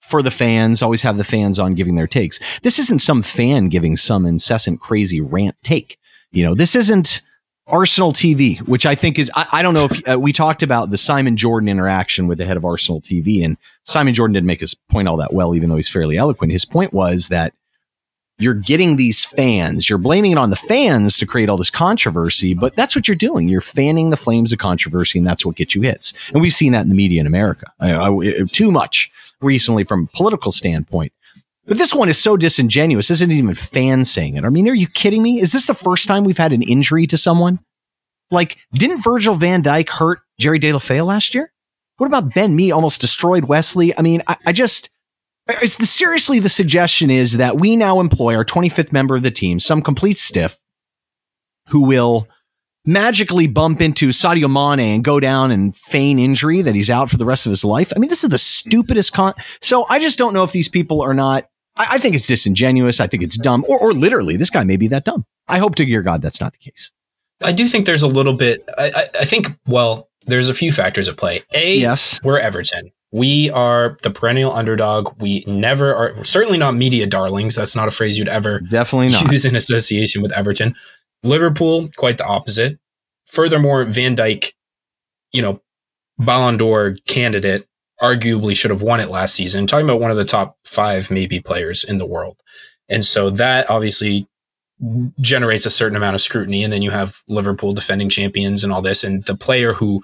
for 0.00 0.22
the 0.22 0.30
fans, 0.30 0.80
always 0.80 1.02
have 1.02 1.16
the 1.16 1.24
fans 1.24 1.58
on 1.58 1.74
giving 1.74 1.96
their 1.96 2.06
takes. 2.06 2.38
This 2.62 2.78
isn't 2.78 3.00
some 3.00 3.22
fan 3.22 3.68
giving 3.68 3.96
some 3.96 4.24
incessant 4.24 4.80
crazy 4.80 5.20
rant 5.20 5.56
take. 5.64 5.98
You 6.30 6.44
know, 6.44 6.54
this 6.54 6.76
isn't 6.76 7.22
Arsenal 7.66 8.12
TV, 8.12 8.60
which 8.68 8.86
I 8.86 8.94
think 8.94 9.18
is, 9.18 9.30
I, 9.34 9.46
I 9.50 9.62
don't 9.62 9.74
know 9.74 9.86
if 9.86 10.08
uh, 10.08 10.20
we 10.20 10.32
talked 10.32 10.62
about 10.62 10.90
the 10.90 10.98
Simon 10.98 11.36
Jordan 11.36 11.68
interaction 11.68 12.28
with 12.28 12.38
the 12.38 12.44
head 12.44 12.56
of 12.56 12.64
Arsenal 12.64 13.00
TV, 13.00 13.44
and 13.44 13.56
Simon 13.84 14.14
Jordan 14.14 14.32
didn't 14.32 14.46
make 14.46 14.60
his 14.60 14.74
point 14.74 15.08
all 15.08 15.16
that 15.18 15.32
well, 15.32 15.54
even 15.54 15.68
though 15.68 15.76
he's 15.76 15.88
fairly 15.88 16.16
eloquent. 16.16 16.52
His 16.52 16.64
point 16.64 16.92
was 16.92 17.28
that 17.28 17.52
you're 18.38 18.54
getting 18.54 18.96
these 18.96 19.24
fans, 19.24 19.88
you're 19.88 19.98
blaming 19.98 20.32
it 20.32 20.38
on 20.38 20.50
the 20.50 20.56
fans 20.56 21.18
to 21.18 21.26
create 21.26 21.48
all 21.48 21.56
this 21.56 21.70
controversy, 21.70 22.52
but 22.52 22.74
that's 22.74 22.96
what 22.96 23.06
you're 23.06 23.14
doing. 23.14 23.48
You're 23.48 23.60
fanning 23.60 24.10
the 24.10 24.16
flames 24.16 24.52
of 24.52 24.58
controversy, 24.58 25.18
and 25.18 25.26
that's 25.26 25.46
what 25.46 25.54
gets 25.54 25.74
you 25.74 25.82
hits. 25.82 26.12
And 26.32 26.42
we've 26.42 26.52
seen 26.52 26.72
that 26.72 26.82
in 26.82 26.88
the 26.88 26.96
media 26.96 27.20
in 27.20 27.26
America 27.26 27.70
I, 27.78 27.94
I, 27.94 28.42
too 28.50 28.72
much 28.72 29.10
recently 29.40 29.84
from 29.84 30.08
a 30.12 30.16
political 30.16 30.50
standpoint. 30.50 31.12
But 31.66 31.78
this 31.78 31.94
one 31.94 32.08
is 32.08 32.18
so 32.18 32.36
disingenuous. 32.36 33.08
This 33.08 33.18
isn't 33.18 33.30
it 33.30 33.36
even 33.36 33.54
fans 33.54 34.10
saying 34.10 34.36
it. 34.36 34.44
I 34.44 34.48
mean, 34.50 34.68
are 34.68 34.74
you 34.74 34.88
kidding 34.88 35.22
me? 35.22 35.40
Is 35.40 35.52
this 35.52 35.66
the 35.66 35.74
first 35.74 36.06
time 36.06 36.24
we've 36.24 36.36
had 36.36 36.52
an 36.52 36.62
injury 36.62 37.06
to 37.06 37.16
someone? 37.16 37.60
Like, 38.30 38.58
didn't 38.72 39.02
Virgil 39.02 39.34
van 39.34 39.62
Dijk 39.62 39.88
hurt 39.88 40.20
Jerry 40.38 40.58
Deulofeu 40.58 41.06
last 41.06 41.34
year? 41.34 41.52
What 41.96 42.06
about 42.06 42.34
Ben 42.34 42.56
Mee 42.56 42.72
almost 42.72 43.00
destroyed 43.00 43.44
Wesley? 43.44 43.96
I 43.96 44.02
mean, 44.02 44.22
I, 44.26 44.36
I 44.46 44.52
just, 44.52 44.90
it's 45.46 45.76
the, 45.76 45.86
seriously, 45.86 46.40
the 46.40 46.48
suggestion 46.48 47.10
is 47.10 47.34
that 47.34 47.60
we 47.60 47.76
now 47.76 48.00
employ 48.00 48.34
our 48.34 48.44
25th 48.44 48.92
member 48.92 49.16
of 49.16 49.22
the 49.22 49.30
team, 49.30 49.60
some 49.60 49.82
complete 49.82 50.18
stiff, 50.18 50.58
who 51.68 51.86
will 51.86 52.28
magically 52.84 53.46
bump 53.46 53.80
into 53.80 54.08
Sadio 54.08 54.50
Mane 54.50 54.94
and 54.94 55.04
go 55.04 55.20
down 55.20 55.50
and 55.50 55.74
feign 55.74 56.18
injury 56.18 56.62
that 56.62 56.74
he's 56.74 56.90
out 56.90 57.10
for 57.10 57.16
the 57.16 57.24
rest 57.24 57.46
of 57.46 57.50
his 57.50 57.64
life. 57.64 57.92
I 57.94 57.98
mean, 57.98 58.10
this 58.10 58.24
is 58.24 58.30
the 58.30 58.38
stupidest 58.38 59.12
con. 59.12 59.34
So 59.60 59.86
I 59.88 59.98
just 59.98 60.18
don't 60.18 60.34
know 60.34 60.44
if 60.44 60.52
these 60.52 60.68
people 60.68 61.00
are 61.00 61.14
not. 61.14 61.48
I, 61.76 61.86
I 61.92 61.98
think 61.98 62.14
it's 62.14 62.26
disingenuous. 62.26 63.00
I 63.00 63.06
think 63.06 63.22
it's 63.22 63.38
dumb, 63.38 63.64
or, 63.68 63.78
or 63.78 63.92
literally, 63.92 64.36
this 64.36 64.50
guy 64.50 64.64
may 64.64 64.76
be 64.76 64.88
that 64.88 65.04
dumb. 65.04 65.24
I 65.48 65.58
hope 65.58 65.76
to 65.76 65.84
your 65.84 66.02
God 66.02 66.22
that's 66.22 66.40
not 66.40 66.52
the 66.52 66.58
case. 66.58 66.92
I 67.42 67.52
do 67.52 67.66
think 67.66 67.86
there's 67.86 68.02
a 68.02 68.08
little 68.08 68.34
bit. 68.34 68.68
I, 68.78 68.90
I, 68.90 69.08
I 69.20 69.24
think, 69.24 69.48
well, 69.66 70.08
there's 70.26 70.48
a 70.48 70.54
few 70.54 70.72
factors 70.72 71.08
at 71.08 71.16
play. 71.16 71.42
A, 71.52 71.76
yes, 71.76 72.20
we're 72.22 72.38
Everton. 72.38 72.90
We 73.12 73.50
are 73.50 73.96
the 74.02 74.10
perennial 74.10 74.52
underdog. 74.52 75.20
We 75.20 75.44
never 75.46 75.94
are 75.94 76.24
certainly 76.24 76.58
not 76.58 76.74
media 76.74 77.06
darlings. 77.06 77.54
That's 77.54 77.76
not 77.76 77.86
a 77.86 77.92
phrase 77.92 78.18
you'd 78.18 78.28
ever 78.28 78.60
definitely 78.60 79.10
not. 79.10 79.30
use 79.30 79.44
in 79.44 79.54
association 79.54 80.20
with 80.20 80.32
Everton. 80.32 80.74
Liverpool, 81.22 81.90
quite 81.96 82.18
the 82.18 82.26
opposite. 82.26 82.78
Furthermore, 83.26 83.84
Van 83.84 84.16
Dijk, 84.16 84.52
you 85.32 85.42
know, 85.42 85.60
Ballon 86.18 86.56
d'Or 86.56 86.96
candidate, 87.06 87.66
arguably 88.02 88.56
should 88.56 88.70
have 88.70 88.82
won 88.82 89.00
it 89.00 89.10
last 89.10 89.34
season. 89.34 89.66
Talking 89.66 89.86
about 89.86 90.00
one 90.00 90.10
of 90.10 90.16
the 90.16 90.24
top 90.24 90.58
five 90.64 91.10
maybe 91.10 91.40
players 91.40 91.84
in 91.84 91.98
the 91.98 92.06
world. 92.06 92.40
And 92.88 93.04
so 93.04 93.30
that 93.30 93.70
obviously 93.70 94.28
generates 95.20 95.66
a 95.66 95.70
certain 95.70 95.96
amount 95.96 96.14
of 96.14 96.22
scrutiny. 96.22 96.64
And 96.64 96.72
then 96.72 96.82
you 96.82 96.90
have 96.90 97.22
Liverpool 97.28 97.74
defending 97.74 98.08
champions 98.08 98.64
and 98.64 98.72
all 98.72 98.82
this. 98.82 99.04
And 99.04 99.24
the 99.24 99.36
player 99.36 99.72
who 99.72 100.02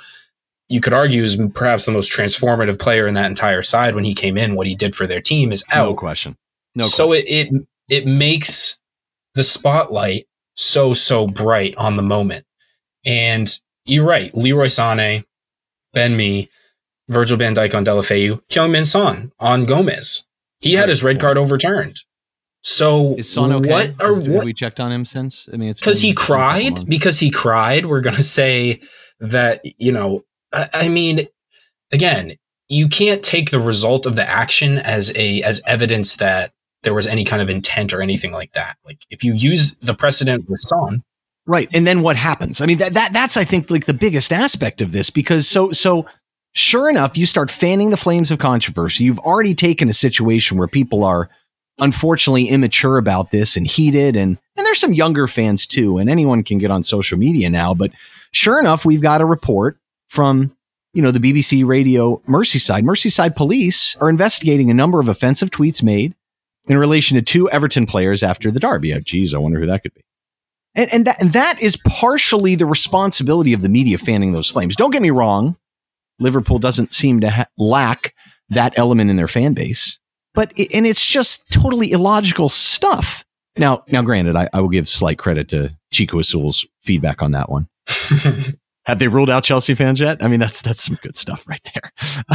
you 0.68 0.80
could 0.80 0.92
argue 0.92 1.22
is 1.22 1.36
perhaps 1.54 1.84
the 1.84 1.92
most 1.92 2.12
transformative 2.12 2.78
player 2.78 3.06
in 3.06 3.14
that 3.14 3.30
entire 3.30 3.62
side 3.62 3.94
when 3.94 4.04
he 4.04 4.14
came 4.14 4.38
in, 4.38 4.54
what 4.54 4.68
he 4.68 4.74
did 4.74 4.94
for 4.94 5.06
their 5.06 5.20
team 5.20 5.52
is 5.52 5.64
out. 5.72 5.86
No 5.86 5.94
question. 5.94 6.36
No 6.74 6.84
so 6.84 7.08
question. 7.08 7.26
it, 7.26 7.52
it 7.52 7.66
it 7.88 8.06
makes 8.06 8.78
the 9.34 9.42
spotlight 9.42 10.28
so 10.54 10.94
so 10.94 11.26
bright 11.26 11.74
on 11.76 11.96
the 11.96 12.02
moment. 12.02 12.46
And 13.04 13.52
you're 13.84 14.06
right, 14.06 14.32
Leroy 14.36 14.66
Sané, 14.66 15.24
Ben 15.92 16.16
Mee, 16.16 16.48
Virgil 17.08 17.36
van 17.36 17.54
Dijk 17.54 17.74
on 17.74 17.84
Deulofeu, 17.84 18.40
Heung-min 18.50 18.84
Son 18.84 19.32
on 19.40 19.64
Gomez. 19.64 20.24
He 20.60 20.74
had 20.74 20.88
his 20.88 21.02
red 21.02 21.18
card 21.20 21.38
overturned. 21.38 22.02
So 22.62 23.14
is 23.14 23.30
Son 23.30 23.52
okay? 23.52 23.70
What 23.70 23.94
are 24.00 24.14
Has, 24.14 24.28
what, 24.28 24.44
we 24.44 24.52
checked 24.52 24.80
on 24.80 24.92
him 24.92 25.04
since? 25.04 25.48
I 25.52 25.56
mean, 25.56 25.70
it's 25.70 25.80
because 25.80 26.00
he 26.00 26.12
cried. 26.12 26.86
Because 26.86 27.18
he 27.18 27.30
cried, 27.30 27.86
we're 27.86 28.02
gonna 28.02 28.22
say 28.22 28.80
that 29.20 29.62
you 29.64 29.92
know 29.92 30.24
I 30.52 30.88
mean, 30.88 31.26
again, 31.92 32.34
you 32.68 32.88
can't 32.88 33.22
take 33.22 33.50
the 33.50 33.60
result 33.60 34.06
of 34.06 34.16
the 34.16 34.28
action 34.28 34.78
as 34.78 35.12
a 35.16 35.42
as 35.42 35.62
evidence 35.66 36.16
that 36.16 36.52
there 36.82 36.94
was 36.94 37.06
any 37.06 37.24
kind 37.24 37.42
of 37.42 37.50
intent 37.50 37.92
or 37.92 38.00
anything 38.00 38.32
like 38.32 38.52
that. 38.52 38.76
Like 38.84 38.98
if 39.10 39.22
you 39.24 39.34
use 39.34 39.76
the 39.82 39.94
precedent 39.94 40.48
with 40.48 40.60
Son, 40.60 41.02
right, 41.46 41.68
and 41.72 41.86
then 41.86 42.02
what 42.02 42.16
happens? 42.16 42.60
I 42.60 42.66
mean, 42.66 42.78
that 42.78 42.94
that 42.94 43.12
that's 43.12 43.36
I 43.36 43.44
think 43.44 43.70
like 43.70 43.86
the 43.86 43.94
biggest 43.94 44.32
aspect 44.32 44.80
of 44.80 44.92
this 44.92 45.10
because 45.10 45.48
so 45.48 45.72
so 45.72 46.06
sure 46.52 46.88
enough, 46.88 47.16
you 47.16 47.26
start 47.26 47.50
fanning 47.50 47.90
the 47.90 47.96
flames 47.96 48.30
of 48.30 48.38
controversy. 48.38 49.04
You've 49.04 49.18
already 49.20 49.54
taken 49.54 49.88
a 49.88 49.94
situation 49.94 50.56
where 50.56 50.68
people 50.68 51.04
are 51.04 51.28
unfortunately 51.80 52.48
immature 52.48 52.98
about 52.98 53.30
this 53.30 53.56
and 53.56 53.66
heated 53.66 54.16
and 54.16 54.38
and 54.56 54.66
there's 54.66 54.80
some 54.80 54.94
younger 54.94 55.26
fans 55.26 55.66
too 55.66 55.98
and 55.98 56.10
anyone 56.10 56.42
can 56.42 56.58
get 56.58 56.70
on 56.70 56.82
social 56.82 57.18
media 57.18 57.48
now 57.48 57.74
but 57.74 57.90
sure 58.32 58.58
enough 58.58 58.84
we've 58.84 59.02
got 59.02 59.20
a 59.20 59.26
report 59.26 59.78
from 60.08 60.54
you 60.92 61.02
know 61.02 61.10
the 61.10 61.18
BBC 61.20 61.64
radio 61.66 62.16
Merseyside. 62.28 62.82
Merseyside 62.82 63.36
police 63.36 63.96
are 64.00 64.08
investigating 64.08 64.70
a 64.70 64.74
number 64.74 65.00
of 65.00 65.08
offensive 65.08 65.50
tweets 65.50 65.82
made 65.82 66.14
in 66.66 66.78
relation 66.78 67.16
to 67.16 67.22
two 67.22 67.48
Everton 67.50 67.86
players 67.86 68.22
after 68.22 68.50
the 68.50 68.60
derby. 68.60 68.94
Oh, 68.94 69.00
geez, 69.00 69.34
I 69.34 69.38
wonder 69.38 69.60
who 69.60 69.66
that 69.66 69.82
could 69.82 69.94
be. 69.94 70.02
And 70.74 70.92
and 70.92 71.06
that 71.06 71.20
and 71.20 71.32
that 71.32 71.60
is 71.60 71.76
partially 71.86 72.54
the 72.54 72.66
responsibility 72.66 73.52
of 73.52 73.62
the 73.62 73.68
media 73.68 73.98
fanning 73.98 74.32
those 74.32 74.50
flames. 74.50 74.76
Don't 74.76 74.92
get 74.92 75.02
me 75.02 75.10
wrong, 75.10 75.56
Liverpool 76.18 76.58
doesn't 76.58 76.92
seem 76.92 77.20
to 77.20 77.30
ha- 77.30 77.46
lack 77.58 78.14
that 78.50 78.72
element 78.76 79.10
in 79.10 79.16
their 79.16 79.28
fan 79.28 79.52
base, 79.54 79.98
but 80.34 80.52
it, 80.56 80.74
and 80.74 80.86
it's 80.86 81.04
just 81.04 81.50
totally 81.50 81.92
illogical 81.92 82.48
stuff. 82.48 83.24
Now, 83.56 83.84
now, 83.88 84.02
granted, 84.02 84.36
I, 84.36 84.48
I 84.52 84.60
will 84.60 84.68
give 84.68 84.88
slight 84.88 85.18
credit 85.18 85.48
to 85.50 85.76
Chico 85.92 86.18
Azul's 86.18 86.64
feedback 86.82 87.20
on 87.20 87.32
that 87.32 87.50
one. 87.50 87.68
Have 88.86 88.98
they 88.98 89.08
ruled 89.08 89.30
out 89.30 89.44
Chelsea 89.44 89.74
fans 89.74 90.00
yet? 90.00 90.22
I 90.22 90.28
mean, 90.28 90.40
that's 90.40 90.62
that's 90.62 90.82
some 90.82 90.98
good 91.02 91.16
stuff 91.16 91.46
right 91.46 91.70
there. 91.74 91.92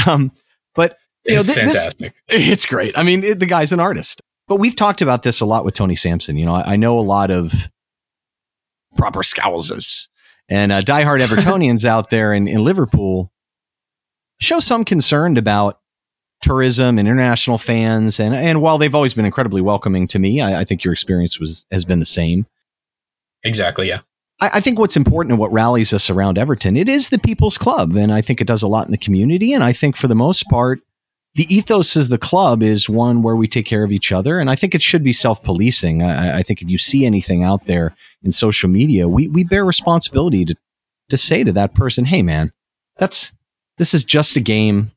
Um, 0.07 0.31
but 0.75 0.97
you 1.25 1.39
it's 1.39 1.47
know, 1.47 1.53
th- 1.55 1.67
fantastic. 1.67 2.13
This, 2.27 2.47
it's 2.47 2.65
great. 2.65 2.97
I 2.97 3.03
mean, 3.03 3.23
it, 3.23 3.39
the 3.39 3.45
guy's 3.45 3.71
an 3.71 3.79
artist. 3.79 4.21
But 4.47 4.57
we've 4.57 4.75
talked 4.75 5.01
about 5.01 5.23
this 5.23 5.41
a 5.41 5.45
lot 5.45 5.65
with 5.65 5.73
Tony 5.73 5.95
Sampson. 5.95 6.37
You 6.37 6.45
know, 6.45 6.53
I, 6.53 6.73
I 6.73 6.75
know 6.75 6.99
a 6.99 7.01
lot 7.01 7.31
of 7.31 7.69
proper 8.95 9.23
scouses 9.23 10.07
and 10.47 10.71
uh, 10.71 10.81
diehard 10.81 11.25
Evertonians 11.25 11.85
out 11.85 12.09
there 12.09 12.33
in, 12.33 12.47
in 12.47 12.63
Liverpool 12.63 13.31
show 14.39 14.59
some 14.59 14.85
concern 14.85 15.37
about 15.37 15.79
tourism 16.45 16.99
and 16.99 17.07
international 17.07 17.57
fans. 17.57 18.19
And 18.19 18.35
and 18.35 18.61
while 18.61 18.77
they've 18.77 18.95
always 18.95 19.13
been 19.13 19.25
incredibly 19.25 19.61
welcoming 19.61 20.07
to 20.09 20.19
me, 20.19 20.41
I, 20.41 20.61
I 20.61 20.63
think 20.63 20.83
your 20.83 20.93
experience 20.93 21.39
was 21.39 21.65
has 21.71 21.85
been 21.85 21.99
the 21.99 22.05
same. 22.05 22.45
Exactly. 23.43 23.87
Yeah. 23.87 24.01
I, 24.41 24.51
I 24.55 24.59
think 24.59 24.79
what's 24.79 24.97
important 24.97 25.31
and 25.31 25.39
what 25.39 25.51
rallies 25.51 25.93
us 25.93 26.09
around 26.09 26.37
Everton, 26.37 26.77
it 26.77 26.89
is 26.89 27.09
the 27.09 27.19
people's 27.19 27.57
club. 27.57 27.95
And 27.95 28.11
I 28.11 28.21
think 28.21 28.41
it 28.41 28.47
does 28.47 28.63
a 28.63 28.67
lot 28.67 28.85
in 28.85 28.91
the 28.91 28.97
community. 28.97 29.53
And 29.53 29.63
I 29.63 29.73
think 29.73 29.97
for 29.97 30.07
the 30.07 30.15
most 30.15 30.45
part, 30.49 30.81
the 31.35 31.53
ethos 31.53 31.95
of 31.95 32.07
the 32.09 32.17
club 32.17 32.63
is 32.63 32.87
one 32.87 33.21
where 33.21 33.35
we 33.35 33.47
take 33.47 33.65
care 33.65 33.83
of 33.83 33.91
each 33.91 34.11
other. 34.11 34.39
And 34.39 34.49
I 34.49 34.55
think 34.55 34.73
it 34.73 34.81
should 34.81 35.03
be 35.03 35.13
self 35.13 35.43
policing. 35.43 36.01
I, 36.01 36.39
I, 36.39 36.43
think 36.43 36.61
if 36.61 36.69
you 36.69 36.77
see 36.77 37.05
anything 37.05 37.43
out 37.43 37.65
there 37.67 37.95
in 38.23 38.31
social 38.31 38.69
media, 38.69 39.07
we, 39.07 39.27
we 39.27 39.43
bear 39.43 39.65
responsibility 39.65 40.45
to, 40.45 40.55
to 41.09 41.17
say 41.17 41.43
to 41.43 41.51
that 41.51 41.75
person, 41.75 42.05
Hey, 42.05 42.21
man, 42.21 42.53
that's, 42.97 43.33
this 43.77 43.93
is 43.93 44.05
just 44.05 44.37
a 44.37 44.39
game. 44.39 44.91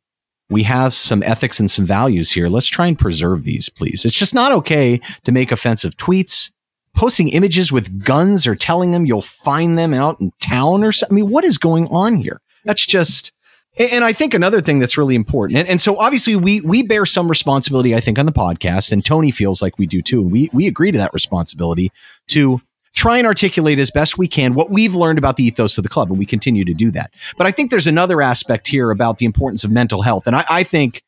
We 0.50 0.62
have 0.62 0.94
some 0.94 1.22
ethics 1.22 1.60
and 1.60 1.70
some 1.70 1.84
values 1.84 2.30
here. 2.30 2.48
Let's 2.48 2.66
try 2.66 2.86
and 2.86 2.98
preserve 2.98 3.44
these, 3.44 3.68
please. 3.68 4.04
It's 4.04 4.16
just 4.16 4.34
not 4.34 4.52
okay 4.52 5.00
to 5.24 5.32
make 5.32 5.52
offensive 5.52 5.96
tweets 5.96 6.50
posting 6.94 7.28
images 7.28 7.70
with 7.70 8.02
guns 8.04 8.46
or 8.46 8.56
telling 8.56 8.90
them 8.90 9.06
you'll 9.06 9.22
find 9.22 9.78
them 9.78 9.94
out 9.94 10.20
in 10.20 10.32
town 10.40 10.82
or 10.82 10.90
something. 10.90 11.14
I 11.14 11.20
mean, 11.20 11.30
what 11.30 11.44
is 11.44 11.58
going 11.58 11.86
on 11.88 12.16
here? 12.16 12.40
That's 12.64 12.84
just, 12.84 13.32
and 13.78 14.04
I 14.04 14.12
think 14.12 14.34
another 14.34 14.60
thing 14.60 14.80
that's 14.80 14.98
really 14.98 15.14
important, 15.14 15.58
and, 15.58 15.68
and, 15.68 15.80
so 15.80 15.96
obviously 15.98 16.34
we 16.34 16.60
we 16.62 16.82
bear 16.82 17.06
some 17.06 17.28
responsibility, 17.28 17.94
I 17.94 18.00
think, 18.00 18.18
on 18.18 18.26
the 18.26 18.32
podcast, 18.32 18.90
and 18.90 19.04
Tony 19.04 19.30
feels 19.30 19.62
like 19.62 19.78
we 19.78 19.86
do 19.86 20.02
too, 20.02 20.20
and 20.22 20.32
we 20.32 20.50
we 20.52 20.66
agree 20.66 20.90
to 20.90 20.98
that 20.98 21.14
responsibility 21.14 21.92
to 22.28 22.60
try 22.98 23.16
and 23.16 23.26
articulate 23.26 23.78
as 23.78 23.92
best 23.92 24.18
we 24.18 24.26
can 24.26 24.54
what 24.54 24.70
we've 24.70 24.94
learned 24.94 25.18
about 25.18 25.36
the 25.36 25.44
ethos 25.44 25.78
of 25.78 25.84
the 25.84 25.88
club, 25.88 26.10
and 26.10 26.18
we 26.18 26.26
continue 26.26 26.64
to 26.64 26.74
do 26.74 26.90
that. 26.90 27.12
But 27.36 27.46
I 27.46 27.52
think 27.52 27.70
there's 27.70 27.86
another 27.86 28.20
aspect 28.20 28.66
here 28.66 28.90
about 28.90 29.18
the 29.18 29.24
importance 29.24 29.62
of 29.62 29.70
mental 29.70 30.02
health, 30.02 30.26
and 30.26 30.34
I, 30.34 30.44
I 30.50 30.62
think 30.64 31.02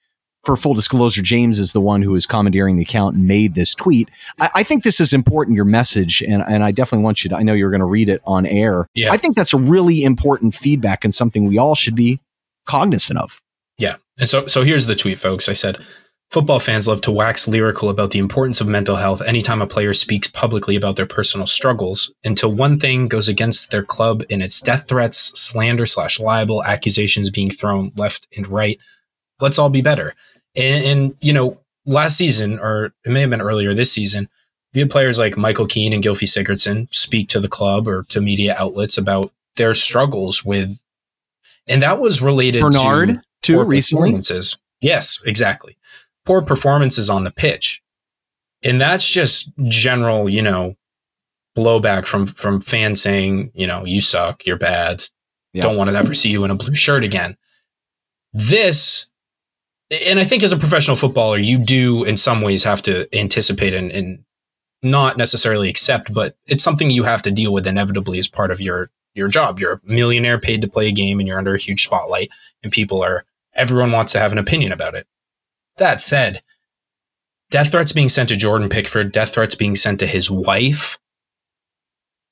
for 0.45 0.57
full 0.57 0.73
disclosure, 0.73 1.21
James 1.21 1.59
is 1.59 1.73
the 1.73 1.81
one 1.81 2.01
who 2.01 2.15
is 2.15 2.27
commandeering 2.27 2.77
the 2.77 2.85
account 2.85 3.17
and 3.17 3.27
made 3.27 3.55
this 3.55 3.75
tweet. 3.75 4.09
I, 4.39 4.51
I, 4.55 4.63
think 4.63 4.85
this 4.85 5.01
is 5.01 5.13
important, 5.13 5.57
your 5.57 5.67
message, 5.67 6.23
and, 6.23 6.43
and 6.49 6.65
I 6.65 6.71
definitely 6.71 7.05
want 7.05 7.23
you 7.23 7.31
to, 7.31 7.37
I 7.37 7.43
know 7.43 7.53
you're 7.53 7.71
going 7.71 7.81
to 7.81 7.87
read 7.87 8.09
it 8.09 8.23
on 8.25 8.47
air. 8.47 8.87
Yeah. 8.95 9.13
I 9.13 9.19
think 9.19 9.37
that's 9.37 9.53
a 9.53 9.59
really 9.59 10.03
important 10.03 10.55
feedback 10.55 11.05
and 11.05 11.15
something 11.15 11.45
we 11.45 11.59
all 11.59 11.75
should 11.75 11.95
be 11.95 12.21
cognizant 12.67 13.19
of. 13.19 13.39
Yeah. 13.77 13.97
And 14.17 14.29
so, 14.29 14.47
so 14.47 14.63
here's 14.63 14.87
the 14.87 14.95
tweet, 14.95 15.19
folks. 15.19 15.47
I 15.49 15.53
said, 15.53 15.77
Football 16.31 16.61
fans 16.61 16.87
love 16.87 17.01
to 17.01 17.11
wax 17.11 17.49
lyrical 17.49 17.91
about 17.91 18.13
the 18.13 18.21
importance 18.21 18.61
of 18.61 18.69
mental 18.69 18.95
health 18.95 19.21
anytime 19.21 19.61
a 19.61 19.67
player 19.67 19.93
speaks 19.93 20.29
publicly 20.29 20.77
about 20.77 20.95
their 20.95 21.07
personal 21.07 21.49
struggles, 21.49 22.13
until 22.23 22.53
one 22.53 22.79
thing 22.79 23.09
goes 23.09 23.29
against 23.29 23.73
their 23.73 23.83
club 23.83 24.23
in 24.29 24.41
it's 24.41 24.61
death 24.61 24.87
threats, 24.87 25.33
slander 25.41 25.87
slash 25.87 26.21
libel, 26.21 26.63
accusations 26.63 27.31
being 27.31 27.51
thrown 27.51 27.91
left 27.97 28.29
and 28.37 28.47
right. 28.47 28.79
Let's 29.41 29.59
all 29.59 29.71
be 29.71 29.83
better. 29.83 30.15
And, 30.55 30.85
and, 30.85 31.17
you 31.21 31.33
know, 31.33 31.59
last 31.85 32.17
season, 32.17 32.61
or 32.61 32.93
it 33.05 33.11
may 33.11 33.23
have 33.23 33.31
been 33.31 33.41
earlier 33.41 33.75
this 33.75 33.91
season, 33.91 34.29
we 34.73 34.81
had 34.81 34.91
players 34.91 35.19
like 35.19 35.37
Michael 35.37 35.67
Keane 35.67 35.93
and 35.93 36.05
Gylfi 36.05 36.29
Sigurdsson 36.29 36.95
speak 36.95 37.29
to 37.31 37.41
the 37.41 37.49
club 37.49 37.89
or 37.89 38.05
to 38.11 38.21
media 38.21 38.55
outlets 38.57 38.99
about 38.99 39.33
their 39.57 39.75
struggles 39.75 40.45
with, 40.45 40.79
and 41.67 41.83
that 41.83 41.99
was 41.99 42.23
related 42.23 42.63
Bernard 42.63 43.09
to 43.09 43.23
too 43.43 43.65
recently. 43.65 44.11
Yes, 44.81 45.19
exactly. 45.25 45.77
Poor 46.27 46.43
performances 46.43 47.11
on 47.11 47.25
the 47.25 47.31
pitch, 47.31 47.83
and 48.63 48.81
that's 48.81 49.09
just 49.09 49.51
general, 49.65 50.29
you 50.29 50.43
know, 50.43 50.77
blowback 51.57 52.07
from 52.07 52.27
from 52.27 52.61
fans 52.61 53.01
saying, 53.01 53.51
you 53.55 53.67
know, 53.67 53.85
you 53.85 54.01
suck, 54.01 54.47
you're 54.47 54.59
bad, 54.59 55.05
don't 55.55 55.77
want 55.77 55.91
to 55.91 55.97
ever 55.97 56.15
see 56.15 56.31
you 56.31 56.45
in 56.45 56.51
a 56.51 56.55
blue 56.55 56.75
shirt 56.75 57.05
again. 57.05 57.37
This 58.33 59.07
and 59.91 60.21
I 60.21 60.25
think 60.25 60.43
as 60.43 60.53
a 60.53 60.57
professional 60.59 60.97
footballer, 60.97 61.39
you 61.39 61.59
do 61.59 62.05
in 62.05 62.17
some 62.17 62.43
ways 62.43 62.63
have 62.63 62.83
to 62.83 63.09
anticipate 63.17 63.75
and, 63.75 63.91
and 63.91 64.25
not 64.83 65.17
necessarily 65.17 65.69
accept, 65.69 66.13
but 66.13 66.37
it's 66.47 66.63
something 66.63 66.91
you 66.91 67.03
have 67.03 67.23
to 67.23 67.31
deal 67.31 67.53
with 67.53 67.67
inevitably 67.67 68.19
as 68.19 68.29
part 68.29 68.51
of 68.51 68.61
your 68.61 68.91
your 69.15 69.29
job. 69.29 69.59
You're 69.59 69.73
a 69.73 69.81
millionaire 69.85 70.39
paid 70.39 70.63
to 70.63 70.69
play 70.69 70.89
a 70.89 70.93
game 70.93 71.19
and 71.19 71.27
you're 71.27 71.39
under 71.39 71.55
a 71.55 71.59
huge 71.59 71.85
spotlight 71.85 72.31
and 72.63 72.73
people 72.73 73.03
are 73.03 73.25
everyone 73.55 73.91
wants 73.91 74.13
to 74.13 74.21
have 74.21 74.33
an 74.33 74.39
opinion 74.39 74.73
about 74.73 74.95
it. 74.95 75.07
That 75.81 76.03
said, 76.03 76.43
death 77.51 77.71
threats 77.71 77.93
being 77.93 78.11
sent 78.11 78.29
to 78.29 78.37
Jordan 78.37 78.69
Pickford, 78.69 79.13
death 79.13 79.33
threats 79.33 79.55
being 79.55 79.77
sent 79.77 80.01
to 80.01 80.07
his 80.07 80.31
wife. 80.31 80.99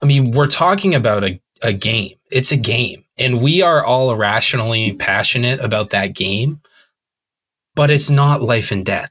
I 0.03 0.07
mean, 0.07 0.33
we're 0.33 0.49
talking 0.49 0.95
about 0.95 1.25
a, 1.25 1.41
a 1.63 1.73
game. 1.73 2.17
It's 2.31 2.53
a 2.53 2.59
game. 2.59 3.07
And 3.17 3.41
we 3.41 3.63
are 3.63 3.83
all 3.83 4.13
irrationally 4.13 4.93
passionate 4.93 5.61
about 5.61 5.91
that 5.91 6.15
game, 6.15 6.61
but 7.75 7.91
it's 7.91 8.11
not 8.11 8.43
life 8.43 8.71
and 8.71 8.85
death. 8.85 9.11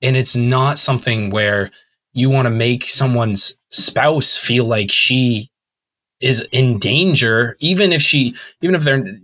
And 0.00 0.16
it's 0.16 0.36
not 0.36 0.78
something 0.78 1.30
where 1.30 1.72
you 2.12 2.30
want 2.30 2.46
to 2.46 2.50
make 2.50 2.88
someone's 2.88 3.58
spouse 3.70 4.36
feel 4.36 4.64
like 4.64 4.92
she 4.92 5.50
is 6.20 6.46
in 6.52 6.78
danger, 6.78 7.56
even 7.58 7.92
if 7.92 8.00
she, 8.00 8.36
even 8.60 8.76
if 8.76 8.84
they're, 8.84 9.18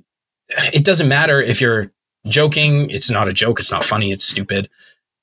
it 0.72 0.84
doesn't 0.84 1.08
matter 1.08 1.40
if 1.40 1.60
you're 1.60 1.92
joking. 2.28 2.90
It's 2.90 3.10
not 3.10 3.28
a 3.28 3.32
joke. 3.32 3.60
It's 3.60 3.70
not 3.70 3.84
funny. 3.84 4.12
It's 4.12 4.24
stupid. 4.24 4.68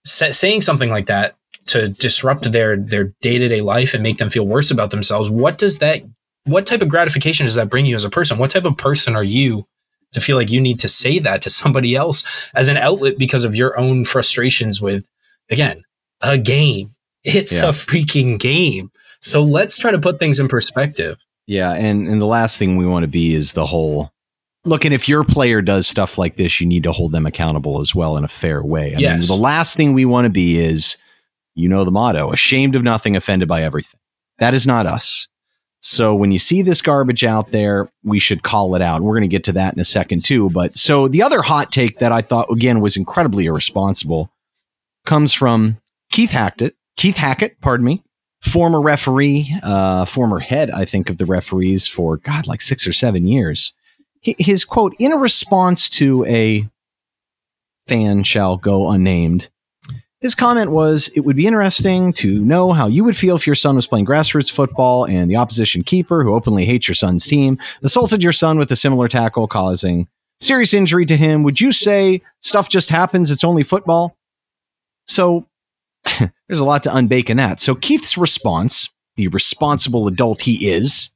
S- 0.05 0.37
saying 0.37 0.61
something 0.61 0.89
like 0.89 1.07
that 1.07 1.35
to 1.67 1.89
disrupt 1.89 2.51
their 2.51 2.77
their 2.77 3.05
day 3.21 3.37
to 3.37 3.47
day 3.47 3.61
life 3.61 3.93
and 3.93 4.03
make 4.03 4.17
them 4.17 4.29
feel 4.29 4.45
worse 4.45 4.71
about 4.71 4.91
themselves. 4.91 5.29
What 5.29 5.57
does 5.57 5.79
that? 5.79 6.03
What 6.45 6.67
type 6.67 6.81
of 6.81 6.89
gratification 6.89 7.45
does 7.45 7.55
that 7.55 7.69
bring 7.69 7.85
you 7.85 7.95
as 7.95 8.05
a 8.05 8.09
person? 8.09 8.37
What 8.37 8.51
type 8.51 8.65
of 8.65 8.77
person 8.77 9.15
are 9.15 9.23
you 9.23 9.65
to 10.13 10.21
feel 10.21 10.37
like 10.37 10.51
you 10.51 10.61
need 10.61 10.79
to 10.81 10.87
say 10.87 11.17
that 11.19 11.41
to 11.41 11.49
somebody 11.49 11.95
else 11.95 12.23
as 12.53 12.67
an 12.67 12.77
outlet 12.77 13.17
because 13.17 13.43
of 13.43 13.55
your 13.55 13.79
own 13.79 14.05
frustrations 14.05 14.79
with, 14.79 15.05
again, 15.49 15.83
a 16.21 16.37
game? 16.37 16.91
It's 17.23 17.51
yeah. 17.51 17.69
a 17.69 17.71
freaking 17.71 18.39
game. 18.39 18.91
So 19.21 19.43
let's 19.43 19.79
try 19.79 19.89
to 19.89 19.97
put 19.97 20.19
things 20.19 20.39
in 20.39 20.47
perspective. 20.47 21.17
Yeah, 21.47 21.73
and 21.73 22.07
and 22.07 22.21
the 22.21 22.27
last 22.27 22.57
thing 22.57 22.77
we 22.77 22.85
want 22.85 23.03
to 23.03 23.07
be 23.07 23.33
is 23.33 23.53
the 23.53 23.65
whole 23.65 24.11
look, 24.65 24.83
and 24.83 24.93
if 24.93 25.07
your 25.07 25.23
player 25.23 25.61
does 25.61 25.87
stuff 25.87 26.17
like 26.17 26.37
this, 26.37 26.59
you 26.59 26.67
need 26.67 26.83
to 26.83 26.91
hold 26.91 27.11
them 27.11 27.25
accountable 27.25 27.79
as 27.79 27.95
well 27.95 28.17
in 28.17 28.23
a 28.23 28.29
fair 28.29 28.63
way. 28.63 28.95
I 28.95 28.99
yes. 28.99 29.19
mean, 29.19 29.27
the 29.27 29.41
last 29.41 29.75
thing 29.75 29.93
we 29.93 30.05
want 30.05 30.25
to 30.25 30.29
be 30.29 30.59
is, 30.59 30.97
you 31.53 31.69
know, 31.69 31.83
the 31.83 31.91
motto 31.91 32.31
ashamed 32.31 32.75
of 32.75 32.83
nothing, 32.83 33.15
offended 33.15 33.47
by 33.47 33.63
everything. 33.63 33.99
That 34.39 34.53
is 34.53 34.67
not 34.67 34.85
us. 34.85 35.27
So 35.79 36.15
when 36.15 36.31
you 36.31 36.39
see 36.39 36.63
this 36.63 36.81
garbage 36.81 37.23
out 37.23 37.51
there, 37.51 37.89
we 38.03 38.17
should 38.17 38.41
call 38.41 38.75
it 38.75 38.81
out. 38.81 39.01
We're 39.01 39.13
going 39.13 39.21
to 39.21 39.27
get 39.27 39.43
to 39.45 39.51
that 39.53 39.75
in 39.75 39.79
a 39.79 39.85
second 39.85 40.25
too. 40.25 40.49
But 40.49 40.75
so 40.75 41.07
the 41.07 41.21
other 41.21 41.43
hot 41.43 41.71
take 41.71 41.99
that 41.99 42.11
I 42.11 42.21
thought 42.21 42.51
again 42.51 42.81
was 42.81 42.97
incredibly 42.97 43.45
irresponsible 43.45 44.31
comes 45.05 45.31
from 45.31 45.77
Keith 46.11 46.31
Hackett. 46.31 46.75
Keith 46.97 47.17
Hackett, 47.17 47.61
pardon 47.61 47.85
me, 47.85 48.03
former 48.41 48.81
referee, 48.81 49.53
uh, 49.61 50.05
former 50.05 50.39
head, 50.39 50.71
I 50.71 50.85
think, 50.85 51.11
of 51.11 51.19
the 51.19 51.25
referees 51.25 51.87
for 51.87 52.17
God, 52.17 52.47
like 52.47 52.61
six 52.61 52.87
or 52.87 52.93
seven 52.93 53.27
years 53.27 53.71
his 54.25 54.65
quote 54.65 54.95
in 54.99 55.11
response 55.13 55.89
to 55.91 56.25
a 56.25 56.67
fan 57.87 58.23
shall 58.23 58.57
go 58.57 58.89
unnamed. 58.89 59.49
His 60.21 60.33
comment 60.33 60.71
was, 60.71 61.09
It 61.09 61.19
would 61.19 61.35
be 61.35 61.45
interesting 61.45 62.11
to 62.13 62.43
know 62.43 62.71
how 62.71 62.87
you 62.87 63.03
would 63.03 63.17
feel 63.17 63.35
if 63.35 63.45
your 63.45 63.55
son 63.55 63.75
was 63.75 63.85
playing 63.85 64.07
grassroots 64.07 64.51
football 64.51 65.05
and 65.05 65.29
the 65.29 65.35
opposition 65.35 65.83
keeper, 65.83 66.23
who 66.23 66.33
openly 66.33 66.65
hates 66.65 66.87
your 66.87 66.95
son's 66.95 67.27
team, 67.27 67.59
assaulted 67.83 68.23
your 68.23 68.31
son 68.31 68.57
with 68.57 68.71
a 68.71 68.75
similar 68.75 69.07
tackle, 69.07 69.47
causing 69.47 70.07
serious 70.39 70.73
injury 70.73 71.05
to 71.05 71.17
him. 71.17 71.43
Would 71.43 71.61
you 71.61 71.71
say 71.71 72.21
stuff 72.41 72.69
just 72.69 72.89
happens? 72.89 73.29
It's 73.29 73.43
only 73.43 73.63
football? 73.63 74.17
So 75.07 75.47
there's 76.19 76.59
a 76.59 76.65
lot 76.65 76.83
to 76.83 76.95
unbake 76.95 77.29
in 77.29 77.37
that. 77.37 77.59
So 77.59 77.75
Keith's 77.75 78.17
response, 78.17 78.89
the 79.17 79.27
responsible 79.27 80.07
adult 80.07 80.41
he 80.41 80.69
is, 80.69 81.11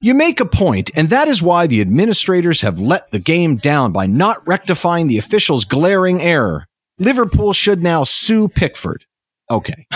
you 0.00 0.14
make 0.14 0.40
a 0.40 0.46
point, 0.46 0.90
and 0.94 1.10
that 1.10 1.28
is 1.28 1.42
why 1.42 1.66
the 1.66 1.80
administrators 1.80 2.60
have 2.60 2.80
let 2.80 3.10
the 3.10 3.18
game 3.18 3.56
down 3.56 3.92
by 3.92 4.06
not 4.06 4.46
rectifying 4.46 5.06
the 5.06 5.18
official's 5.18 5.64
glaring 5.64 6.20
error. 6.20 6.66
Liverpool 6.98 7.52
should 7.52 7.82
now 7.82 8.04
sue 8.04 8.48
Pickford. 8.48 9.04
Okay, 9.50 9.86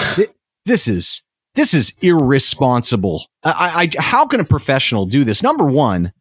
this 0.67 0.89
is 0.89 1.23
this 1.55 1.75
is 1.75 1.93
irresponsible. 2.01 3.27
I, 3.43 3.91
I, 3.97 4.01
how 4.01 4.27
can 4.27 4.41
a 4.41 4.45
professional 4.45 5.07
do 5.07 5.25
this? 5.25 5.43
Number 5.43 5.65
one, 5.65 6.13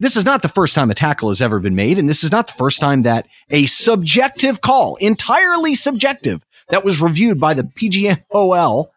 this 0.00 0.16
is 0.16 0.24
not 0.24 0.42
the 0.42 0.48
first 0.48 0.74
time 0.74 0.90
a 0.90 0.94
tackle 0.94 1.30
has 1.30 1.42
ever 1.42 1.58
been 1.58 1.74
made, 1.74 1.98
and 1.98 2.08
this 2.08 2.22
is 2.22 2.30
not 2.30 2.46
the 2.46 2.52
first 2.52 2.80
time 2.80 3.02
that 3.02 3.26
a 3.50 3.66
subjective 3.66 4.60
call, 4.60 4.96
entirely 4.96 5.74
subjective, 5.74 6.44
that 6.68 6.84
was 6.84 7.00
reviewed 7.00 7.40
by 7.40 7.54
the 7.54 7.64
PGMOL 7.64 8.88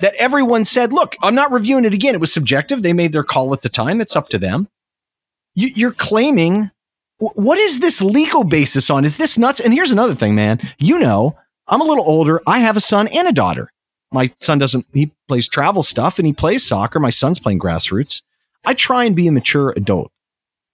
that 0.00 0.14
everyone 0.18 0.64
said, 0.64 0.92
look, 0.92 1.16
I'm 1.22 1.34
not 1.34 1.52
reviewing 1.52 1.84
it 1.84 1.94
again. 1.94 2.14
It 2.14 2.20
was 2.20 2.32
subjective. 2.32 2.82
They 2.82 2.92
made 2.92 3.12
their 3.12 3.24
call 3.24 3.52
at 3.52 3.62
the 3.62 3.68
time. 3.68 4.00
It's 4.00 4.16
up 4.16 4.28
to 4.30 4.38
them. 4.38 4.68
You, 5.54 5.88
are 5.88 5.92
claiming, 5.92 6.70
what 7.18 7.58
is 7.58 7.80
this 7.80 8.00
legal 8.00 8.44
basis 8.44 8.90
on? 8.90 9.04
Is 9.04 9.16
this 9.16 9.36
nuts? 9.36 9.58
And 9.58 9.74
here's 9.74 9.90
another 9.90 10.14
thing, 10.14 10.36
man. 10.36 10.60
You 10.78 10.98
know, 10.98 11.36
I'm 11.66 11.80
a 11.80 11.84
little 11.84 12.04
older. 12.08 12.40
I 12.46 12.60
have 12.60 12.76
a 12.76 12.80
son 12.80 13.08
and 13.08 13.26
a 13.26 13.32
daughter. 13.32 13.72
My 14.12 14.30
son 14.40 14.58
doesn't, 14.58 14.86
he 14.92 15.10
plays 15.26 15.48
travel 15.48 15.82
stuff 15.82 16.18
and 16.18 16.26
he 16.26 16.32
plays 16.32 16.64
soccer. 16.64 17.00
My 17.00 17.10
son's 17.10 17.40
playing 17.40 17.58
grassroots. 17.58 18.22
I 18.64 18.74
try 18.74 19.04
and 19.04 19.16
be 19.16 19.26
a 19.26 19.32
mature 19.32 19.74
adult. 19.76 20.12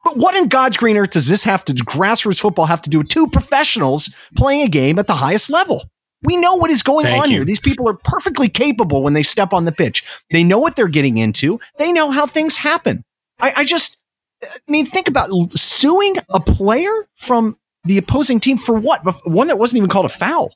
But 0.05 0.19
what 0.19 0.35
in 0.35 0.49
God's 0.49 0.77
green 0.77 0.99
earth 0.99 1.13
does 1.13 1.29
this 1.29 1.45
have 1.45 1.65
to, 1.65 1.73
grassroots 1.73 2.41
football 2.41 2.67
have 2.67 2.83
to 2.83 2.91
do 2.91 2.99
with 2.99 3.09
two 3.09 3.27
professionals 3.27 4.11
playing 4.37 4.61
a 4.63 4.69
game 4.69 4.99
at 4.99 5.07
the 5.07 5.15
highest 5.15 5.49
level? 5.49 5.89
We 6.25 6.37
know 6.37 6.55
what 6.55 6.71
is 6.71 6.83
going 6.83 7.07
Thank 7.07 7.23
on 7.23 7.31
you. 7.31 7.37
here. 7.37 7.45
These 7.45 7.61
people 7.61 7.89
are 7.89 7.95
perfectly 7.95 8.49
capable 8.49 9.03
when 9.03 9.13
they 9.13 9.23
step 9.23 9.53
on 9.53 9.65
the 9.65 9.73
pitch. 9.73 10.05
They 10.31 10.43
know 10.43 10.59
what 10.59 10.75
they're 10.75 10.89
getting 10.89 11.19
into. 11.19 11.61
They 11.79 11.93
know 11.93 12.11
how 12.11 12.27
things 12.27 12.57
happen. 12.57 13.05
I, 13.41 13.53
I 13.59 13.65
just, 13.65 13.99
I 14.43 14.47
mean, 14.69 14.87
think 14.87 15.09
about 15.09 15.31
suing 15.53 16.17
a 16.31 16.41
player 16.41 16.93
from 17.17 17.59
the 17.85 17.99
opposing 17.99 18.41
team 18.41 18.57
for 18.57 18.75
what? 18.75 19.03
One 19.27 19.49
that 19.49 19.59
wasn't 19.59 19.79
even 19.79 19.91
called 19.91 20.07
a 20.07 20.11
foul. 20.11 20.55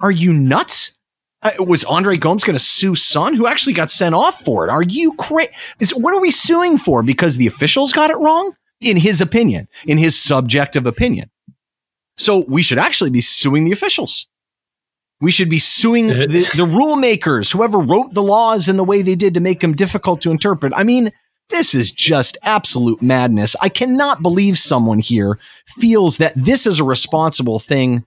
Are 0.00 0.10
you 0.10 0.32
nuts? 0.32 0.92
Uh, 1.42 1.52
was 1.60 1.84
Andre 1.84 2.16
Gomes 2.16 2.42
going 2.42 2.58
to 2.58 2.64
sue 2.64 2.94
Son, 2.94 3.34
who 3.34 3.46
actually 3.46 3.74
got 3.74 3.90
sent 3.90 4.14
off 4.14 4.44
for 4.44 4.66
it? 4.66 4.70
Are 4.70 4.82
you 4.82 5.12
crazy? 5.14 5.52
What 5.94 6.14
are 6.14 6.20
we 6.20 6.30
suing 6.30 6.78
for? 6.78 7.02
Because 7.02 7.36
the 7.36 7.46
officials 7.46 7.92
got 7.92 8.10
it 8.10 8.16
wrong? 8.16 8.56
In 8.80 8.96
his 8.96 9.20
opinion, 9.20 9.68
in 9.86 9.98
his 9.98 10.18
subjective 10.18 10.86
opinion. 10.86 11.30
So 12.16 12.44
we 12.48 12.62
should 12.62 12.78
actually 12.78 13.10
be 13.10 13.20
suing 13.20 13.64
the 13.64 13.72
officials. 13.72 14.26
We 15.20 15.30
should 15.30 15.48
be 15.48 15.58
suing 15.58 16.10
uh-huh. 16.10 16.26
the, 16.26 16.48
the 16.56 16.66
rule 16.66 16.96
makers, 16.96 17.50
whoever 17.50 17.78
wrote 17.78 18.12
the 18.12 18.22
laws 18.22 18.68
in 18.68 18.76
the 18.76 18.84
way 18.84 19.02
they 19.02 19.14
did 19.14 19.34
to 19.34 19.40
make 19.40 19.60
them 19.60 19.74
difficult 19.74 20.20
to 20.22 20.30
interpret. 20.30 20.74
I 20.76 20.82
mean, 20.82 21.10
this 21.48 21.74
is 21.74 21.92
just 21.92 22.36
absolute 22.42 23.00
madness. 23.00 23.56
I 23.60 23.68
cannot 23.68 24.22
believe 24.22 24.58
someone 24.58 24.98
here 24.98 25.38
feels 25.78 26.18
that 26.18 26.34
this 26.34 26.66
is 26.66 26.80
a 26.80 26.84
responsible 26.84 27.58
thing 27.58 28.04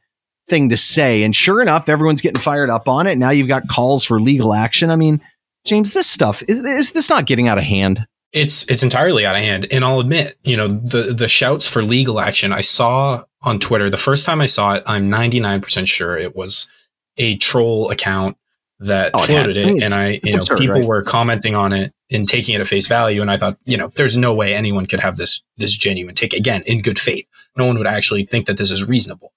thing 0.49 0.69
to 0.69 0.77
say. 0.77 1.23
And 1.23 1.35
sure 1.35 1.61
enough, 1.61 1.87
everyone's 1.87 2.21
getting 2.21 2.41
fired 2.41 2.69
up 2.69 2.87
on 2.87 3.07
it. 3.07 3.17
Now 3.17 3.29
you've 3.29 3.47
got 3.47 3.69
calls 3.69 4.03
for 4.03 4.19
legal 4.19 4.53
action. 4.53 4.89
I 4.89 4.95
mean, 4.95 5.21
James, 5.63 5.93
this 5.93 6.07
stuff 6.07 6.41
is, 6.47 6.59
is 6.59 6.91
this 6.91 7.09
not 7.09 7.27
getting 7.27 7.47
out 7.47 7.59
of 7.59 7.63
hand? 7.63 8.07
It's 8.31 8.63
it's 8.65 8.83
entirely 8.83 9.25
out 9.25 9.35
of 9.35 9.41
hand. 9.41 9.67
And 9.71 9.83
I'll 9.83 9.99
admit, 9.99 10.37
you 10.43 10.57
know, 10.57 10.67
the 10.67 11.13
the 11.13 11.27
shouts 11.27 11.67
for 11.67 11.81
legal 11.81 12.19
action 12.19 12.51
I 12.51 12.61
saw 12.61 13.23
on 13.41 13.59
Twitter, 13.59 13.89
the 13.89 13.97
first 13.97 14.25
time 14.25 14.41
I 14.41 14.45
saw 14.45 14.73
it, 14.73 14.83
I'm 14.85 15.09
99% 15.09 15.87
sure 15.87 16.17
it 16.17 16.35
was 16.35 16.67
a 17.19 17.37
troll 17.37 17.91
account 17.91 18.37
that 18.79 19.11
oh, 19.13 19.25
floated 19.25 19.57
it, 19.57 19.67
it 19.67 19.83
and 19.83 19.93
I, 19.93 20.19
you 20.23 20.33
know, 20.33 20.39
absurd, 20.39 20.57
people 20.57 20.75
right? 20.75 20.85
were 20.85 21.03
commenting 21.03 21.53
on 21.53 21.73
it 21.73 21.93
and 22.09 22.27
taking 22.27 22.55
it 22.55 22.61
at 22.61 22.67
face 22.67 22.87
value. 22.87 23.21
And 23.21 23.29
I 23.29 23.37
thought, 23.37 23.57
you 23.65 23.77
know, 23.77 23.91
there's 23.95 24.17
no 24.17 24.33
way 24.33 24.53
anyone 24.53 24.85
could 24.85 25.01
have 25.01 25.17
this 25.17 25.41
this 25.57 25.75
genuine 25.75 26.15
take 26.15 26.33
again 26.33 26.63
in 26.65 26.81
good 26.81 26.97
faith. 26.97 27.25
No 27.57 27.65
one 27.65 27.77
would 27.77 27.87
actually 27.87 28.25
think 28.25 28.47
that 28.47 28.57
this 28.57 28.71
is 28.71 28.85
reasonable. 28.85 29.33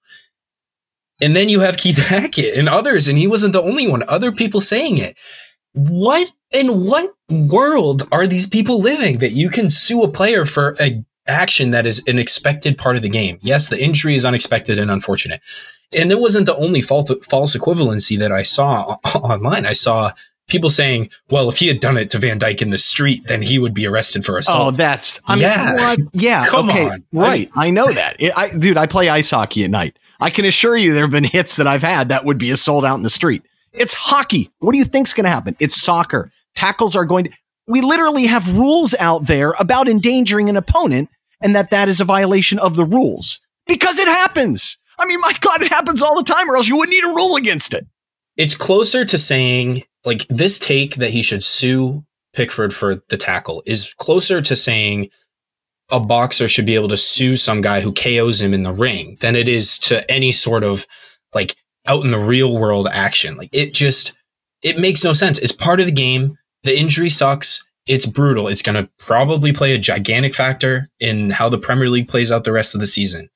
And 1.21 1.35
then 1.35 1.49
you 1.49 1.59
have 1.59 1.77
Keith 1.77 1.97
Hackett 2.07 2.57
and 2.57 2.69
others, 2.69 3.07
and 3.07 3.17
he 3.17 3.27
wasn't 3.27 3.53
the 3.53 3.61
only 3.61 3.87
one. 3.87 4.03
Other 4.07 4.31
people 4.31 4.61
saying 4.61 4.97
it. 4.97 5.17
What 5.73 6.31
in 6.51 6.85
what 6.85 7.13
world 7.29 8.07
are 8.11 8.27
these 8.27 8.47
people 8.47 8.79
living 8.79 9.17
that 9.19 9.31
you 9.31 9.49
can 9.49 9.69
sue 9.69 10.03
a 10.03 10.07
player 10.07 10.45
for 10.45 10.75
a 10.79 11.03
action 11.25 11.71
that 11.71 11.85
is 11.85 12.03
an 12.07 12.19
expected 12.19 12.77
part 12.77 12.95
of 12.95 13.01
the 13.01 13.09
game? 13.09 13.39
Yes, 13.41 13.69
the 13.69 13.83
injury 13.83 14.15
is 14.15 14.25
unexpected 14.25 14.79
and 14.79 14.89
unfortunate. 14.89 15.41
And 15.91 16.11
it 16.11 16.19
wasn't 16.19 16.45
the 16.45 16.55
only 16.55 16.81
false, 16.81 17.11
false 17.29 17.55
equivalency 17.55 18.17
that 18.19 18.31
I 18.31 18.43
saw 18.43 18.97
online. 19.15 19.65
I 19.65 19.73
saw 19.73 20.11
people 20.47 20.69
saying, 20.69 21.09
well, 21.29 21.49
if 21.49 21.57
he 21.57 21.67
had 21.67 21.79
done 21.79 21.97
it 21.97 22.09
to 22.11 22.19
Van 22.19 22.39
Dijk 22.39 22.61
in 22.61 22.69
the 22.69 22.77
street, 22.77 23.27
then 23.27 23.41
he 23.41 23.59
would 23.59 23.73
be 23.73 23.87
arrested 23.87 24.25
for 24.25 24.35
oh, 24.35 24.39
assault. 24.39 24.73
Oh, 24.73 24.77
that's, 24.77 25.19
I 25.25 25.35
yeah. 25.35 25.95
mean, 25.97 26.09
Yeah. 26.13 26.45
Come 26.49 26.69
okay. 26.69 26.89
On. 26.89 27.03
Right. 27.11 27.49
I, 27.55 27.69
know 27.69 27.91
that. 27.91 28.17
I, 28.35 28.49
dude, 28.49 28.77
I 28.77 28.87
play 28.87 29.09
ice 29.09 29.31
hockey 29.31 29.63
at 29.63 29.69
night. 29.69 29.97
I 30.19 30.29
can 30.29 30.45
assure 30.45 30.77
you 30.77 30.93
there 30.93 31.03
have 31.03 31.11
been 31.11 31.23
hits 31.23 31.57
that 31.57 31.67
I've 31.67 31.83
had 31.83 32.09
that 32.09 32.25
would 32.25 32.37
be 32.37 32.51
assault 32.51 32.85
out 32.85 32.95
in 32.95 33.03
the 33.03 33.09
street. 33.09 33.43
It's 33.73 33.93
hockey. 33.93 34.51
What 34.59 34.71
do 34.71 34.77
you 34.77 34.85
think's 34.85 35.13
going 35.13 35.25
to 35.25 35.29
happen? 35.29 35.55
It's 35.59 35.81
soccer. 35.81 36.31
Tackles 36.55 36.95
are 36.95 37.05
going 37.05 37.25
to, 37.25 37.31
we 37.67 37.81
literally 37.81 38.25
have 38.27 38.55
rules 38.55 38.93
out 38.99 39.25
there 39.25 39.53
about 39.59 39.87
endangering 39.87 40.49
an 40.49 40.57
opponent 40.57 41.09
and 41.41 41.55
that 41.55 41.71
that 41.71 41.89
is 41.89 41.99
a 41.99 42.05
violation 42.05 42.59
of 42.59 42.75
the 42.75 42.85
rules 42.85 43.41
because 43.65 43.97
it 43.97 44.07
happens. 44.07 44.77
I 44.99 45.05
mean, 45.05 45.19
my 45.21 45.33
God, 45.39 45.61
it 45.61 45.71
happens 45.71 46.01
all 46.01 46.15
the 46.15 46.23
time, 46.23 46.49
or 46.49 46.55
else 46.55 46.67
you 46.67 46.77
wouldn't 46.77 46.95
need 46.95 47.03
a 47.03 47.15
rule 47.15 47.35
against 47.35 47.73
it. 47.73 47.85
It's 48.37 48.55
closer 48.55 49.05
to 49.05 49.17
saying 49.17 49.83
like 50.05 50.25
this 50.29 50.59
take 50.59 50.95
that 50.95 51.11
he 51.11 51.21
should 51.21 51.43
sue 51.43 52.03
Pickford 52.33 52.73
for 52.73 53.01
the 53.09 53.17
tackle 53.17 53.63
is 53.65 53.93
closer 53.99 54.41
to 54.41 54.55
saying 54.55 55.09
a 55.89 55.99
boxer 55.99 56.47
should 56.47 56.65
be 56.65 56.75
able 56.75 56.89
to 56.89 56.97
sue 56.97 57.35
some 57.35 57.61
guy 57.61 57.79
who 57.79 57.93
KOs 57.93 58.41
him 58.41 58.53
in 58.53 58.63
the 58.63 58.73
ring 58.73 59.17
than 59.21 59.35
it 59.35 59.47
is 59.47 59.77
to 59.79 60.09
any 60.09 60.31
sort 60.31 60.63
of 60.63 60.87
like 61.33 61.55
out 61.85 62.03
in 62.03 62.11
the 62.11 62.19
real 62.19 62.57
world 62.57 62.87
action. 62.91 63.37
Like 63.37 63.49
it 63.51 63.73
just 63.73 64.13
it 64.61 64.79
makes 64.79 65.03
no 65.03 65.13
sense. 65.13 65.39
It's 65.39 65.51
part 65.51 65.79
of 65.79 65.85
the 65.85 65.91
game. 65.91 66.37
The 66.63 66.77
injury 66.77 67.09
sucks. 67.09 67.63
It's 67.85 68.05
brutal. 68.05 68.47
It's 68.47 68.61
going 68.61 68.81
to 68.81 68.89
probably 68.97 69.51
play 69.51 69.75
a 69.75 69.77
gigantic 69.77 70.33
factor 70.33 70.89
in 71.01 71.29
how 71.29 71.49
the 71.49 71.57
Premier 71.57 71.89
League 71.89 72.07
plays 72.07 72.31
out 72.31 72.45
the 72.45 72.53
rest 72.53 72.73
of 72.73 72.79
the 72.79 72.87
season. 72.87 73.29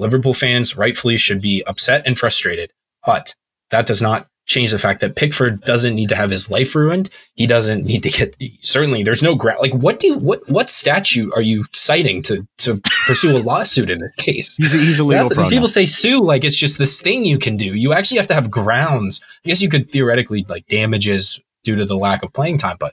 Liverpool 0.00 0.34
fans 0.34 0.76
rightfully 0.76 1.16
should 1.16 1.40
be 1.40 1.62
upset 1.66 2.02
and 2.06 2.18
frustrated, 2.18 2.72
but 3.04 3.34
that 3.70 3.86
does 3.86 4.02
not 4.02 4.26
change 4.46 4.72
the 4.72 4.78
fact 4.78 5.00
that 5.00 5.14
Pickford 5.14 5.60
doesn't 5.62 5.94
need 5.94 6.08
to 6.08 6.16
have 6.16 6.30
his 6.30 6.50
life 6.50 6.74
ruined. 6.74 7.08
He 7.34 7.46
doesn't 7.46 7.84
need 7.84 8.02
to 8.02 8.10
get 8.10 8.36
certainly 8.60 9.04
there's 9.04 9.22
no 9.22 9.34
ground 9.34 9.60
like 9.60 9.72
what 9.72 10.00
do 10.00 10.08
you 10.08 10.18
what 10.18 10.46
what 10.48 10.68
statute 10.68 11.32
are 11.34 11.42
you 11.42 11.64
citing 11.72 12.22
to 12.22 12.46
to 12.58 12.80
pursue 13.06 13.36
a 13.36 13.38
lawsuit 13.38 13.90
in 13.90 14.00
this 14.00 14.14
case? 14.14 14.56
He's 14.56 14.74
a, 14.74 14.78
he's 14.78 14.98
a 14.98 15.04
legal 15.04 15.28
These 15.28 15.48
people 15.48 15.68
say 15.68 15.86
sue 15.86 16.20
like 16.20 16.42
it's 16.42 16.56
just 16.56 16.78
this 16.78 17.00
thing 17.00 17.24
you 17.24 17.38
can 17.38 17.56
do. 17.56 17.76
You 17.76 17.92
actually 17.92 18.18
have 18.18 18.26
to 18.26 18.34
have 18.34 18.50
grounds. 18.50 19.22
I 19.44 19.48
guess 19.48 19.62
you 19.62 19.68
could 19.68 19.92
theoretically 19.92 20.44
like 20.48 20.66
damages 20.66 21.40
due 21.62 21.76
to 21.76 21.84
the 21.84 21.96
lack 21.96 22.22
of 22.24 22.32
playing 22.32 22.58
time, 22.58 22.76
but 22.80 22.92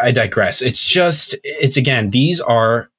I 0.00 0.10
digress. 0.10 0.60
It's 0.60 0.84
just 0.84 1.36
it's 1.44 1.76
again 1.76 2.10
these 2.10 2.40
are 2.40 2.90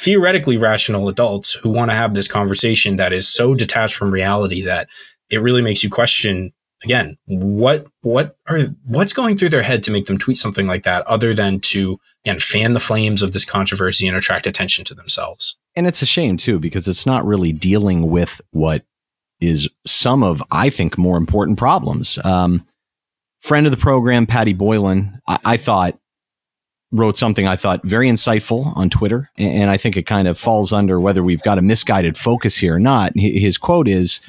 theoretically 0.00 0.56
rational 0.56 1.08
adults 1.08 1.52
who 1.52 1.68
want 1.68 1.90
to 1.90 1.96
have 1.96 2.14
this 2.14 2.26
conversation 2.26 2.96
that 2.96 3.12
is 3.12 3.28
so 3.28 3.54
detached 3.54 3.94
from 3.94 4.10
reality 4.10 4.62
that 4.62 4.88
it 5.28 5.38
really 5.38 5.62
makes 5.62 5.84
you 5.84 5.90
question 5.90 6.52
again, 6.82 7.18
what 7.26 7.86
what 8.02 8.36
are 8.48 8.60
what's 8.86 9.12
going 9.12 9.36
through 9.36 9.50
their 9.50 9.62
head 9.62 9.82
to 9.84 9.90
make 9.90 10.06
them 10.06 10.18
tweet 10.18 10.36
something 10.36 10.66
like 10.66 10.84
that, 10.84 11.06
other 11.06 11.34
than 11.34 11.58
to 11.60 11.98
again 12.24 12.40
fan 12.40 12.72
the 12.72 12.80
flames 12.80 13.22
of 13.22 13.32
this 13.32 13.44
controversy 13.44 14.08
and 14.08 14.16
attract 14.16 14.46
attention 14.46 14.84
to 14.86 14.94
themselves? 14.94 15.56
And 15.76 15.86
it's 15.86 16.02
a 16.02 16.06
shame 16.06 16.36
too 16.36 16.58
because 16.58 16.88
it's 16.88 17.06
not 17.06 17.26
really 17.26 17.52
dealing 17.52 18.10
with 18.10 18.40
what 18.50 18.84
is 19.40 19.68
some 19.86 20.22
of 20.22 20.42
I 20.50 20.70
think 20.70 20.96
more 20.96 21.16
important 21.16 21.58
problems. 21.58 22.18
Um, 22.24 22.66
friend 23.40 23.66
of 23.66 23.72
the 23.72 23.78
program, 23.78 24.26
Patty 24.26 24.54
Boylan, 24.54 25.20
I, 25.28 25.38
I 25.44 25.56
thought 25.58 25.98
wrote 26.92 27.16
something 27.16 27.46
I 27.46 27.56
thought 27.56 27.84
very 27.84 28.08
insightful 28.08 28.76
on 28.76 28.90
Twitter, 28.90 29.30
and 29.38 29.70
I 29.70 29.76
think 29.76 29.96
it 29.96 30.06
kind 30.06 30.26
of 30.26 30.38
falls 30.38 30.72
under 30.72 30.98
whether 30.98 31.22
we've 31.22 31.42
got 31.42 31.58
a 31.58 31.62
misguided 31.62 32.18
focus 32.18 32.56
here 32.56 32.74
or 32.74 32.80
not. 32.80 33.12
His 33.16 33.58
quote 33.58 33.88
is 33.88 34.20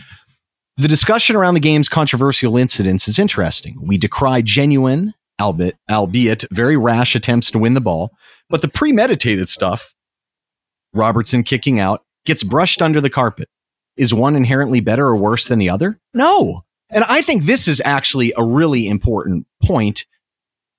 the 0.78 0.88
discussion 0.88 1.36
around 1.36 1.56
the 1.56 1.60
game's 1.60 1.90
controversial 1.90 2.58
incidents 2.58 3.08
is 3.08 3.20
interesting. 3.20 3.78
We 3.82 3.98
decry 3.98 4.42
genuine, 4.42 5.14
albeit, 5.40 5.76
albeit 5.90 6.46
very 6.52 6.78
rash 6.78 7.16
attempts 7.16 7.52
to 7.52 7.60
win 7.60 7.74
the 7.74 7.82
ball, 7.82 8.12
but 8.50 8.62
the 8.62 8.68
premeditated 8.68 9.50
stuff, 9.50 9.94
Robertson 10.94 11.44
kicking 11.44 11.80
out, 11.80 12.04
gets 12.26 12.44
brushed 12.44 12.82
under 12.82 13.02
the 13.02 13.10
carpet. 13.10 13.50
Is 13.98 14.14
one 14.14 14.36
inherently 14.36 14.80
better 14.80 15.06
or 15.08 15.16
worse 15.16 15.48
than 15.48 15.60
the 15.60 15.70
other? 15.70 16.00
No. 16.14 16.64
And 16.90 17.04
I 17.06 17.22
think 17.22 17.44
this 17.44 17.68
is 17.68 17.82
actually 17.84 18.34
a 18.38 18.44
really 18.44 18.88
important 18.88 19.48
point. 19.64 20.06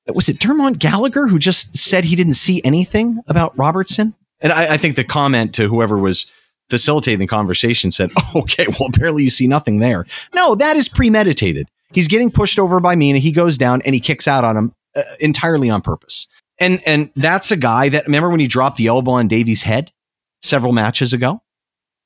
Was 0.08 0.28
it 0.28 0.38
Dermot 0.40 0.78
Gallagher 0.78 1.28
who 1.28 1.38
just 1.38 1.76
said 1.76 2.04
he 2.04 2.16
didn't 2.16 2.34
see 2.34 2.60
anything 2.64 3.20
about 3.28 3.56
Robertson? 3.56 4.14
And 4.40 4.52
I, 4.52 4.74
I 4.74 4.76
think 4.76 4.96
the 4.96 5.04
comment 5.04 5.54
to 5.54 5.68
whoever 5.68 5.96
was 5.96 6.26
facilitating 6.70 7.20
the 7.20 7.26
conversation 7.26 7.92
said, 7.92 8.10
oh, 8.16 8.40
okay, 8.42 8.66
well, 8.66 8.88
apparently 8.88 9.22
you 9.22 9.30
see 9.30 9.46
nothing 9.46 9.78
there. 9.78 10.06
No, 10.34 10.54
that 10.56 10.76
is 10.76 10.88
premeditated. 10.88 11.68
He's 11.92 12.08
getting 12.08 12.30
pushed 12.30 12.58
over 12.58 12.80
by 12.80 12.96
Mina. 12.96 13.18
He 13.18 13.32
goes 13.32 13.58
down 13.58 13.82
and 13.82 13.94
he 13.94 14.00
kicks 14.00 14.26
out 14.26 14.44
on 14.44 14.56
him 14.56 14.74
uh, 14.96 15.02
entirely 15.20 15.70
on 15.70 15.82
purpose. 15.82 16.26
And 16.58 16.80
and 16.86 17.10
that's 17.16 17.50
a 17.50 17.56
guy 17.56 17.88
that 17.88 18.06
remember 18.06 18.30
when 18.30 18.40
he 18.40 18.46
dropped 18.46 18.76
the 18.76 18.86
elbow 18.86 19.12
on 19.12 19.28
Davies' 19.28 19.62
head 19.62 19.90
several 20.42 20.72
matches 20.72 21.12
ago. 21.12 21.42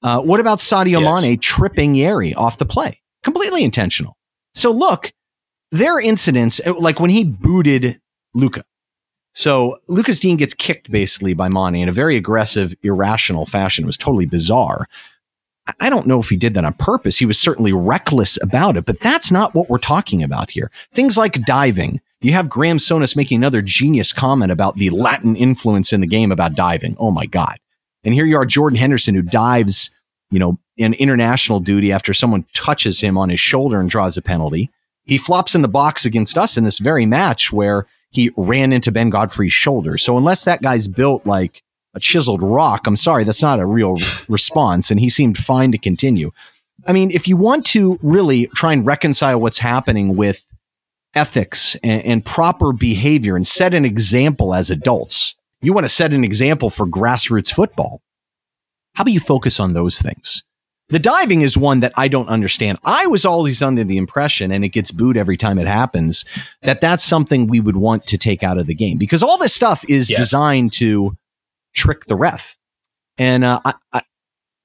Uh, 0.03 0.21
what 0.21 0.41
about 0.41 0.59
Sadio 0.59 1.01
yes. 1.01 1.23
Mane 1.23 1.39
tripping 1.39 1.95
Yerry 1.95 2.35
off 2.37 2.59
the 2.59 2.67
play? 2.67 3.01
Completely 3.23 3.65
intentional. 3.65 4.17
So 4.55 4.71
look, 4.71 5.13
there 5.73 5.97
are 5.97 6.01
incidents 6.01 6.61
uh, 6.67 6.75
like 6.75 7.01
when 7.01 7.11
he 7.11 7.25
booted 7.25 8.01
Luca. 8.35 8.65
So 9.33 9.79
Lucas 9.89 10.19
Digne 10.19 10.37
gets 10.37 10.55
kicked 10.55 10.91
basically 10.91 11.35
by 11.35 11.49
Mane 11.49 11.83
in 11.83 11.89
a 11.89 11.93
very 11.93 12.17
aggressive, 12.17 12.75
irrational 12.83 13.45
fashion. 13.45 13.85
It 13.85 13.87
was 13.87 13.99
totally 13.99 14.25
bizarre. 14.25 14.89
I 15.81 15.91
don't 15.91 16.07
know 16.07 16.21
if 16.21 16.29
he 16.29 16.37
did 16.37 16.55
that 16.55 16.65
on 16.65 16.75
purpose. 16.75 17.17
He 17.19 17.27
was 17.27 17.39
certainly 17.39 17.73
reckless 17.73 18.41
about 18.41 18.77
it, 18.77 18.85
but 18.85 19.01
that's 19.01 19.31
not 19.31 19.55
what 19.55 19.69
we're 19.69 19.79
talking 19.79 20.23
about 20.23 20.51
here. 20.51 20.71
Things 20.95 21.17
like 21.17 21.43
diving. 21.43 22.01
You 22.21 22.33
have 22.33 22.49
Graham 22.49 22.79
Souness 22.79 23.17
making 23.17 23.37
another 23.37 23.63
genius 23.63 24.13
comment 24.13 24.53
about 24.53 24.77
the 24.77 24.91
Latin 24.91 25.37
influence 25.37 25.93
in 25.93 26.01
the 26.01 26.07
game 26.07 26.33
about 26.33 26.55
diving. 26.55 26.97
Oh 26.99 27.11
my 27.11 27.27
God. 27.27 27.59
And 28.05 28.15
here 28.15 28.25
you 28.25 28.37
are, 28.37 28.47
Jordan 28.47 28.79
Henderson, 28.79 29.15
who 29.15 29.23
dives, 29.23 29.91
you 30.31 30.39
know, 30.39 30.59
in 30.77 30.95
international 30.95 31.61
duty 31.61 31.93
after 31.93 32.15
someone 32.15 32.47
touches 32.55 33.01
him 33.01 33.19
on 33.19 33.29
his 33.29 33.41
shoulder 33.41 33.81
and 33.81 33.91
draws 33.91 34.17
a 34.17 34.23
penalty. 34.23 34.71
He 35.07 35.19
flops 35.19 35.55
in 35.55 35.63
the 35.63 35.69
box 35.69 36.05
against 36.05 36.37
us 36.37 36.57
in 36.57 36.65
this 36.65 36.79
very 36.79 37.07
match 37.07 37.53
where 37.53 37.87
he 38.11 38.31
ran 38.37 38.73
into 38.73 38.93
Ben 38.93 39.11
Godfrey's 39.11 39.53
shoulder. 39.53 39.99
So 39.99 40.19
unless 40.19 40.45
that 40.45 40.63
guy's 40.63 40.89
built 40.89 41.25
like 41.27 41.63
a 41.95 42.01
chiseled 42.01 42.43
rock, 42.43 42.87
I'm 42.87 42.97
sorry, 42.97 43.25
that's 43.25 43.43
not 43.43 43.61
a 43.61 43.67
real 43.67 43.97
response. 44.29 44.91
And 44.91 45.01
he 45.01 45.09
seemed 45.09 45.39
fine 45.39 45.73
to 45.73 45.79
continue. 45.79 46.33
I 46.87 46.93
mean, 46.93 47.11
if 47.11 47.27
you 47.27 47.37
want 47.37 47.65
to 47.67 47.99
really 48.03 48.47
try 48.49 48.73
and 48.73 48.87
reconcile 48.87 49.41
what's 49.41 49.59
happening 49.59 50.17
with 50.17 50.45
ethics 51.15 51.77
and, 51.83 52.03
and 52.05 52.25
proper 52.25 52.73
behavior 52.73 53.37
and 53.37 53.47
set 53.47 53.75
an 53.75 53.85
example 53.85 54.55
as 54.55 54.71
adults, 54.71 55.35
you 55.63 55.73
want 55.73 55.85
to 55.85 55.89
set 55.89 56.13
an 56.13 56.25
example 56.25 56.69
for 56.69 56.87
grassroots 56.87 57.53
football. 57.53 58.03
How 58.95 59.03
about 59.03 59.13
you 59.13 59.21
focus 59.21 59.59
on 59.59 59.73
those 59.73 60.01
things? 60.01 60.43
The 60.89 60.99
diving 61.01 61.41
is 61.41 61.57
one 61.57 61.81
that 61.81 61.93
I 61.97 62.07
don't 62.07 62.29
understand. 62.29 62.79
I 62.85 63.07
was 63.09 63.25
always 63.25 63.61
under 63.61 63.83
the 63.83 63.97
impression, 63.97 64.53
and 64.53 64.65
it 64.65 64.69
gets 64.69 64.93
booed 64.93 65.17
every 65.17 65.37
time 65.37 65.59
it 65.59 65.67
happens, 65.67 66.25
that 66.63 66.81
that's 66.81 67.05
something 67.05 67.49
we 67.49 67.59
would 67.59 67.77
want 67.77 68.05
to 68.05 68.19
take 68.19 68.45
out 68.45 68.57
of 68.57 68.67
the 68.67 68.75
game 68.75 68.97
because 68.97 69.23
all 69.23 69.37
this 69.37 69.53
stuff 69.53 69.85
is 69.89 70.09
yes. 70.09 70.19
designed 70.19 70.73
to 70.75 71.17
trick 71.75 72.05
the 72.05 72.15
ref. 72.15 72.57
And 73.19 73.43
uh, 73.45 73.61
I, 73.65 73.75
I, 73.93 74.03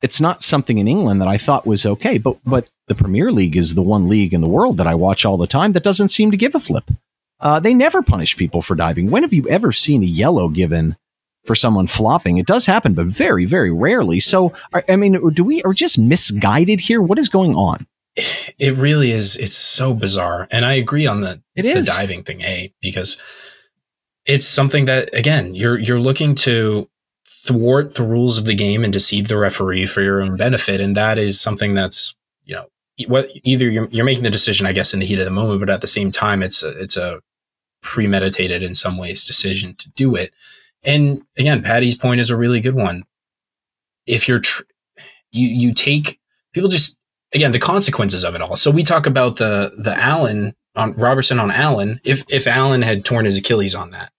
it's 0.03 0.21
not 0.21 0.43
something 0.43 0.77
in 0.77 0.87
England 0.87 1.21
that 1.21 1.27
I 1.27 1.37
thought 1.37 1.65
was 1.65 1.85
okay, 1.85 2.19
but 2.19 2.37
but 2.45 2.69
the 2.87 2.95
Premier 2.95 3.31
League 3.31 3.57
is 3.57 3.73
the 3.73 3.81
one 3.81 4.07
league 4.07 4.33
in 4.33 4.41
the 4.41 4.49
world 4.49 4.77
that 4.77 4.87
I 4.87 4.95
watch 4.95 5.25
all 5.25 5.37
the 5.37 5.47
time 5.47 5.71
that 5.73 5.83
doesn't 5.83 6.09
seem 6.09 6.29
to 6.31 6.37
give 6.37 6.53
a 6.53 6.59
flip. 6.59 6.91
Uh, 7.39 7.59
they 7.59 7.73
never 7.73 8.03
punish 8.03 8.37
people 8.37 8.61
for 8.61 8.75
diving. 8.75 9.09
When 9.09 9.23
have 9.23 9.33
you 9.33 9.47
ever 9.49 9.71
seen 9.71 10.03
a 10.03 10.05
yellow 10.05 10.49
given 10.49 10.95
for 11.45 11.55
someone 11.55 11.87
flopping. 11.87 12.37
It 12.37 12.45
does 12.45 12.65
happen, 12.65 12.93
but 12.93 13.07
very, 13.07 13.45
very 13.45 13.71
rarely. 13.71 14.19
So, 14.19 14.53
I 14.87 14.95
mean, 14.95 15.19
do 15.33 15.43
we 15.43 15.63
are 15.63 15.73
just 15.73 15.97
misguided 15.97 16.79
here? 16.79 17.01
What 17.01 17.19
is 17.19 17.29
going 17.29 17.55
on? 17.55 17.87
It 18.59 18.75
really 18.75 19.11
is. 19.11 19.37
It's 19.37 19.55
so 19.55 19.93
bizarre, 19.93 20.47
and 20.51 20.65
I 20.65 20.73
agree 20.73 21.07
on 21.07 21.21
the 21.21 21.41
it 21.55 21.65
is 21.65 21.85
the 21.85 21.91
diving 21.91 22.23
thing, 22.23 22.41
a 22.41 22.73
because 22.81 23.17
it's 24.25 24.45
something 24.45 24.85
that 24.85 25.13
again 25.13 25.55
you're 25.55 25.79
you're 25.79 25.99
looking 25.99 26.35
to 26.35 26.89
thwart 27.25 27.95
the 27.95 28.03
rules 28.03 28.37
of 28.37 28.45
the 28.45 28.53
game 28.53 28.83
and 28.83 28.91
deceive 28.91 29.29
the 29.29 29.37
referee 29.37 29.87
for 29.87 30.01
your 30.01 30.21
own 30.21 30.35
benefit, 30.35 30.81
and 30.81 30.97
that 30.97 31.17
is 31.17 31.39
something 31.39 31.73
that's 31.73 32.13
you 32.43 32.53
know 32.53 32.65
what 33.07 33.29
either 33.43 33.69
you're, 33.69 33.87
you're 33.91 34.05
making 34.05 34.23
the 34.23 34.29
decision, 34.29 34.65
I 34.65 34.73
guess, 34.73 34.93
in 34.93 34.99
the 34.99 35.05
heat 35.05 35.19
of 35.19 35.25
the 35.25 35.31
moment, 35.31 35.59
but 35.59 35.69
at 35.69 35.81
the 35.81 35.87
same 35.87 36.11
time, 36.11 36.43
it's 36.43 36.63
a, 36.63 36.69
it's 36.81 36.97
a 36.97 37.21
premeditated 37.81 38.61
in 38.61 38.75
some 38.75 38.97
ways 38.97 39.25
decision 39.25 39.75
to 39.75 39.89
do 39.91 40.15
it. 40.15 40.31
And 40.83 41.21
again, 41.37 41.61
Patty's 41.63 41.95
point 41.95 42.21
is 42.21 42.29
a 42.29 42.37
really 42.37 42.59
good 42.59 42.75
one. 42.75 43.03
If 44.05 44.27
you're, 44.27 44.39
tr- 44.39 44.63
you, 45.31 45.47
you 45.47 45.73
take 45.73 46.19
people 46.53 46.69
just, 46.69 46.97
again, 47.33 47.51
the 47.51 47.59
consequences 47.59 48.23
of 48.23 48.35
it 48.35 48.41
all. 48.41 48.57
So 48.57 48.71
we 48.71 48.83
talk 48.83 49.05
about 49.05 49.37
the, 49.37 49.73
the 49.77 49.97
Allan 49.97 50.55
on 50.75 50.93
Robertson 50.93 51.39
on 51.39 51.51
Allan. 51.51 51.99
If, 52.03 52.23
if 52.29 52.47
Allan 52.47 52.81
had 52.81 53.05
torn 53.05 53.25
his 53.25 53.37
Achilles 53.37 53.75
on 53.75 53.91
that, 53.91 54.11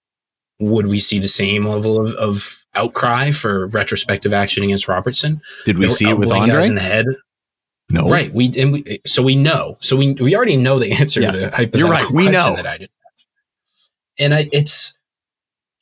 would 0.60 0.86
we 0.86 1.00
see 1.00 1.18
the 1.18 1.28
same 1.28 1.66
level 1.66 2.00
of, 2.00 2.14
of 2.14 2.64
outcry 2.74 3.32
for 3.32 3.66
retrospective 3.66 4.32
action 4.32 4.62
against 4.62 4.86
Robertson? 4.86 5.42
Did 5.64 5.78
we 5.78 5.88
see 5.88 6.08
it 6.08 6.18
with 6.18 6.30
Andre 6.30 6.66
in 6.66 6.76
the 6.76 6.80
head? 6.80 7.06
No, 7.90 8.08
right. 8.08 8.32
We 8.32 8.50
and 8.56 8.72
we 8.72 9.00
so 9.04 9.22
we 9.22 9.36
know. 9.36 9.76
So 9.80 9.96
we 9.96 10.14
we 10.14 10.34
already 10.34 10.56
know 10.56 10.78
the 10.78 10.92
answer 10.92 11.20
yeah. 11.20 11.32
to 11.32 11.36
the 11.36 11.50
hypothetical 11.50 11.80
You're 11.80 11.90
right. 11.90 12.10
We 12.10 12.28
know 12.28 12.56
that 12.56 12.66
I 12.66 12.78
just 12.78 12.90
asked. 13.12 13.26
And 14.18 14.32
I, 14.32 14.48
it's 14.50 14.96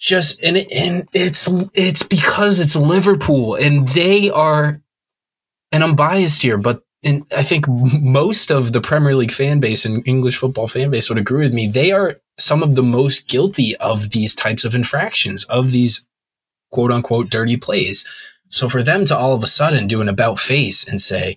just 0.01 0.43
and 0.43 0.57
and 0.57 1.09
it's 1.13 1.49
it's 1.75 2.03
because 2.03 2.59
it's 2.59 2.75
Liverpool 2.75 3.55
and 3.55 3.89
they 3.91 4.31
are 4.31 4.81
and 5.71 5.85
I'm 5.85 5.95
biased 5.95 6.43
here, 6.43 6.59
but 6.59 6.83
and 7.03 7.25
I 7.35 7.43
think 7.43 7.69
most 7.69 8.51
of 8.51 8.73
the 8.73 8.81
Premier 8.81 9.15
League 9.15 9.33
fan 9.33 9.61
base 9.61 9.85
and 9.85 10.07
English 10.07 10.39
football 10.39 10.69
fan 10.69 10.91
base 10.91 11.09
would 11.09 11.19
agree 11.19 11.45
with 11.45 11.53
me. 11.53 11.69
They 11.69 11.93
are 11.93 12.17
some 12.39 12.63
of 12.63 12.75
the 12.75 12.83
most 12.83 13.29
guilty 13.29 13.77
of 13.77 14.11
these 14.11 14.35
types 14.35 14.65
of 14.65 14.75
infractions, 14.75 15.45
of 15.45 15.71
these 15.71 16.05
quote 16.71 16.91
unquote 16.91 17.31
dirty 17.31 17.57
plays. 17.57 18.07
So 18.49 18.69
for 18.69 18.83
them 18.83 19.05
to 19.07 19.17
all 19.17 19.35
of 19.35 19.43
a 19.43 19.47
sudden 19.47 19.87
do 19.87 20.01
an 20.01 20.09
about 20.09 20.41
face 20.41 20.87
and 20.89 21.01
say, 21.01 21.37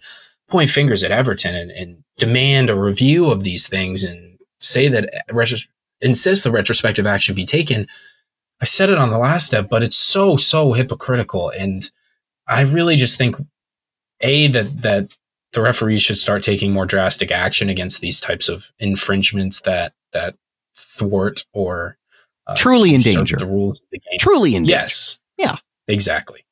point 0.49 0.69
fingers 0.69 1.03
at 1.03 1.11
Everton 1.11 1.55
and, 1.55 1.71
and 1.71 2.03
demand 2.17 2.69
a 2.69 2.75
review 2.75 3.29
of 3.29 3.43
these 3.43 3.67
things 3.67 4.03
and 4.03 4.39
say 4.59 4.87
that 4.87 5.09
retros- 5.29 5.67
insist 6.01 6.43
the 6.43 6.51
retrospective 6.51 7.05
action 7.05 7.35
be 7.35 7.45
taken. 7.45 7.87
I 8.61 8.65
said 8.65 8.89
it 8.89 8.97
on 8.97 9.09
the 9.09 9.17
last 9.17 9.47
step, 9.47 9.69
but 9.69 9.83
it's 9.83 9.95
so 9.95 10.37
so 10.37 10.73
hypocritical, 10.73 11.49
and 11.49 11.89
I 12.47 12.61
really 12.61 12.95
just 12.95 13.17
think 13.17 13.35
a 14.21 14.47
that 14.49 14.81
that 14.81 15.09
the 15.53 15.61
referee 15.61 15.99
should 15.99 16.17
start 16.17 16.43
taking 16.43 16.71
more 16.71 16.85
drastic 16.85 17.31
action 17.31 17.69
against 17.69 18.01
these 18.01 18.19
types 18.19 18.49
of 18.49 18.71
infringements 18.79 19.61
that 19.61 19.93
that 20.13 20.35
thwart 20.75 21.45
or 21.53 21.97
uh, 22.47 22.55
truly 22.55 22.95
endanger 22.95 23.37
the 23.37 23.45
rules 23.45 23.79
of 23.79 23.85
the 23.91 23.99
game. 23.99 24.19
Truly 24.19 24.55
in 24.55 24.63
danger. 24.63 24.71
Yes. 24.71 25.19
Yeah. 25.37 25.57
Exactly. 25.87 26.45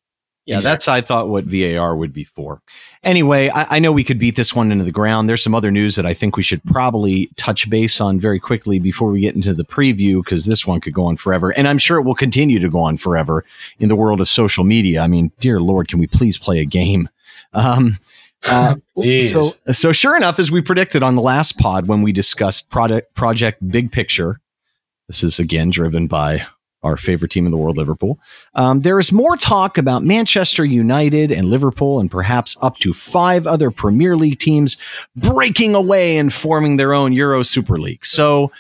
Yeah, 0.46 0.56
exactly. 0.56 0.74
that's 0.74 0.88
I 0.88 1.02
thought 1.02 1.30
what 1.30 1.46
VAR 1.46 1.96
would 1.96 2.14
be 2.14 2.24
for. 2.24 2.62
Anyway, 3.04 3.50
I, 3.50 3.76
I, 3.76 3.80
know 3.80 3.92
we 3.92 4.04
could 4.04 4.18
beat 4.18 4.36
this 4.36 4.56
one 4.56 4.72
into 4.72 4.84
the 4.84 4.92
ground. 4.92 5.30
There's 5.30 5.44
some 5.44 5.54
other 5.54 5.70
news 5.70 5.96
that 5.96 6.06
I 6.06 6.16
think 6.16 6.36
we 6.36 6.42
should 6.42 6.64
probably 6.64 7.30
touch 7.38 7.70
base 7.70 8.02
on 8.02 8.20
very 8.20 8.40
quickly 8.40 8.80
before 8.80 9.12
we 9.12 9.22
get 9.22 9.36
into 9.36 9.54
the 9.54 9.64
preview 9.64 10.24
because 10.24 10.46
this 10.46 10.66
one 10.66 10.82
could 10.82 10.96
go 10.96 11.04
on 11.04 11.16
forever, 11.18 11.52
and 11.52 11.68
I'm 11.68 11.78
sure 11.78 11.98
it 12.00 12.04
will 12.04 12.16
continue 12.16 12.58
to 12.58 12.70
go 12.70 12.80
on 12.80 12.98
forever 12.98 13.46
in 13.80 13.88
the 13.88 13.96
world 13.96 14.20
of 14.20 14.28
social 14.28 14.64
media. 14.64 15.02
I 15.02 15.08
mean, 15.08 15.32
dear 15.40 15.60
Lord, 15.60 15.88
can 15.88 16.00
we 16.00 16.08
please 16.08 16.40
play 16.40 16.60
a 16.60 16.66
game? 16.66 17.08
Um, 17.54 18.00
uh, 18.46 18.76
so, 18.96 19.52
so 19.72 19.92
sure 19.92 20.18
enough, 20.18 20.40
as 20.40 20.50
we 20.50 20.62
predicted 20.62 21.04
on 21.04 21.16
the 21.16 21.22
last 21.22 21.60
pod 21.60 21.88
when 21.88 22.02
we 22.02 22.12
discussed 22.12 22.72
product 22.72 23.14
project 23.14 23.68
Big 23.70 23.92
Picture, 23.92 24.40
this 25.08 25.24
is 25.24 25.40
again 25.40 25.70
driven 25.70 26.08
by 26.08 26.48
our 26.84 26.98
favorite 26.98 27.32
team 27.32 27.46
in 27.46 27.52
the 27.52 27.58
world, 27.58 27.78
Liverpool. 27.78 28.20
Um, 28.56 28.82
there 28.82 29.00
is 29.00 29.12
more 29.12 29.38
talk 29.38 29.78
about 29.78 30.04
Manchester 30.04 30.66
United 30.66 31.32
and 31.32 31.48
Liverpool, 31.48 32.00
and 32.00 32.10
perhaps 32.10 32.58
up 32.62 32.78
to 32.80 32.94
five 32.94 33.46
other 33.46 33.72
Premier 33.72 34.16
League 34.16 34.40
teams 34.40 34.78
breaking 35.16 35.76
away 35.76 36.18
and 36.18 36.34
forming 36.34 36.78
their 36.78 36.94
own 36.94 37.14
Euro 37.14 37.44
Super 37.44 37.78
League. 37.78 38.06
So 38.06 38.52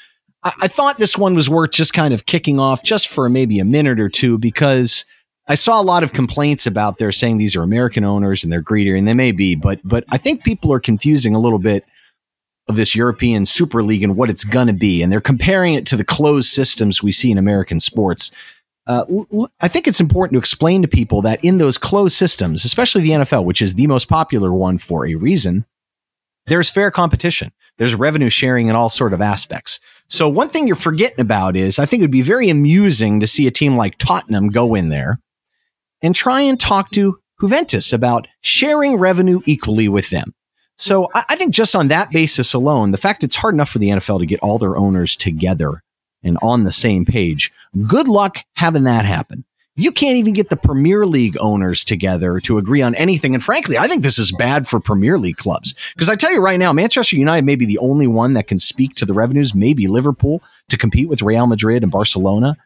I, 0.43 0.53
I 0.61 0.67
thought 0.67 0.97
this 0.97 1.17
one 1.17 1.35
was 1.35 1.49
worth 1.49 1.71
just 1.71 1.93
kind 1.93 2.13
of 2.13 2.25
kicking 2.25 2.59
off 2.59 2.83
just 2.83 3.07
for 3.07 3.29
maybe 3.29 3.59
a 3.59 3.65
minute 3.65 3.99
or 3.99 4.09
two 4.09 4.37
because 4.37 5.05
I 5.47 5.55
saw 5.55 5.81
a 5.81 5.83
lot 5.83 6.03
of 6.03 6.13
complaints 6.13 6.67
about 6.67 6.97
they're 6.97 7.11
saying 7.11 7.37
these 7.37 7.55
are 7.55 7.63
American 7.63 8.03
owners 8.03 8.43
and 8.43 8.53
they're 8.53 8.61
greedier, 8.61 8.95
and 8.95 9.07
they 9.07 9.13
may 9.13 9.31
be, 9.31 9.55
but 9.55 9.79
but 9.83 10.05
I 10.09 10.17
think 10.17 10.43
people 10.43 10.71
are 10.71 10.79
confusing 10.79 11.33
a 11.33 11.39
little 11.39 11.59
bit 11.59 11.85
of 12.71 12.77
this 12.77 12.95
European 12.95 13.45
Super 13.45 13.83
League 13.83 14.03
and 14.03 14.15
what 14.15 14.29
it's 14.29 14.43
going 14.43 14.67
to 14.67 14.73
be, 14.73 15.03
and 15.03 15.11
they're 15.11 15.21
comparing 15.21 15.75
it 15.75 15.85
to 15.87 15.97
the 15.97 16.03
closed 16.03 16.49
systems 16.49 17.03
we 17.03 17.11
see 17.11 17.31
in 17.31 17.37
American 17.37 17.79
sports. 17.79 18.31
Uh, 18.87 19.05
I 19.59 19.67
think 19.67 19.87
it's 19.87 19.99
important 19.99 20.33
to 20.33 20.39
explain 20.39 20.81
to 20.81 20.87
people 20.87 21.21
that 21.21 21.43
in 21.43 21.59
those 21.59 21.77
closed 21.77 22.15
systems, 22.15 22.65
especially 22.65 23.03
the 23.03 23.11
NFL, 23.11 23.45
which 23.45 23.61
is 23.61 23.75
the 23.75 23.87
most 23.87 24.07
popular 24.07 24.51
one 24.51 24.79
for 24.79 25.05
a 25.05 25.13
reason, 25.15 25.65
there's 26.47 26.69
fair 26.69 26.89
competition. 26.89 27.51
There's 27.77 27.93
revenue 27.93 28.29
sharing 28.29 28.67
in 28.67 28.75
all 28.75 28.89
sort 28.89 29.13
of 29.13 29.21
aspects. 29.21 29.79
So 30.07 30.27
one 30.27 30.49
thing 30.49 30.67
you're 30.67 30.75
forgetting 30.75 31.19
about 31.19 31.55
is 31.55 31.77
I 31.77 31.85
think 31.85 32.01
it 32.01 32.05
would 32.05 32.11
be 32.11 32.21
very 32.21 32.49
amusing 32.49 33.19
to 33.19 33.27
see 33.27 33.47
a 33.47 33.51
team 33.51 33.77
like 33.77 33.97
Tottenham 33.97 34.49
go 34.49 34.73
in 34.75 34.89
there 34.89 35.19
and 36.01 36.15
try 36.15 36.41
and 36.41 36.59
talk 36.59 36.89
to 36.91 37.19
Juventus 37.39 37.93
about 37.93 38.27
sharing 38.41 38.97
revenue 38.97 39.41
equally 39.45 39.87
with 39.87 40.09
them. 40.09 40.33
So 40.77 41.03
mm-hmm. 41.03 41.19
I, 41.29 41.35
think 41.35 41.53
just 41.53 41.75
on 41.75 41.89
that 41.89 42.11
basis 42.11 42.53
alone, 42.53 42.91
the 42.91 42.97
fact 42.97 43.23
it's 43.23 43.35
hard 43.35 43.53
enough 43.53 43.69
for 43.69 43.79
the 43.79 43.89
NFL 43.89 44.19
to 44.19 44.25
get 44.25 44.39
all 44.41 44.57
their 44.57 44.77
owners 44.77 45.15
together 45.15 45.83
and 46.23 46.37
on 46.41 46.63
the 46.63 46.71
same 46.71 47.05
page, 47.05 47.51
good 47.87 48.07
luck 48.07 48.37
having 48.55 48.83
that 48.83 49.05
happen. 49.05 49.43
You 49.75 49.91
can't 49.91 50.17
even 50.17 50.33
get 50.33 50.49
the 50.49 50.57
Premier 50.57 51.05
League 51.05 51.37
owners 51.39 51.85
together 51.85 52.39
to 52.41 52.57
agree 52.57 52.81
on 52.81 52.93
anything. 52.95 53.33
And 53.33 53.43
frankly, 53.43 53.77
I 53.77 53.87
think 53.87 54.03
this 54.03 54.19
is 54.19 54.31
bad 54.33 54.67
for 54.67 54.79
Premier 54.79 55.17
League 55.17 55.37
clubs. 55.37 55.73
Because 55.95 56.09
I 56.09 56.15
tell 56.15 56.31
you 56.31 56.41
right 56.41 56.59
now, 56.59 56.73
Manchester 56.73 57.15
United 57.15 57.45
may 57.45 57.55
be 57.55 57.65
the 57.65 57.77
only 57.77 58.05
one 58.05 58.33
that 58.33 58.47
can 58.47 58.59
speak 58.59 58.95
to 58.95 59.05
the 59.05 59.13
revenues, 59.13 59.55
maybe 59.55 59.87
Liverpool 59.87 60.43
to 60.69 60.77
compete 60.77 61.07
with 61.07 61.21
Real 61.21 61.47
Madrid 61.47 61.83
and 61.83 61.91
Barcelona. 61.91 62.57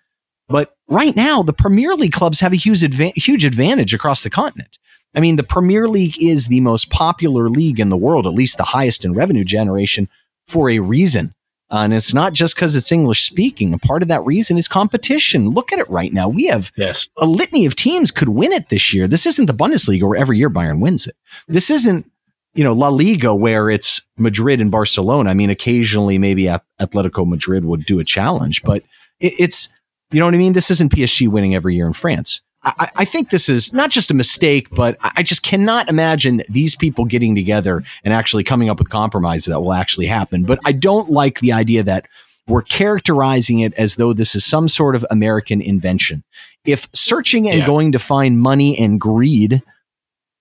But 0.48 0.76
right 0.88 1.16
now, 1.16 1.44
the 1.44 1.54
Premier 1.54 1.94
League 1.94 2.12
clubs 2.12 2.40
have 2.40 2.54
a 2.54 2.58
huge, 2.58 2.82
adva- 2.82 3.16
huge 3.16 3.46
advantage 3.46 3.94
across 3.94 4.24
the 4.24 4.30
continent. 4.30 4.80
I 5.16 5.22
mean, 5.22 5.38
the 5.38 5.44
Premier 5.44 5.88
League 5.88 6.22
is 6.22 6.48
the 6.48 6.62
most 6.62 6.90
popular 6.90 7.50
league 7.50 7.80
in 7.80 7.90
the 7.90 7.98
world, 7.98 8.28
at 8.28 8.34
least 8.34 8.58
the 8.58 8.64
highest 8.64 9.06
in 9.06 9.14
revenue 9.14 9.46
generation, 9.46 10.10
for 10.48 10.70
a 10.70 10.80
reason. 10.80 11.34
Uh, 11.72 11.78
and 11.78 11.94
it's 11.94 12.14
not 12.14 12.34
just 12.34 12.56
because 12.56 12.76
it's 12.76 12.92
English 12.92 13.26
speaking. 13.26 13.74
A 13.74 13.78
part 13.80 14.04
of 14.04 14.08
that 14.10 14.24
reason 14.24 14.58
is 14.58 14.68
competition. 14.68 15.50
Look 15.50 15.74
at 15.74 15.80
it 15.80 15.90
right 15.90 16.14
now. 16.14 16.30
We 16.30 16.46
have 16.46 16.72
yes. 16.78 17.08
a 17.18 17.26
litany 17.26 17.66
of 17.66 17.76
teams 17.76 18.12
could 18.12 18.30
win 18.30 18.52
it 18.52 18.70
this 18.70 18.94
year. 18.94 19.08
This 19.08 19.26
isn't 19.26 19.48
the 19.48 19.54
Bundesliga 19.54 20.08
where 20.08 20.20
every 20.20 20.38
year 20.38 20.50
Bayern 20.50 20.80
wins 20.80 21.08
it. 21.08 21.16
This 21.48 21.72
isn't, 21.72 22.10
you 22.54 22.64
know, 22.64 22.74
La 22.74 22.90
Liga 22.90 23.34
where 23.34 23.70
it's 23.70 24.00
Madrid 24.18 24.62
and 24.62 24.70
Barcelona. 24.70 25.32
I 25.32 25.34
mean, 25.34 25.50
occasionally 25.50 26.20
maybe 26.20 26.44
Atletico 26.80 27.28
Madrid 27.28 27.66
would 27.66 27.86
do 27.86 28.00
a 28.00 28.06
challenge, 28.06 28.62
but 28.62 28.84
it, 29.20 29.34
it's, 29.40 29.70
you 30.12 30.20
know 30.20 30.26
what 30.26 30.36
I 30.36 30.38
mean? 30.38 30.54
This 30.54 30.70
isn't 30.70 30.92
PSG 30.92 31.28
winning 31.28 31.56
every 31.56 31.76
year 31.76 31.88
in 31.88 31.94
France. 31.94 32.42
I, 32.66 32.90
I, 32.98 33.06
think 33.06 33.30
this 33.30 33.48
is 33.48 33.72
not 33.74 33.92
just 33.92 34.10
a 34.10 34.16
mistake, 34.16 34.70
but 34.72 34.98
I 35.02 35.22
just 35.22 35.44
cannot 35.44 35.88
imagine 35.88 36.42
these 36.50 36.76
people 36.76 37.06
getting 37.06 37.36
together 37.36 37.84
and 38.04 38.14
actually 38.14 38.44
coming 38.44 38.70
up 38.70 38.80
with 38.80 38.90
compromise 38.90 39.46
that 39.46 39.62
will 39.62 39.74
actually 39.74 40.08
happen. 40.08 40.46
But 40.46 40.60
I 40.66 40.72
don't 40.72 41.10
like 41.12 41.40
the 41.40 41.54
idea 41.54 41.84
that 41.84 42.08
we're 42.48 42.64
characterizing 42.64 43.60
it 43.60 43.74
as 43.76 43.96
though 43.96 44.14
this 44.14 44.36
is 44.36 44.44
some 44.44 44.68
sort 44.68 44.96
of 44.96 45.06
American 45.12 45.62
invention. 45.62 46.24
If 46.66 46.88
searching 46.94 47.48
and 47.48 47.60
yeah. 47.60 47.66
going 47.66 47.92
to 47.92 48.00
find 48.00 48.40
money 48.40 48.78
and 48.78 49.00
greed, 49.00 49.62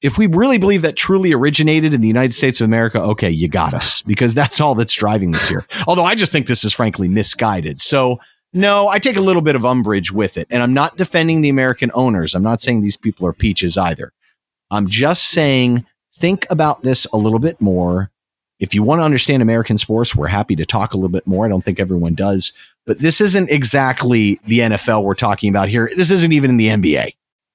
if 0.03 0.19
we 0.19 0.27
really 0.27 0.59
believe 0.59 0.83
that 0.83 0.97
truly 0.97 1.33
originated 1.33 1.95
in 1.95 2.01
the 2.01 2.09
United 2.09 2.35
States 2.35 2.61
of 2.61 2.67
America, 2.67 3.01
okay, 3.01 3.31
you 3.31 3.49
got 3.49 3.73
us 3.73 4.03
because 4.03 4.35
that's 4.35 4.61
all 4.61 4.75
that's 4.75 4.93
driving 4.93 5.31
this 5.31 5.49
here. 5.49 5.67
Although 5.87 6.05
I 6.05 6.15
just 6.15 6.33
think 6.33 6.47
this 6.47 6.65
is 6.65 6.75
frankly 6.75 7.09
misguided. 7.09 7.81
So 7.81 8.19
no, 8.55 8.89
I 8.89 9.01
take 9.01 9.17
a 9.17 9.21
little 9.21 9.43
bit 9.43 9.57
of 9.57 9.65
umbrage 9.65 10.13
with 10.13 10.37
it. 10.39 10.47
And 10.49 10.63
I'm 10.63 10.73
not 10.73 10.97
defending 10.97 11.41
the 11.41 11.49
American 11.49 11.91
owners. 11.93 12.35
I'm 12.35 12.43
not 12.43 12.61
saying 12.61 12.81
these 12.81 12.97
people 12.97 13.27
are 13.27 13.33
peaches 13.33 13.77
either. 13.77 14.13
I'm 14.71 14.89
just 14.89 15.25
saying 15.25 15.85
think 16.17 16.47
about 16.51 16.83
this 16.83 17.05
a 17.13 17.17
little 17.17 17.41
bit 17.41 17.61
more. 17.61 18.11
If 18.61 18.73
you 18.73 18.85
want 18.85 19.01
to 19.01 19.05
understand 19.05 19.43
American 19.43 19.77
sports, 19.77 20.15
we're 20.15 20.29
happy 20.29 20.55
to 20.57 20.65
talk 20.65 20.95
a 20.95 20.97
little 20.97 21.11
bit 21.11 21.27
more. 21.27 21.45
I 21.45 21.49
don't 21.49 21.65
think 21.65 21.81
everyone 21.81 22.15
does. 22.15 22.53
But 22.87 23.01
this 23.01 23.21
isn't 23.21 23.51
exactly 23.51 24.39
the 24.47 24.61
NFL 24.61 25.03
we're 25.03 25.15
talking 25.15 25.51
about 25.51 25.69
here. 25.69 25.91
This 25.97 26.13
isn't 26.13 26.33
even 26.33 26.51
in 26.51 26.57
the 26.57 26.69
NBA. 26.69 27.15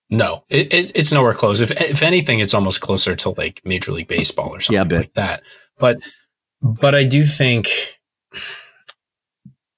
No, 0.09 0.43
it, 0.49 0.73
it, 0.73 0.91
it's 0.95 1.13
nowhere 1.13 1.35
close. 1.35 1.61
If 1.61 1.71
if 1.71 2.01
anything, 2.01 2.39
it's 2.39 2.55
almost 2.55 2.81
closer 2.81 3.15
to 3.15 3.29
like 3.29 3.61
Major 3.63 3.91
League 3.91 4.07
Baseball 4.07 4.49
or 4.49 4.59
something 4.59 4.91
yeah, 4.91 4.97
like 4.97 5.13
that. 5.13 5.43
But 5.77 5.99
but 6.61 6.95
I 6.95 7.03
do 7.03 7.23
think 7.23 7.69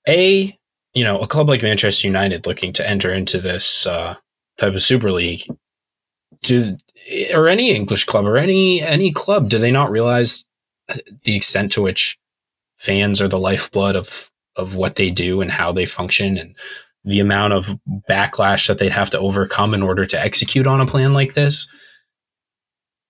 a 0.07 0.57
you 0.93 1.03
know, 1.03 1.19
a 1.19 1.27
club 1.27 1.47
like 1.47 1.61
Manchester 1.61 2.07
United 2.07 2.45
looking 2.45 2.73
to 2.73 2.87
enter 2.87 3.13
into 3.13 3.39
this 3.39 3.85
uh, 3.85 4.15
type 4.57 4.73
of 4.73 4.83
Super 4.83 5.11
League, 5.11 5.43
do, 6.43 6.77
or 7.33 7.47
any 7.47 7.71
English 7.71 8.05
club 8.05 8.25
or 8.25 8.37
any 8.37 8.81
any 8.81 9.11
club, 9.11 9.49
do 9.49 9.57
they 9.57 9.71
not 9.71 9.91
realize 9.91 10.43
the 11.23 11.35
extent 11.35 11.71
to 11.73 11.81
which 11.81 12.17
fans 12.77 13.21
are 13.21 13.27
the 13.27 13.39
lifeblood 13.39 13.95
of 13.95 14.29
of 14.55 14.75
what 14.75 14.95
they 14.95 15.09
do 15.09 15.41
and 15.41 15.51
how 15.51 15.71
they 15.71 15.85
function 15.85 16.37
and 16.37 16.55
the 17.05 17.19
amount 17.19 17.53
of 17.53 17.79
backlash 18.09 18.67
that 18.67 18.77
they'd 18.77 18.91
have 18.91 19.09
to 19.09 19.19
overcome 19.19 19.73
in 19.73 19.81
order 19.81 20.05
to 20.05 20.19
execute 20.19 20.67
on 20.67 20.81
a 20.81 20.85
plan 20.85 21.13
like 21.13 21.33
this? 21.33 21.67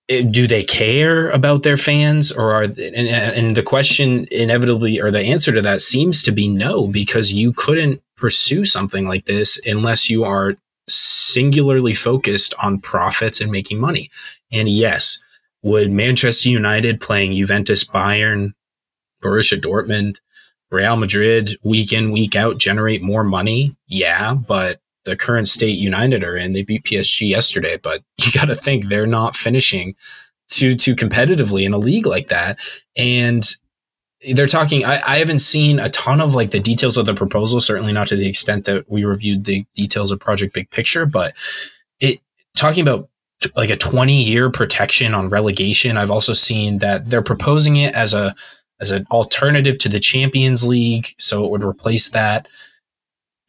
Eh, 0.08 0.22
do 0.22 0.46
they 0.48 0.64
care 0.64 1.30
about 1.30 1.62
their 1.62 1.76
fans 1.76 2.32
or 2.32 2.52
are 2.52 2.64
and, 2.64 2.76
and 2.76 3.56
the 3.56 3.62
question 3.62 4.26
inevitably 4.32 5.00
or 5.00 5.12
the 5.12 5.20
answer 5.20 5.52
to 5.52 5.62
that 5.62 5.80
seems 5.80 6.24
to 6.24 6.32
be 6.32 6.48
no 6.48 6.88
because 6.88 7.32
you 7.32 7.52
couldn't 7.52 8.02
pursue 8.16 8.64
something 8.64 9.06
like 9.06 9.26
this 9.26 9.60
unless 9.64 10.10
you 10.10 10.24
are 10.24 10.56
singularly 10.88 11.94
focused 11.94 12.52
on 12.60 12.80
profits 12.80 13.40
and 13.40 13.52
making 13.52 13.78
money. 13.78 14.10
And 14.50 14.68
yes 14.68 15.18
would 15.62 15.92
manchester 15.92 16.48
united 16.48 17.00
playing 17.00 17.32
juventus 17.32 17.84
bayern 17.84 18.50
borussia 19.22 19.60
dortmund 19.60 20.18
real 20.72 20.96
madrid 20.96 21.56
week 21.62 21.92
in 21.92 22.10
week 22.10 22.34
out 22.34 22.58
generate 22.58 23.02
more 23.02 23.22
money? 23.22 23.76
Yeah 23.86 24.34
but 24.34 24.80
the 25.04 25.16
current 25.16 25.48
state 25.48 25.78
United 25.78 26.22
are 26.22 26.36
in. 26.36 26.52
They 26.52 26.62
beat 26.62 26.84
PSG 26.84 27.28
yesterday, 27.28 27.78
but 27.82 28.02
you 28.18 28.32
got 28.32 28.46
to 28.46 28.56
think 28.56 28.88
they're 28.88 29.06
not 29.06 29.36
finishing 29.36 29.94
too 30.48 30.74
too 30.74 30.94
competitively 30.94 31.64
in 31.64 31.72
a 31.72 31.78
league 31.78 32.06
like 32.06 32.28
that. 32.28 32.58
And 32.96 33.44
they're 34.34 34.46
talking. 34.46 34.84
I, 34.84 35.02
I 35.14 35.18
haven't 35.18 35.40
seen 35.40 35.80
a 35.80 35.90
ton 35.90 36.20
of 36.20 36.34
like 36.34 36.52
the 36.52 36.60
details 36.60 36.96
of 36.96 37.06
the 37.06 37.14
proposal. 37.14 37.60
Certainly 37.60 37.92
not 37.92 38.08
to 38.08 38.16
the 38.16 38.28
extent 38.28 38.66
that 38.66 38.88
we 38.90 39.04
reviewed 39.04 39.44
the 39.44 39.64
details 39.74 40.12
of 40.12 40.20
Project 40.20 40.54
Big 40.54 40.70
Picture, 40.70 41.06
but 41.06 41.34
it 42.00 42.20
talking 42.54 42.82
about 42.82 43.08
like 43.56 43.70
a 43.70 43.76
20 43.76 44.22
year 44.22 44.50
protection 44.50 45.14
on 45.14 45.28
relegation. 45.28 45.96
I've 45.96 46.10
also 46.10 46.32
seen 46.32 46.78
that 46.78 47.10
they're 47.10 47.22
proposing 47.22 47.76
it 47.76 47.94
as 47.94 48.14
a 48.14 48.34
as 48.80 48.90
an 48.90 49.06
alternative 49.10 49.78
to 49.78 49.88
the 49.88 50.00
Champions 50.00 50.66
League, 50.66 51.14
so 51.18 51.44
it 51.44 51.50
would 51.50 51.64
replace 51.64 52.10
that 52.10 52.46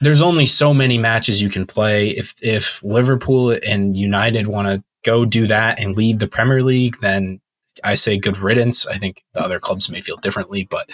there's 0.04 0.22
only 0.22 0.45
so 0.45 0.74
many 0.74 0.97
matches 0.97 1.41
you 1.41 1.49
can 1.49 1.66
play. 1.66 2.10
If 2.10 2.36
if 2.41 2.84
Liverpool 2.84 3.58
and 3.68 3.95
United 3.97 4.47
want 4.47 4.68
to 4.68 4.84
go 5.04 5.26
do 5.26 5.47
that 5.47 5.80
and 5.80 5.95
lead 5.95 6.20
the 6.20 6.28
Premier 6.28 6.62
League, 6.62 6.97
then 7.01 7.39
I 7.84 7.95
say 7.95 8.18
good 8.18 8.38
riddance. 8.38 8.88
I 8.88 8.97
think 8.97 9.24
the 9.34 9.41
other 9.41 9.60
clubs 9.60 9.89
may 9.89 10.01
feel 10.01 10.18
differently, 10.18 10.68
but 10.70 10.89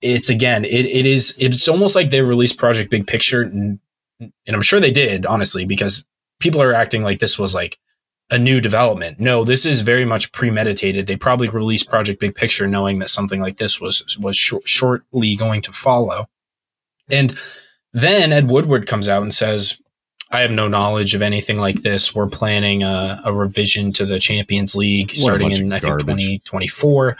it's 0.00 0.28
again, 0.28 0.64
it, 0.64 0.86
it 0.86 1.06
is, 1.06 1.36
it's 1.38 1.68
almost 1.68 1.94
like 1.96 2.10
they 2.10 2.22
released 2.22 2.58
Project 2.58 2.90
Big 2.90 3.06
Picture, 3.06 3.42
and, 3.42 3.78
and 4.20 4.32
I'm 4.56 4.62
sure 4.62 4.80
they 4.80 4.90
did, 4.90 5.26
honestly, 5.26 5.64
because 5.64 6.06
people 6.40 6.62
are 6.62 6.74
acting 6.74 7.02
like 7.02 7.20
this 7.20 7.38
was 7.38 7.54
like 7.54 7.78
a 8.30 8.38
new 8.38 8.60
development. 8.60 9.18
No, 9.18 9.44
this 9.44 9.64
is 9.64 9.80
very 9.80 10.04
much 10.04 10.30
premeditated. 10.32 11.06
They 11.06 11.16
probably 11.16 11.48
released 11.48 11.88
Project 11.88 12.20
Big 12.20 12.34
Picture 12.34 12.66
knowing 12.66 12.98
that 12.98 13.10
something 13.10 13.40
like 13.40 13.58
this 13.58 13.80
was 13.80 14.16
was 14.18 14.36
sh- 14.36 14.52
shortly 14.64 15.34
going 15.34 15.62
to 15.62 15.72
follow. 15.72 16.28
And 17.10 17.38
then 17.92 18.32
Ed 18.32 18.48
Woodward 18.48 18.86
comes 18.86 19.08
out 19.08 19.22
and 19.22 19.34
says, 19.34 19.80
I 20.30 20.40
have 20.40 20.50
no 20.50 20.68
knowledge 20.68 21.14
of 21.14 21.22
anything 21.22 21.58
like 21.58 21.82
this. 21.82 22.14
We're 22.14 22.28
planning 22.28 22.82
a, 22.82 23.20
a 23.24 23.32
revision 23.32 23.92
to 23.94 24.04
the 24.04 24.18
Champions 24.18 24.74
League 24.74 25.12
starting 25.12 25.52
in, 25.52 25.72
I 25.72 25.78
think, 25.78 26.00
2024. 26.00 27.16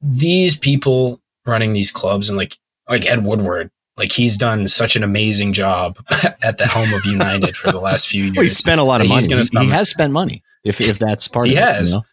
These 0.00 0.56
people 0.56 1.20
running 1.46 1.72
these 1.72 1.92
clubs 1.92 2.28
and 2.28 2.36
like, 2.36 2.58
like 2.88 3.06
Ed 3.06 3.24
Woodward, 3.24 3.70
like 3.96 4.10
he's 4.10 4.36
done 4.36 4.66
such 4.68 4.96
an 4.96 5.04
amazing 5.04 5.52
job 5.52 5.98
at 6.42 6.58
the 6.58 6.66
helm 6.66 6.92
of 6.92 7.04
United 7.04 7.56
for 7.56 7.70
the 7.70 7.80
last 7.80 8.08
few 8.08 8.24
years. 8.24 8.36
well, 8.36 8.42
he 8.44 8.48
spent 8.48 8.80
a 8.80 8.84
lot 8.84 9.00
of 9.00 9.08
money. 9.08 9.26
He, 9.26 9.58
he, 9.58 9.66
has 9.68 9.88
spent 9.88 10.12
money. 10.12 10.42
If 10.64 10.80
if 10.80 10.98
that's 10.98 11.28
part 11.28 11.46
he 11.46 11.56
of 11.56 11.58
it, 11.58 11.64
has. 11.64 11.90
You 11.90 11.96
know? 11.96 12.04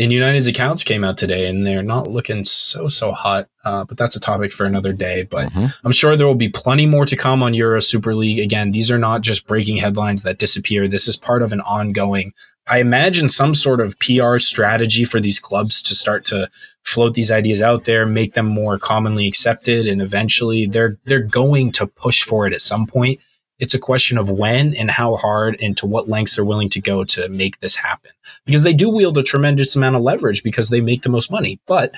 And 0.00 0.14
United's 0.14 0.46
accounts 0.46 0.82
came 0.82 1.04
out 1.04 1.18
today, 1.18 1.46
and 1.46 1.66
they're 1.66 1.82
not 1.82 2.08
looking 2.08 2.46
so 2.46 2.88
so 2.88 3.12
hot. 3.12 3.48
Uh, 3.64 3.84
but 3.84 3.98
that's 3.98 4.16
a 4.16 4.20
topic 4.20 4.50
for 4.50 4.64
another 4.64 4.94
day. 4.94 5.24
But 5.24 5.50
mm-hmm. 5.50 5.66
I'm 5.84 5.92
sure 5.92 6.16
there 6.16 6.26
will 6.26 6.34
be 6.34 6.48
plenty 6.48 6.86
more 6.86 7.04
to 7.04 7.16
come 7.16 7.42
on 7.42 7.52
Euro 7.52 7.80
Super 7.80 8.14
League. 8.14 8.38
Again, 8.38 8.70
these 8.70 8.90
are 8.90 8.98
not 8.98 9.20
just 9.20 9.46
breaking 9.46 9.76
headlines 9.76 10.22
that 10.22 10.38
disappear. 10.38 10.88
This 10.88 11.06
is 11.06 11.16
part 11.16 11.42
of 11.42 11.52
an 11.52 11.60
ongoing. 11.60 12.32
I 12.66 12.78
imagine 12.78 13.28
some 13.28 13.54
sort 13.54 13.80
of 13.80 13.98
PR 13.98 14.38
strategy 14.38 15.04
for 15.04 15.20
these 15.20 15.38
clubs 15.38 15.82
to 15.82 15.94
start 15.94 16.24
to 16.26 16.48
float 16.82 17.12
these 17.12 17.30
ideas 17.30 17.60
out 17.60 17.84
there, 17.84 18.06
make 18.06 18.32
them 18.32 18.46
more 18.46 18.78
commonly 18.78 19.28
accepted, 19.28 19.86
and 19.86 20.00
eventually 20.00 20.64
they're 20.64 20.96
they're 21.04 21.20
going 21.20 21.72
to 21.72 21.86
push 21.86 22.22
for 22.22 22.46
it 22.46 22.54
at 22.54 22.62
some 22.62 22.86
point. 22.86 23.20
It's 23.60 23.74
a 23.74 23.78
question 23.78 24.18
of 24.18 24.30
when 24.30 24.74
and 24.74 24.90
how 24.90 25.16
hard 25.16 25.56
and 25.60 25.76
to 25.78 25.86
what 25.86 26.08
lengths 26.08 26.36
they're 26.36 26.44
willing 26.44 26.70
to 26.70 26.80
go 26.80 27.04
to 27.04 27.28
make 27.28 27.60
this 27.60 27.76
happen. 27.76 28.10
Because 28.46 28.62
they 28.62 28.72
do 28.72 28.88
wield 28.88 29.18
a 29.18 29.22
tremendous 29.22 29.76
amount 29.76 29.96
of 29.96 30.02
leverage 30.02 30.42
because 30.42 30.70
they 30.70 30.80
make 30.80 31.02
the 31.02 31.10
most 31.10 31.30
money. 31.30 31.60
But 31.66 31.94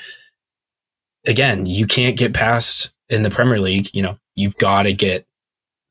again, 1.26 1.66
you 1.66 1.86
can't 1.86 2.16
get 2.16 2.34
past 2.34 2.90
in 3.08 3.22
the 3.22 3.30
Premier 3.30 3.60
League, 3.60 3.90
you 3.94 4.02
know, 4.02 4.18
you've 4.34 4.56
got 4.56 4.82
to 4.82 4.92
get 4.92 5.26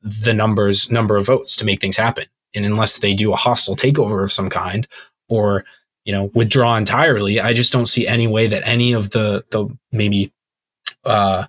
the 0.02 0.34
numbers 0.34 0.90
number 0.90 1.16
of 1.16 1.26
votes 1.26 1.56
to 1.56 1.64
make 1.64 1.80
things 1.80 1.96
happen. 1.96 2.26
And 2.54 2.66
unless 2.66 2.98
they 2.98 3.14
do 3.14 3.32
a 3.32 3.36
hostile 3.36 3.76
takeover 3.76 4.22
of 4.22 4.32
some 4.32 4.50
kind 4.50 4.86
or 5.28 5.64
you 6.04 6.12
know 6.12 6.30
withdraw 6.34 6.76
entirely, 6.76 7.40
I 7.40 7.52
just 7.52 7.72
don't 7.72 7.86
see 7.86 8.06
any 8.06 8.26
way 8.26 8.48
that 8.48 8.66
any 8.66 8.92
of 8.92 9.10
the 9.10 9.44
the 9.50 9.68
maybe 9.92 10.32
uh 11.04 11.46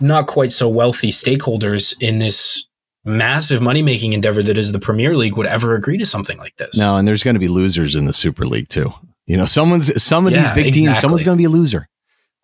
not 0.00 0.26
quite 0.26 0.52
so 0.52 0.68
wealthy 0.68 1.12
stakeholders 1.12 1.94
in 2.00 2.18
this 2.18 2.66
massive 3.04 3.60
money 3.60 3.82
making 3.82 4.12
endeavor 4.12 4.42
that 4.42 4.58
is 4.58 4.72
the 4.72 4.78
Premier 4.78 5.16
League 5.16 5.36
would 5.36 5.46
ever 5.46 5.74
agree 5.74 5.98
to 5.98 6.06
something 6.06 6.38
like 6.38 6.56
this. 6.56 6.76
No, 6.76 6.96
and 6.96 7.06
there's 7.06 7.22
going 7.22 7.34
to 7.34 7.40
be 7.40 7.48
losers 7.48 7.94
in 7.94 8.04
the 8.04 8.12
Super 8.12 8.46
League 8.46 8.68
too. 8.68 8.92
You 9.26 9.36
know, 9.36 9.46
someone's 9.46 10.02
some 10.02 10.26
of 10.26 10.32
yeah, 10.32 10.42
these 10.42 10.52
big 10.52 10.66
exactly. 10.66 10.86
teams, 10.88 11.00
someone's 11.00 11.24
going 11.24 11.36
to 11.36 11.40
be 11.40 11.46
a 11.46 11.48
loser. 11.48 11.88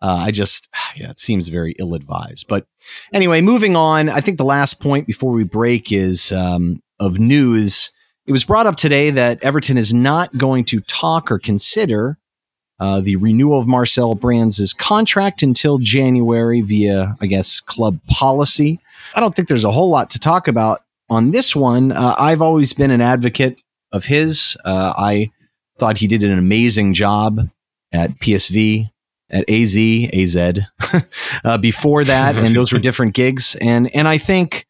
Uh, 0.01 0.23
I 0.25 0.31
just, 0.31 0.69
yeah, 0.95 1.09
it 1.09 1.19
seems 1.19 1.47
very 1.47 1.75
ill 1.79 1.93
advised. 1.93 2.47
But 2.47 2.65
anyway, 3.13 3.41
moving 3.41 3.75
on. 3.75 4.09
I 4.09 4.21
think 4.21 4.37
the 4.37 4.45
last 4.45 4.79
point 4.79 5.07
before 5.07 5.31
we 5.31 5.43
break 5.43 5.91
is 5.91 6.31
um, 6.31 6.81
of 6.99 7.19
news. 7.19 7.91
It 8.25 8.31
was 8.31 8.43
brought 8.43 8.67
up 8.67 8.75
today 8.75 9.09
that 9.11 9.43
Everton 9.43 9.77
is 9.77 9.93
not 9.93 10.37
going 10.37 10.63
to 10.65 10.81
talk 10.81 11.31
or 11.31 11.39
consider 11.39 12.17
uh, 12.79 13.01
the 13.01 13.15
renewal 13.17 13.59
of 13.59 13.67
Marcel 13.67 14.13
Brands' 14.13 14.73
contract 14.73 15.43
until 15.43 15.77
January 15.79 16.61
via, 16.61 17.15
I 17.21 17.25
guess, 17.27 17.59
club 17.59 17.99
policy. 18.07 18.79
I 19.15 19.19
don't 19.19 19.35
think 19.35 19.47
there's 19.47 19.65
a 19.65 19.71
whole 19.71 19.89
lot 19.89 20.09
to 20.11 20.19
talk 20.19 20.47
about 20.47 20.83
on 21.09 21.31
this 21.31 21.55
one. 21.55 21.91
Uh, 21.91 22.15
I've 22.17 22.41
always 22.41 22.73
been 22.73 22.91
an 22.91 23.01
advocate 23.01 23.61
of 23.91 24.05
his. 24.05 24.55
Uh, 24.63 24.93
I 24.97 25.31
thought 25.77 25.97
he 25.97 26.07
did 26.07 26.23
an 26.23 26.37
amazing 26.37 26.93
job 26.93 27.49
at 27.91 28.11
PSV, 28.19 28.89
at 29.29 29.49
AZ, 29.49 29.75
AZ 30.13 30.59
uh, 31.43 31.57
before 31.57 32.03
that, 32.03 32.37
and 32.37 32.55
those 32.55 32.71
were 32.71 32.79
different 32.79 33.13
gigs. 33.13 33.55
And 33.61 33.93
and 33.95 34.07
I 34.07 34.17
think 34.17 34.67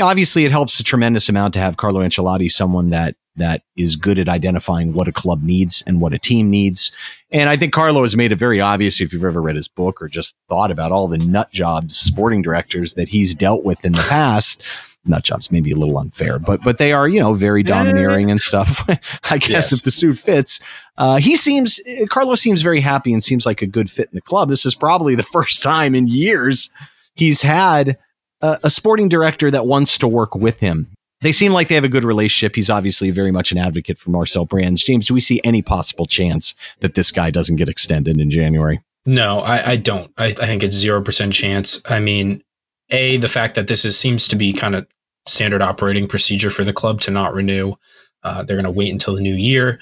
obviously 0.00 0.44
it 0.44 0.50
helps 0.50 0.78
a 0.80 0.84
tremendous 0.84 1.28
amount 1.28 1.54
to 1.54 1.60
have 1.60 1.76
Carlo 1.76 2.00
Ancelotti, 2.00 2.50
someone 2.50 2.90
that 2.90 3.16
that 3.38 3.62
is 3.76 3.96
good 3.96 4.18
at 4.18 4.28
identifying 4.28 4.92
what 4.92 5.08
a 5.08 5.12
club 5.12 5.42
needs 5.42 5.82
and 5.86 6.00
what 6.00 6.12
a 6.12 6.18
team 6.18 6.50
needs. 6.50 6.92
And 7.30 7.48
I 7.48 7.56
think 7.56 7.72
Carlo 7.72 8.02
has 8.02 8.16
made 8.16 8.32
it 8.32 8.36
very 8.36 8.60
obvious 8.60 9.00
if 9.00 9.12
you've 9.12 9.24
ever 9.24 9.42
read 9.42 9.56
his 9.56 9.68
book 9.68 10.00
or 10.00 10.08
just 10.08 10.34
thought 10.48 10.70
about 10.70 10.92
all 10.92 11.08
the 11.08 11.18
nut 11.18 11.50
jobs 11.50 11.96
sporting 11.96 12.42
directors 12.42 12.94
that 12.94 13.08
he's 13.08 13.34
dealt 13.34 13.64
with 13.64 13.84
in 13.84 13.92
the 13.92 14.02
past. 14.02 14.62
Nut 15.04 15.24
jobs 15.24 15.50
maybe 15.50 15.70
a 15.70 15.76
little 15.76 15.96
unfair, 15.96 16.38
but 16.38 16.62
but 16.62 16.76
they 16.76 16.92
are 16.92 17.08
you 17.08 17.18
know 17.18 17.32
very 17.32 17.62
domineering 17.62 18.30
and 18.30 18.42
stuff. 18.42 18.84
I 19.30 19.38
guess 19.38 19.70
yes. 19.70 19.72
if 19.72 19.82
the 19.82 19.90
suit 19.90 20.18
fits, 20.18 20.60
uh, 20.98 21.16
he 21.16 21.34
seems 21.34 21.80
Carlo 22.10 22.34
seems 22.34 22.60
very 22.60 22.80
happy 22.80 23.12
and 23.14 23.24
seems 23.24 23.46
like 23.46 23.62
a 23.62 23.66
good 23.66 23.90
fit 23.90 24.10
in 24.10 24.16
the 24.16 24.20
club. 24.20 24.50
This 24.50 24.66
is 24.66 24.74
probably 24.74 25.14
the 25.14 25.22
first 25.32 25.62
time 25.62 25.94
in 25.94 26.08
years 26.08 26.70
he's 27.14 27.40
had 27.42 27.96
a, 28.40 28.58
a 28.64 28.70
sporting 28.70 29.08
director 29.08 29.50
that 29.50 29.66
wants 29.66 29.98
to 29.98 30.08
work 30.08 30.34
with 30.34 30.58
him 30.60 30.88
they 31.20 31.32
seem 31.32 31.52
like 31.52 31.68
they 31.68 31.74
have 31.74 31.84
a 31.84 31.88
good 31.88 32.04
relationship. 32.04 32.54
He's 32.54 32.70
obviously 32.70 33.10
very 33.10 33.32
much 33.32 33.52
an 33.52 33.58
advocate 33.58 33.98
for 33.98 34.10
Marcel 34.10 34.44
Brands. 34.44 34.84
James, 34.84 35.08
do 35.08 35.14
we 35.14 35.20
see 35.20 35.40
any 35.44 35.62
possible 35.62 36.06
chance 36.06 36.54
that 36.80 36.94
this 36.94 37.10
guy 37.10 37.30
doesn't 37.30 37.56
get 37.56 37.68
extended 37.68 38.20
in 38.20 38.30
January? 38.30 38.80
No, 39.06 39.40
I, 39.40 39.72
I 39.72 39.76
don't. 39.76 40.12
I, 40.18 40.26
I, 40.26 40.46
think 40.46 40.62
it's 40.62 40.76
zero 40.76 41.02
percent 41.02 41.32
chance. 41.32 41.80
I 41.86 41.98
mean, 41.98 42.42
a 42.90 43.16
the 43.16 43.28
fact 43.28 43.54
that 43.54 43.66
this 43.66 43.84
is 43.84 43.98
seems 43.98 44.28
to 44.28 44.36
be 44.36 44.52
kind 44.52 44.74
of 44.74 44.86
standard 45.26 45.62
operating 45.62 46.06
procedure 46.08 46.50
for 46.50 46.64
the 46.64 46.72
club 46.72 47.00
to 47.02 47.10
not 47.10 47.34
renew. 47.34 47.74
Uh, 48.22 48.42
they're 48.42 48.56
going 48.56 48.64
to 48.64 48.70
wait 48.70 48.92
until 48.92 49.14
the 49.14 49.22
new 49.22 49.34
year. 49.34 49.78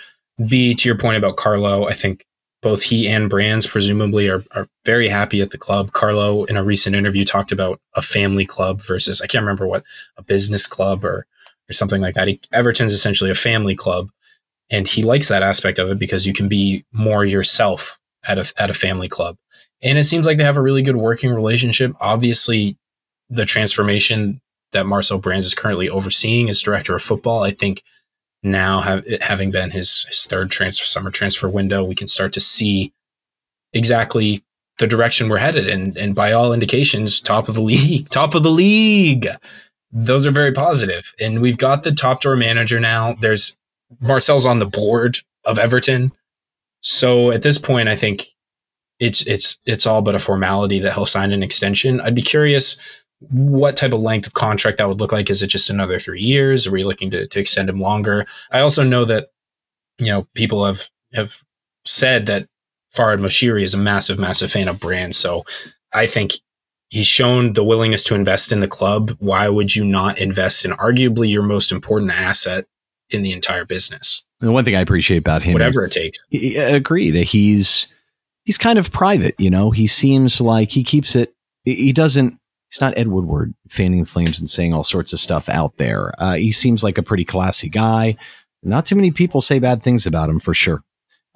B 0.47 0.75
to 0.75 0.89
your 0.89 0.99
point 0.99 1.17
about 1.17 1.37
Carlo, 1.37 1.89
I 1.89 1.95
think 1.95 2.27
both 2.67 2.83
he 2.83 3.07
and 3.07 3.31
Brands 3.31 3.65
presumably 3.65 4.29
are, 4.29 4.43
are 4.51 4.67
very 4.85 5.09
happy 5.09 5.41
at 5.41 5.53
the 5.53 5.57
club. 5.57 5.93
Carlo, 5.93 6.43
in 6.47 6.57
a 6.57 6.65
recent 6.65 6.97
interview, 6.97 7.25
talked 7.25 7.53
about 7.53 7.81
a 7.95 8.03
family 8.03 8.45
club 8.45 8.83
versus 8.83 9.21
I 9.21 9.29
can't 9.29 9.45
remember 9.45 9.69
what 9.69 9.85
a 10.17 10.25
business 10.25 10.67
club 10.67 11.05
or 11.05 11.29
or 11.71 11.73
something 11.73 12.03
like 12.03 12.17
that. 12.17 12.27
He, 12.27 12.41
Everton's 12.53 12.93
essentially 12.93 13.31
a 13.31 13.37
family 13.37 13.77
club, 13.77 14.11
and 14.69 14.89
he 14.89 15.05
likes 15.05 15.29
that 15.29 15.45
aspect 15.45 15.79
of 15.79 15.91
it 15.91 16.01
because 16.01 16.27
you 16.27 16.33
can 16.33 16.49
be 16.49 16.85
more 16.91 17.25
yourself 17.25 18.01
at 18.25 18.37
a 18.37 18.53
at 18.59 18.69
a 18.69 18.75
family 18.75 19.09
club. 19.09 19.37
And 19.81 19.97
it 19.97 20.03
seems 20.03 20.27
like 20.27 20.37
they 20.37 20.43
have 20.43 20.57
a 20.57 20.61
really 20.61 20.83
good 20.83 20.97
working 20.97 21.33
relationship. 21.33 21.93
Obviously, 22.01 22.77
the 23.31 23.47
transformation 23.47 24.41
that 24.73 24.87
Marcel 24.87 25.19
Brands 25.19 25.47
is 25.47 25.55
currently 25.55 25.89
overseeing 25.89 26.51
as 26.51 26.61
director 26.61 26.97
of 26.97 27.03
football, 27.03 27.45
I 27.45 27.53
think 27.53 27.85
now 28.47 28.81
have, 28.81 29.05
having 29.21 29.51
been 29.51 29.71
his, 29.71 30.07
his 30.09 30.25
third 30.25 30.51
transfer 30.51 30.87
summer 30.87 31.11
transfer 31.11 31.49
window, 31.49 31.85
we 31.85 31.95
can 31.95 32.09
start 32.09 32.33
to 32.35 32.41
see 32.41 32.93
exactly 33.73 34.43
the 34.79 34.87
direction 34.87 35.29
we're 35.29 35.39
headed. 35.39 35.69
And, 35.69 35.97
and 35.97 36.15
by 36.15 36.33
all 36.33 36.53
indications, 36.53 37.21
top 37.21 37.49
of 37.49 37.55
the 37.55 37.61
league, 37.63 38.09
top 38.11 38.35
of 38.35 38.43
the 38.43 38.51
league. 38.51 39.29
Those 39.93 40.27
are 40.27 40.33
very 40.33 40.53
positive. 40.53 41.05
And 41.21 41.41
we've 41.41 41.59
got 41.59 41.83
the 41.83 41.93
top 41.93 42.21
door 42.23 42.37
manager 42.37 42.81
now. 42.81 43.15
There's 43.21 43.57
Marcel's 44.01 44.47
on 44.47 44.59
the 44.59 44.67
board 44.67 45.19
of 45.45 45.59
Everton. 45.59 46.13
So 46.81 47.31
at 47.31 47.43
this 47.43 47.59
point, 47.59 47.89
I 47.89 47.97
think 47.97 48.27
it's 48.99 49.27
it's 49.27 49.59
it's 49.65 49.87
all 49.87 50.03
but 50.03 50.15
a 50.15 50.19
formality 50.19 50.81
that 50.81 50.95
he'll 50.95 51.07
sign 51.07 51.33
an 51.33 51.43
extension. 51.43 52.01
I'd 52.01 52.15
be 52.15 52.23
curious 52.23 52.77
what 53.21 53.77
type 53.77 53.93
of 53.93 54.01
length 54.01 54.27
of 54.27 54.35
contract 54.35 54.79
that 54.79 54.89
would 54.89 55.01
look 55.01 55.13
like. 55.13 55.31
Is 55.31 55.43
it 55.43 55.49
just 55.49 55.71
another 55.71 55.99
three 55.99 56.21
years? 56.21 56.67
Are 56.67 56.73
we 56.73 56.85
looking 56.85 57.11
to, 57.13 57.27
to 57.27 57.41
extend 57.41 57.69
him 57.69 57.81
longer? 57.81 58.27
I 58.53 58.61
also 58.61 58.85
know 58.85 59.05
that, 59.07 59.29
you 59.99 60.07
know, 60.07 60.27
people 60.35 60.65
have, 60.67 60.89
have 61.15 61.43
said 61.85 62.27
that 62.27 62.49
Farhad 62.95 63.21
Moshiri 63.21 63.63
is 63.63 63.75
a 63.75 63.79
massive, 63.79 64.19
massive 64.19 64.53
fan 64.53 64.69
of 64.69 64.81
Brands. 64.81 65.17
So 65.17 65.45
I 65.93 66.07
think 66.07 66.33
he's 66.89 67.07
shown 67.07 67.53
the 67.55 67.65
willingness 67.65 68.05
to 68.05 68.15
invest 68.15 68.53
in 68.53 68.61
the 68.61 68.69
club. 68.69 69.17
Why 69.19 69.49
would 69.49 69.75
you 69.75 69.85
not 69.85 70.19
invest 70.19 70.65
in 70.65 70.73
arguably 70.73 71.31
your 71.31 71.43
most 71.43 71.73
important 71.73 72.11
asset 72.11 72.67
in 73.11 73.23
the 73.23 73.33
entire 73.33 73.65
business? 73.65 74.25
The 74.41 74.53
one 74.53 74.65
thing 74.65 74.77
I 74.77 74.81
appreciate 74.81 75.19
about 75.19 75.43
him, 75.43 75.55
whatever 75.55 75.85
it 75.85 75.93
takes, 75.93 76.23
he, 76.29 76.57
agreed. 76.57 77.15
He's 77.15 77.87
he's 78.45 78.59
kind 78.59 78.79
of 78.79 78.93
private. 78.93 79.35
You 79.39 79.49
know, 79.49 79.71
he 79.71 79.87
seems 79.87 80.41
like 80.41 80.71
he 80.71 80.85
keeps 80.85 81.17
it. 81.17 81.35
He 81.65 81.93
doesn't 81.93 82.39
he's 82.77 82.83
not 82.83 82.99
Ed 82.99 83.09
Woodward 83.09 83.55
fanning 83.69 84.05
flames 84.05 84.39
and 84.39 84.51
saying 84.51 84.75
all 84.75 84.85
sorts 84.85 85.15
of 85.15 85.21
stuff 85.21 85.49
out 85.49 85.79
there. 85.79 86.13
Uh, 86.19 86.35
he 86.35 86.53
seems 86.53 86.85
like 86.85 86.99
a 86.99 87.03
pretty 87.03 87.25
classy 87.25 87.71
guy. 87.71 88.17
Not 88.63 88.85
too 88.85 88.97
many 88.97 89.11
people 89.11 89.41
say 89.41 89.59
bad 89.59 89.83
things 89.83 90.07
about 90.07 90.29
him 90.29 90.41
for 90.41 90.53
sure. 90.53 90.83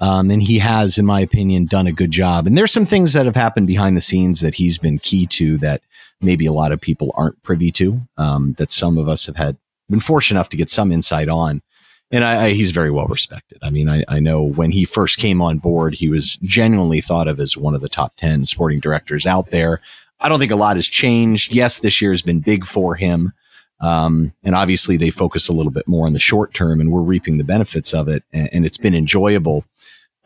Um, 0.01 0.31
and 0.31 0.43
he 0.43 0.59
has, 0.59 0.99
in 0.99 1.07
my 1.07 1.21
opinion, 1.21 1.65
done 1.65 1.87
a 1.87 1.93
good 1.93 2.11
job. 2.11 2.47
And 2.47 2.59
there's 2.59 2.73
some 2.73 2.85
things 2.85 3.15
that 3.15 3.25
have 3.25 3.37
happened 3.37 3.67
behind 3.67 3.97
the 3.97 4.03
scenes 4.03 4.41
that 4.41 4.55
he's 4.55 4.77
been 4.77 4.99
key 4.99 5.27
to 5.29 5.57
that 5.59 5.81
maybe 6.21 6.45
a 6.45 6.53
lot 6.53 6.73
of 6.73 6.81
people 6.81 7.11
aren't 7.17 7.43
privy 7.43 7.71
to, 7.73 8.01
um, 8.19 8.55
that 8.59 8.71
some 8.71 8.99
of 8.99 9.09
us 9.09 9.25
have 9.27 9.37
had 9.37 9.57
been 9.89 10.01
fortunate 10.01 10.39
enough 10.39 10.51
to 10.51 10.57
get 10.59 10.69
some 10.69 10.93
insight 10.93 11.29
on. 11.29 11.63
and 12.11 12.25
I, 12.25 12.47
I, 12.47 12.51
he's 12.51 12.71
very 12.71 12.91
well 12.91 13.07
respected. 13.07 13.59
I 13.63 13.71
mean, 13.71 13.89
I, 13.89 14.05
I 14.09 14.21
know 14.21 14.43
when 14.43 14.73
he 14.73 14.85
first 14.85 15.17
came 15.17 15.41
on 15.41 15.59
board, 15.59 15.95
he 15.95 16.09
was 16.09 16.37
genuinely 16.37 17.01
thought 17.01 17.29
of 17.29 17.41
as 17.41 17.57
one 17.57 17.75
of 17.75 17.81
the 17.81 17.89
top 17.89 18.17
10 18.17 18.45
sporting 18.45 18.81
directors 18.81 19.25
out 19.25 19.51
there. 19.51 19.81
I 20.21 20.29
don't 20.29 20.39
think 20.39 20.53
a 20.53 20.57
lot 20.57 20.77
has 20.77 20.87
changed. 20.87 21.55
Yes, 21.55 21.79
this 21.79 22.01
year 22.01 22.11
has 22.11 22.23
been 22.23 22.41
big 22.41 22.67
for 22.67 22.95
him. 22.95 23.33
Um, 23.81 24.33
and 24.43 24.55
obviously 24.55 24.97
they 24.97 25.11
focus 25.11 25.49
a 25.49 25.53
little 25.53 25.73
bit 25.73 25.89
more 25.89 26.07
on 26.07 26.13
the 26.13 26.21
short 26.21 26.53
term 26.53 26.81
and 26.81 26.93
we're 26.93 27.01
reaping 27.01 27.39
the 27.39 27.45
benefits 27.45 27.95
of 27.95 28.09
it. 28.09 28.25
And, 28.33 28.49
and 28.53 28.67
it's 28.67 28.77
been 28.77 28.95
enjoyable. 28.95 29.65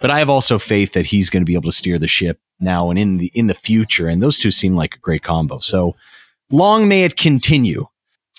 But 0.01 0.11
I 0.11 0.19
have 0.19 0.29
also 0.29 0.59
faith 0.59 0.93
that 0.93 1.07
he's 1.07 1.31
going 1.31 1.43
to 1.43 1.47
be 1.47 1.55
able 1.55 1.71
to 1.71 1.77
steer 1.77 1.99
the 1.99 2.09
ship 2.09 2.41
now 2.59 2.91
and 2.91 2.99
in 2.99 3.19
the, 3.19 3.31
in 3.35 3.47
the 3.47 3.55
future. 3.55 4.09
And 4.09 4.23
those 4.23 4.39
two 4.39 4.51
seem 4.51 4.75
like 4.75 4.97
a 4.97 4.99
great 4.99 5.23
combo. 5.23 5.59
So 5.59 5.95
long 6.51 6.89
may 6.89 7.05
it 7.05 7.17
continue. 7.17 7.87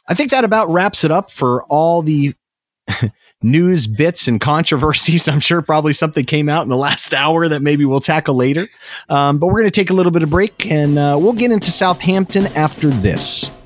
I 0.07 0.13
think 0.13 0.31
that 0.31 0.43
about 0.43 0.69
wraps 0.69 1.03
it 1.03 1.11
up 1.11 1.31
for 1.31 1.63
all 1.63 2.01
the 2.01 2.35
news 3.41 3.87
bits 3.87 4.27
and 4.27 4.39
controversies. 4.39 5.27
I'm 5.27 5.39
sure 5.39 5.61
probably 5.61 5.93
something 5.93 6.25
came 6.25 6.49
out 6.49 6.63
in 6.63 6.69
the 6.69 6.77
last 6.77 7.13
hour 7.13 7.47
that 7.47 7.61
maybe 7.61 7.85
we'll 7.85 7.99
tackle 7.99 8.35
later. 8.35 8.67
Um, 9.09 9.37
but 9.37 9.47
we're 9.47 9.61
going 9.61 9.65
to 9.65 9.71
take 9.71 9.89
a 9.89 9.93
little 9.93 10.11
bit 10.11 10.23
of 10.23 10.29
break 10.29 10.65
and 10.65 10.97
uh, 10.97 11.17
we'll 11.19 11.33
get 11.33 11.51
into 11.51 11.71
Southampton 11.71 12.47
after 12.55 12.87
this. 12.87 13.64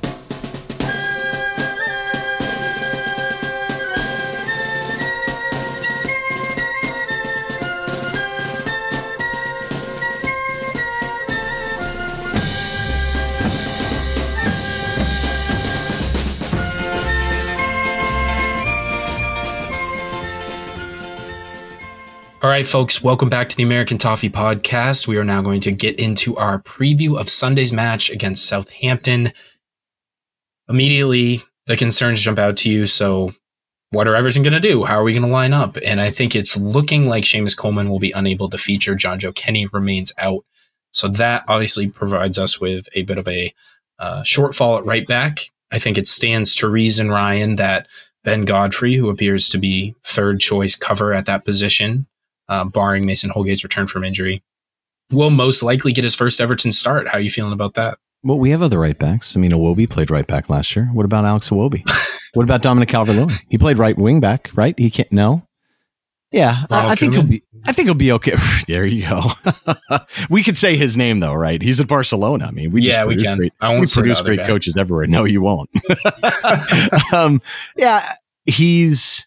All 22.49 22.55
right, 22.55 22.65
folks, 22.65 23.03
welcome 23.03 23.29
back 23.29 23.47
to 23.49 23.55
the 23.55 23.61
American 23.61 23.99
Toffee 23.99 24.31
Podcast. 24.31 25.05
We 25.05 25.17
are 25.17 25.23
now 25.23 25.43
going 25.43 25.61
to 25.61 25.71
get 25.71 25.99
into 25.99 26.35
our 26.35 26.59
preview 26.59 27.15
of 27.15 27.29
Sunday's 27.29 27.71
match 27.71 28.09
against 28.09 28.47
Southampton. 28.47 29.33
Immediately, 30.67 31.43
the 31.67 31.77
concerns 31.77 32.21
jump 32.21 32.39
out 32.39 32.57
to 32.57 32.69
you. 32.71 32.87
So, 32.87 33.35
what 33.91 34.07
are 34.07 34.15
Everton 34.15 34.41
going 34.41 34.59
to 34.59 34.59
do? 34.59 34.83
How 34.83 34.99
are 34.99 35.03
we 35.03 35.13
going 35.13 35.27
to 35.27 35.29
line 35.29 35.53
up? 35.53 35.77
And 35.85 36.01
I 36.01 36.09
think 36.09 36.35
it's 36.35 36.57
looking 36.57 37.05
like 37.05 37.23
Seamus 37.23 37.55
Coleman 37.55 37.87
will 37.87 37.99
be 37.99 38.13
unable 38.13 38.49
to 38.49 38.57
feature. 38.57 38.95
Jonjoe 38.95 39.35
Kenny 39.35 39.67
remains 39.67 40.11
out. 40.17 40.43
So, 40.91 41.07
that 41.07 41.43
obviously 41.47 41.87
provides 41.87 42.39
us 42.39 42.59
with 42.59 42.89
a 42.93 43.03
bit 43.03 43.19
of 43.19 43.27
a 43.27 43.53
uh, 43.99 44.23
shortfall 44.23 44.79
at 44.79 44.87
right 44.87 45.05
back. 45.05 45.51
I 45.69 45.77
think 45.77 45.99
it 45.99 46.07
stands 46.07 46.55
to 46.55 46.67
reason, 46.67 47.11
Ryan, 47.11 47.57
that 47.57 47.85
Ben 48.23 48.43
Godfrey, 48.43 48.95
who 48.95 49.09
appears 49.09 49.49
to 49.49 49.59
be 49.59 49.93
third 50.03 50.39
choice 50.39 50.75
cover 50.75 51.13
at 51.13 51.27
that 51.27 51.45
position, 51.45 52.07
uh, 52.49 52.65
barring 52.65 53.05
Mason 53.05 53.29
Holgate's 53.29 53.63
return 53.63 53.87
from 53.87 54.03
injury, 54.03 54.43
will 55.11 55.29
most 55.29 55.63
likely 55.63 55.93
get 55.93 56.03
his 56.03 56.15
first 56.15 56.41
Everton 56.41 56.71
start. 56.71 57.07
How 57.07 57.17
are 57.17 57.21
you 57.21 57.31
feeling 57.31 57.53
about 57.53 57.75
that? 57.75 57.97
Well, 58.23 58.37
we 58.37 58.49
have 58.51 58.61
other 58.61 58.79
right 58.79 58.97
backs. 58.97 59.35
I 59.35 59.39
mean, 59.39 59.51
Iwobi 59.51 59.89
played 59.89 60.11
right 60.11 60.27
back 60.27 60.49
last 60.49 60.75
year. 60.75 60.89
What 60.91 61.05
about 61.05 61.23
Alex 61.23 61.49
Iwobi? 61.49 61.89
what 62.33 62.43
about 62.43 62.61
Dominic 62.61 62.89
Calvert-Lewin? 62.89 63.33
He 63.47 63.57
played 63.57 63.77
right 63.77 63.97
wing 63.97 64.19
back, 64.19 64.49
right? 64.55 64.77
He 64.77 64.89
can't. 64.89 65.11
No. 65.11 65.43
Yeah, 66.31 66.65
I, 66.69 66.91
I, 66.91 66.95
think 66.95 67.13
he'll 67.13 67.23
be. 67.23 67.41
I 67.65 67.71
think 67.71 67.87
he'll 67.87 67.95
be 67.95 68.11
okay. 68.11 68.35
there 68.67 68.85
you 68.85 69.07
go. 69.07 69.31
we 70.29 70.43
could 70.43 70.57
say 70.57 70.77
his 70.77 70.95
name 70.95 71.21
though, 71.21 71.33
right? 71.33 71.59
He's 71.59 71.79
at 71.79 71.87
Barcelona. 71.87 72.45
I 72.45 72.51
mean, 72.51 72.71
we 72.71 72.83
yeah, 72.83 73.03
we 73.03 73.15
can. 73.15 73.37
Great, 73.37 73.53
we 73.61 73.87
produce 73.87 74.21
great 74.21 74.37
guy. 74.37 74.45
coaches 74.45 74.77
everywhere. 74.77 75.07
No, 75.07 75.23
you 75.23 75.41
won't. 75.41 75.71
um, 77.13 77.41
yeah, 77.75 78.13
he's 78.45 79.25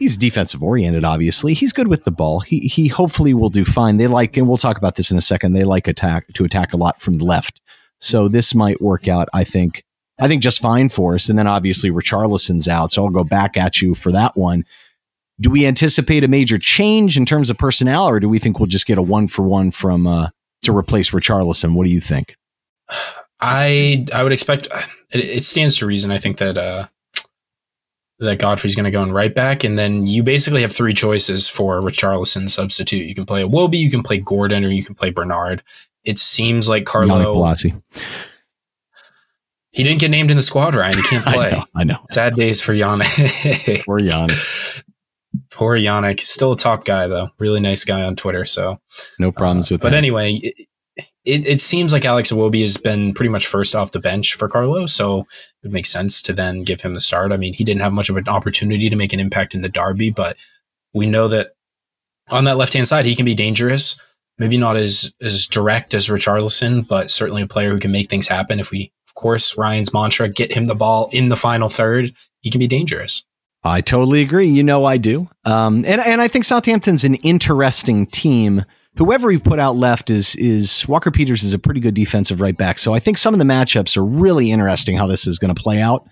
he's 0.00 0.16
defensive 0.16 0.62
oriented 0.62 1.04
obviously. 1.04 1.54
He's 1.54 1.72
good 1.72 1.86
with 1.86 2.02
the 2.02 2.10
ball. 2.10 2.40
He 2.40 2.60
he 2.60 2.88
hopefully 2.88 3.34
will 3.34 3.50
do 3.50 3.64
fine. 3.64 3.98
They 3.98 4.08
like 4.08 4.36
and 4.36 4.48
we'll 4.48 4.56
talk 4.56 4.76
about 4.76 4.96
this 4.96 5.12
in 5.12 5.18
a 5.18 5.22
second 5.22 5.52
they 5.52 5.62
like 5.62 5.86
attack 5.86 6.32
to 6.34 6.44
attack 6.44 6.72
a 6.72 6.76
lot 6.76 7.00
from 7.00 7.18
the 7.18 7.24
left. 7.24 7.60
So 8.00 8.26
this 8.26 8.54
might 8.54 8.80
work 8.80 9.06
out 9.06 9.28
i 9.32 9.44
think 9.44 9.84
i 10.18 10.26
think 10.26 10.42
just 10.42 10.58
fine 10.60 10.88
for 10.88 11.14
us. 11.14 11.28
And 11.28 11.38
then 11.38 11.46
obviously 11.46 11.90
richarlison's 11.90 12.66
out 12.66 12.90
so 12.90 13.04
i'll 13.04 13.10
go 13.10 13.22
back 13.22 13.56
at 13.56 13.80
you 13.80 13.94
for 13.94 14.10
that 14.10 14.36
one. 14.36 14.64
Do 15.40 15.50
we 15.50 15.66
anticipate 15.66 16.24
a 16.24 16.28
major 16.28 16.58
change 16.58 17.16
in 17.16 17.24
terms 17.24 17.48
of 17.48 17.56
personnel 17.56 18.08
or 18.08 18.18
do 18.18 18.28
we 18.28 18.38
think 18.38 18.58
we'll 18.58 18.66
just 18.66 18.86
get 18.86 18.98
a 18.98 19.02
one 19.02 19.28
for 19.28 19.42
one 19.42 19.70
from 19.70 20.08
uh 20.08 20.28
to 20.62 20.76
replace 20.76 21.10
richarlison? 21.10 21.74
What 21.74 21.84
do 21.84 21.92
you 21.92 22.00
think? 22.00 22.36
I 23.42 24.06
i 24.12 24.22
would 24.22 24.32
expect 24.32 24.66
it, 25.12 25.24
it 25.24 25.44
stands 25.46 25.76
to 25.76 25.86
reason 25.86 26.10
i 26.10 26.18
think 26.18 26.36
that 26.38 26.58
uh 26.58 26.88
that 28.20 28.38
Godfrey's 28.38 28.74
going 28.74 28.84
to 28.84 28.90
go 28.90 29.02
in 29.02 29.12
right 29.12 29.34
back, 29.34 29.64
and 29.64 29.78
then 29.78 30.06
you 30.06 30.22
basically 30.22 30.62
have 30.62 30.74
three 30.74 30.94
choices 30.94 31.48
for 31.48 31.80
Richarlison 31.80 32.50
substitute. 32.50 33.06
You 33.06 33.14
can 33.14 33.26
play 33.26 33.42
a 33.42 33.48
Iwobi, 33.48 33.78
you 33.78 33.90
can 33.90 34.02
play 34.02 34.18
Gordon, 34.18 34.64
or 34.64 34.70
you 34.70 34.84
can 34.84 34.94
play 34.94 35.10
Bernard. 35.10 35.62
It 36.04 36.18
seems 36.18 36.68
like 36.68 36.86
Carlo. 36.86 37.34
He 39.72 39.84
didn't 39.84 40.00
get 40.00 40.10
named 40.10 40.30
in 40.30 40.36
the 40.36 40.42
squad, 40.42 40.74
Ryan. 40.74 40.96
He 40.96 41.02
can't 41.02 41.24
play. 41.26 41.46
I 41.46 41.50
know. 41.50 41.64
I 41.74 41.84
know. 41.84 41.98
Sad 42.10 42.36
days 42.36 42.60
for 42.60 42.74
Yannick. 42.74 43.84
Poor 43.84 43.98
Yannick. 43.98 44.82
Poor 45.50 45.76
Yannick. 45.76 46.20
Still 46.20 46.52
a 46.52 46.58
top 46.58 46.84
guy 46.84 47.06
though. 47.06 47.30
Really 47.38 47.60
nice 47.60 47.84
guy 47.84 48.02
on 48.02 48.16
Twitter. 48.16 48.44
So 48.44 48.80
no 49.18 49.30
problems 49.30 49.70
uh, 49.70 49.74
with 49.74 49.80
but 49.82 49.88
that. 49.88 49.92
But 49.92 49.98
anyway, 49.98 50.40
it, 51.24 51.46
it 51.46 51.60
seems 51.60 51.92
like 51.92 52.04
Alex 52.04 52.32
Iwobi 52.32 52.62
has 52.62 52.76
been 52.76 53.12
pretty 53.12 53.28
much 53.28 53.46
first 53.46 53.74
off 53.74 53.92
the 53.92 54.00
bench 54.00 54.34
for 54.34 54.48
Carlo, 54.48 54.86
so 54.86 55.26
it 55.62 55.70
makes 55.70 55.90
sense 55.90 56.22
to 56.22 56.32
then 56.32 56.62
give 56.62 56.80
him 56.80 56.94
the 56.94 57.00
start. 57.00 57.32
I 57.32 57.36
mean, 57.36 57.52
he 57.52 57.64
didn't 57.64 57.82
have 57.82 57.92
much 57.92 58.08
of 58.08 58.16
an 58.16 58.28
opportunity 58.28 58.88
to 58.88 58.96
make 58.96 59.12
an 59.12 59.20
impact 59.20 59.54
in 59.54 59.62
the 59.62 59.68
derby, 59.68 60.10
but 60.10 60.36
we 60.94 61.06
know 61.06 61.28
that 61.28 61.52
on 62.28 62.44
that 62.44 62.56
left 62.56 62.72
hand 62.72 62.88
side 62.88 63.06
he 63.06 63.16
can 63.16 63.26
be 63.26 63.34
dangerous. 63.34 63.98
Maybe 64.38 64.56
not 64.56 64.76
as 64.76 65.12
as 65.20 65.46
direct 65.46 65.92
as 65.92 66.08
Richarlison, 66.08 66.88
but 66.88 67.10
certainly 67.10 67.42
a 67.42 67.46
player 67.46 67.70
who 67.70 67.80
can 67.80 67.92
make 67.92 68.08
things 68.08 68.26
happen. 68.26 68.58
If 68.58 68.70
we, 68.70 68.90
of 69.06 69.14
course, 69.14 69.58
Ryan's 69.58 69.92
mantra, 69.92 70.30
get 70.30 70.52
him 70.52 70.64
the 70.64 70.74
ball 70.74 71.10
in 71.12 71.28
the 71.28 71.36
final 71.36 71.68
third, 71.68 72.14
he 72.40 72.50
can 72.50 72.58
be 72.58 72.66
dangerous. 72.66 73.22
I 73.62 73.82
totally 73.82 74.22
agree. 74.22 74.48
You 74.48 74.62
know 74.62 74.86
I 74.86 74.96
do. 74.96 75.26
Um, 75.44 75.84
and 75.84 76.00
and 76.00 76.22
I 76.22 76.28
think 76.28 76.46
Southampton's 76.46 77.04
an 77.04 77.16
interesting 77.16 78.06
team 78.06 78.64
whoever 79.00 79.30
he 79.30 79.38
put 79.38 79.58
out 79.58 79.76
left 79.76 80.10
is 80.10 80.36
is 80.36 80.86
Walker 80.86 81.10
Peters 81.10 81.42
is 81.42 81.54
a 81.54 81.58
pretty 81.58 81.80
good 81.80 81.94
defensive 81.94 82.40
right 82.40 82.56
back. 82.56 82.76
So 82.76 82.92
I 82.92 83.00
think 83.00 83.16
some 83.16 83.32
of 83.34 83.38
the 83.38 83.46
matchups 83.46 83.96
are 83.96 84.04
really 84.04 84.52
interesting 84.52 84.94
how 84.94 85.06
this 85.06 85.26
is 85.26 85.38
going 85.38 85.52
to 85.52 85.60
play 85.60 85.80
out. 85.80 86.06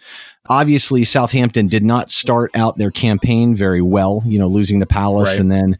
Obviously, 0.49 1.05
Southampton 1.05 1.69
did 1.69 1.85
not 1.85 2.11
start 2.11 2.51
out 2.55 2.79
their 2.79 2.91
campaign 2.91 3.55
very 3.55 3.83
well, 3.83 4.23
you 4.25 4.39
know, 4.39 4.47
losing 4.47 4.79
the 4.79 4.87
Palace 4.87 5.29
right. 5.29 5.39
and 5.39 5.53
then 5.53 5.79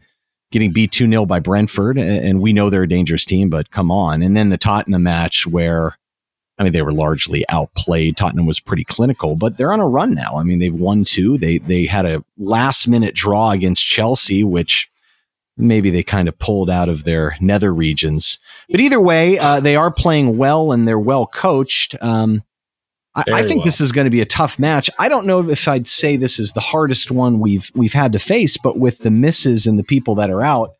getting 0.51 0.71
beat 0.71 0.91
2 0.91 1.09
0 1.09 1.25
by 1.25 1.39
Brentford. 1.39 1.97
And 1.97 2.41
we 2.41 2.53
know 2.53 2.69
they're 2.69 2.83
a 2.83 2.87
dangerous 2.87 3.25
team, 3.25 3.49
but 3.49 3.71
come 3.71 3.89
on. 3.89 4.21
And 4.21 4.37
then 4.37 4.49
the 4.49 4.57
Tottenham 4.59 5.01
match 5.01 5.47
where, 5.47 5.97
I 6.59 6.63
mean, 6.63 6.73
they 6.73 6.83
were 6.83 6.91
largely 6.91 7.43
outplayed. 7.49 8.17
Tottenham 8.17 8.45
was 8.45 8.59
pretty 8.59 8.83
clinical, 8.83 9.35
but 9.35 9.57
they're 9.57 9.73
on 9.73 9.79
a 9.79 9.87
run 9.87 10.13
now. 10.13 10.35
I 10.37 10.43
mean, 10.43 10.59
they've 10.59 10.71
won 10.71 11.05
two. 11.05 11.39
They, 11.39 11.57
they 11.57 11.87
had 11.87 12.05
a 12.05 12.23
last 12.37 12.87
minute 12.87 13.15
draw 13.15 13.49
against 13.49 13.83
Chelsea, 13.83 14.43
which 14.43 14.88
maybe 15.59 15.89
they 15.89 16.03
kind 16.03 16.27
of 16.27 16.39
pulled 16.39 16.69
out 16.69 16.89
of 16.89 17.03
their 17.03 17.35
nether 17.39 17.73
regions. 17.73 18.39
But 18.69 18.79
either 18.79 18.99
way, 18.99 19.37
uh, 19.37 19.59
they 19.59 19.75
are 19.75 19.91
playing 19.91 20.37
well 20.37 20.71
and 20.71 20.87
they're 20.87 20.97
well 20.97 21.27
coached. 21.27 21.95
Um, 22.01 22.43
I, 23.15 23.23
I, 23.33 23.41
think 23.43 23.57
well. 23.57 23.65
this 23.65 23.81
is 23.81 23.91
going 23.91 24.05
to 24.05 24.11
be 24.11 24.21
a 24.21 24.25
tough 24.25 24.57
match. 24.57 24.89
I 24.99 25.09
don't 25.09 25.25
know 25.25 25.49
if 25.49 25.67
I'd 25.67 25.87
say 25.87 26.15
this 26.15 26.39
is 26.39 26.53
the 26.53 26.59
hardest 26.61 27.11
one 27.11 27.39
we've 27.39 27.69
we've 27.75 27.93
had 27.93 28.13
to 28.13 28.19
face, 28.19 28.57
but 28.57 28.79
with 28.79 28.99
the 28.99 29.11
misses 29.11 29.65
and 29.65 29.77
the 29.77 29.83
people 29.83 30.15
that 30.15 30.29
are 30.29 30.41
out, 30.41 30.71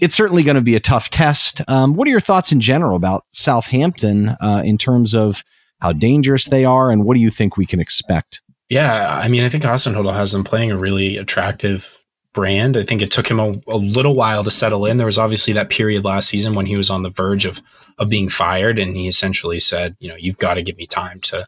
it's 0.00 0.14
certainly 0.14 0.42
going 0.42 0.56
to 0.56 0.60
be 0.60 0.76
a 0.76 0.80
tough 0.80 1.10
test. 1.10 1.62
Um, 1.68 1.94
what 1.94 2.06
are 2.06 2.10
your 2.10 2.20
thoughts 2.20 2.52
in 2.52 2.60
general 2.60 2.96
about 2.96 3.24
Southampton 3.30 4.30
uh, 4.40 4.62
in 4.64 4.78
terms 4.78 5.14
of 5.14 5.44
how 5.80 5.92
dangerous 5.92 6.46
they 6.46 6.64
are, 6.64 6.90
and 6.90 7.04
what 7.04 7.14
do 7.14 7.20
you 7.20 7.30
think 7.30 7.56
we 7.56 7.66
can 7.66 7.80
expect? 7.80 8.42
Yeah, 8.68 9.16
I 9.16 9.28
mean, 9.28 9.44
I 9.44 9.48
think 9.48 9.64
Hasenhüttl 9.64 10.12
has 10.12 10.32
them 10.32 10.44
playing 10.44 10.70
a 10.70 10.76
really 10.76 11.16
attractive 11.16 11.98
brand. 12.34 12.76
I 12.76 12.82
think 12.82 13.00
it 13.00 13.10
took 13.10 13.30
him 13.30 13.40
a, 13.40 13.52
a, 13.68 13.78
little 13.78 14.14
while 14.14 14.44
to 14.44 14.50
settle 14.50 14.84
in. 14.84 14.98
There 14.98 15.06
was 15.06 15.18
obviously 15.18 15.54
that 15.54 15.70
period 15.70 16.04
last 16.04 16.28
season 16.28 16.54
when 16.54 16.66
he 16.66 16.76
was 16.76 16.90
on 16.90 17.02
the 17.02 17.10
verge 17.10 17.46
of 17.46 17.62
of 17.98 18.10
being 18.10 18.28
fired, 18.28 18.78
and 18.78 18.94
he 18.94 19.06
essentially 19.06 19.60
said, 19.60 19.96
you 20.00 20.08
know, 20.08 20.16
you've 20.16 20.38
got 20.38 20.54
to 20.54 20.62
give 20.62 20.76
me 20.76 20.86
time 20.86 21.20
to 21.20 21.46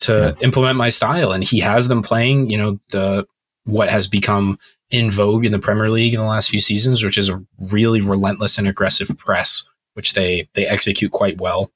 to 0.00 0.34
yeah. 0.36 0.44
implement 0.44 0.76
my 0.76 0.88
style. 0.88 1.32
And 1.32 1.44
he 1.44 1.60
has 1.60 1.88
them 1.88 2.02
playing, 2.02 2.50
you 2.50 2.58
know, 2.58 2.80
the 2.90 3.26
what 3.64 3.88
has 3.88 4.08
become 4.08 4.58
in 4.90 5.10
vogue 5.10 5.44
in 5.44 5.52
the 5.52 5.58
Premier 5.58 5.90
League 5.90 6.14
in 6.14 6.20
the 6.20 6.26
last 6.26 6.50
few 6.50 6.60
seasons, 6.60 7.04
which 7.04 7.16
is 7.16 7.28
a 7.28 7.42
really 7.58 8.00
relentless 8.00 8.58
and 8.58 8.66
aggressive 8.66 9.16
press, 9.18 9.64
which 9.94 10.14
they 10.14 10.48
they 10.54 10.66
execute 10.66 11.12
quite 11.12 11.40
well. 11.40 11.70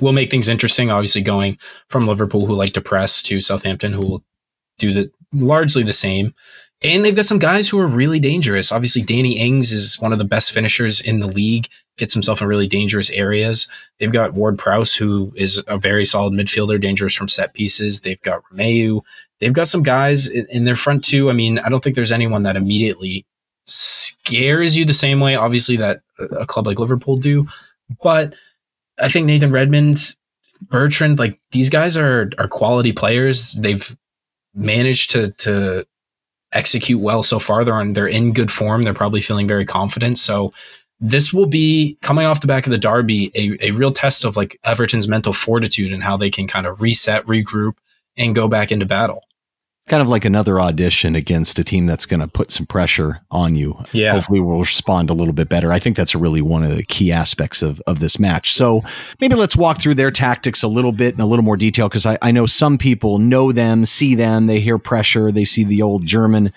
Will 0.00 0.12
make 0.12 0.30
things 0.30 0.48
interesting. 0.48 0.90
Obviously, 0.90 1.22
going 1.22 1.58
from 1.88 2.06
Liverpool, 2.06 2.46
who 2.46 2.54
like 2.54 2.74
to 2.74 2.80
press, 2.80 3.20
to 3.24 3.40
Southampton, 3.40 3.92
who 3.92 4.06
will 4.06 4.24
do 4.78 4.92
the 4.92 5.10
largely 5.32 5.82
the 5.82 5.92
same. 5.92 6.34
And 6.80 7.04
they've 7.04 7.16
got 7.16 7.26
some 7.26 7.40
guys 7.40 7.68
who 7.68 7.78
are 7.80 7.88
really 7.88 8.20
dangerous. 8.20 8.70
Obviously, 8.70 9.02
Danny 9.02 9.38
Ings 9.38 9.72
is 9.72 9.98
one 10.00 10.12
of 10.12 10.18
the 10.18 10.24
best 10.24 10.52
finishers 10.52 11.00
in 11.00 11.18
the 11.18 11.26
league, 11.26 11.68
gets 11.96 12.14
himself 12.14 12.40
in 12.40 12.46
really 12.46 12.68
dangerous 12.68 13.10
areas. 13.10 13.68
They've 13.98 14.12
got 14.12 14.34
Ward 14.34 14.58
Prowse, 14.58 14.94
who 14.94 15.32
is 15.34 15.62
a 15.66 15.76
very 15.76 16.04
solid 16.04 16.34
midfielder, 16.34 16.80
dangerous 16.80 17.14
from 17.14 17.28
set 17.28 17.52
pieces. 17.52 18.02
They've 18.02 18.20
got 18.22 18.42
Romeu. 18.52 19.02
they've 19.40 19.52
got 19.52 19.66
some 19.66 19.82
guys 19.82 20.28
in, 20.28 20.46
in 20.50 20.64
their 20.64 20.76
front 20.76 21.04
two. 21.04 21.30
I 21.30 21.32
mean, 21.32 21.58
I 21.58 21.68
don't 21.68 21.82
think 21.82 21.96
there's 21.96 22.12
anyone 22.12 22.44
that 22.44 22.56
immediately 22.56 23.26
scares 23.64 24.76
you 24.76 24.84
the 24.84 24.94
same 24.94 25.18
way, 25.18 25.34
obviously, 25.34 25.76
that 25.78 26.02
a 26.18 26.46
club 26.46 26.66
like 26.66 26.78
Liverpool 26.78 27.16
do. 27.16 27.48
But 28.02 28.34
I 29.00 29.08
think 29.08 29.26
Nathan 29.26 29.50
Redmond, 29.50 30.14
Bertrand, 30.62 31.18
like 31.18 31.40
these 31.50 31.70
guys 31.70 31.96
are 31.96 32.30
are 32.38 32.48
quality 32.48 32.92
players. 32.92 33.52
They've 33.52 33.96
managed 34.54 35.10
to 35.12 35.32
to 35.32 35.86
execute 36.52 37.00
well 37.00 37.22
so 37.22 37.38
far. 37.38 37.64
They're 37.64 37.74
on 37.74 37.92
they're 37.92 38.06
in 38.06 38.32
good 38.32 38.50
form. 38.50 38.84
They're 38.84 38.94
probably 38.94 39.20
feeling 39.20 39.48
very 39.48 39.66
confident. 39.66 40.18
So 40.18 40.52
this 41.00 41.32
will 41.32 41.46
be 41.46 41.96
coming 42.02 42.26
off 42.26 42.40
the 42.40 42.46
back 42.46 42.66
of 42.66 42.72
the 42.72 42.78
derby 42.78 43.30
a, 43.34 43.68
a 43.68 43.70
real 43.72 43.92
test 43.92 44.24
of 44.24 44.36
like 44.36 44.58
Everton's 44.64 45.08
mental 45.08 45.32
fortitude 45.32 45.92
and 45.92 46.02
how 46.02 46.16
they 46.16 46.30
can 46.30 46.48
kind 46.48 46.66
of 46.66 46.80
reset, 46.80 47.24
regroup, 47.26 47.74
and 48.16 48.34
go 48.34 48.48
back 48.48 48.72
into 48.72 48.86
battle 48.86 49.22
kind 49.88 50.02
of 50.02 50.08
like 50.08 50.24
another 50.24 50.60
audition 50.60 51.14
against 51.14 51.58
a 51.58 51.64
team 51.64 51.86
that's 51.86 52.06
going 52.06 52.20
to 52.20 52.28
put 52.28 52.50
some 52.50 52.66
pressure 52.66 53.20
on 53.30 53.56
you. 53.56 53.76
Yeah. 53.92 54.12
Hopefully 54.12 54.40
we'll 54.40 54.60
respond 54.60 55.10
a 55.10 55.14
little 55.14 55.32
bit 55.32 55.48
better. 55.48 55.72
I 55.72 55.78
think 55.78 55.96
that's 55.96 56.14
really 56.14 56.42
one 56.42 56.62
of 56.62 56.76
the 56.76 56.82
key 56.84 57.12
aspects 57.12 57.62
of, 57.62 57.80
of 57.86 58.00
this 58.00 58.18
match. 58.18 58.54
So 58.54 58.82
maybe 59.20 59.34
let's 59.34 59.56
walk 59.56 59.80
through 59.80 59.94
their 59.94 60.10
tactics 60.10 60.62
a 60.62 60.68
little 60.68 60.92
bit 60.92 61.14
in 61.14 61.20
a 61.20 61.26
little 61.26 61.44
more 61.44 61.56
detail 61.56 61.88
because 61.88 62.06
I, 62.06 62.18
I 62.22 62.30
know 62.30 62.46
some 62.46 62.78
people 62.78 63.18
know 63.18 63.52
them, 63.52 63.86
see 63.86 64.14
them, 64.14 64.46
they 64.46 64.60
hear 64.60 64.78
pressure, 64.78 65.32
they 65.32 65.44
see 65.44 65.64
the 65.64 65.82
old 65.82 66.06
German 66.06 66.52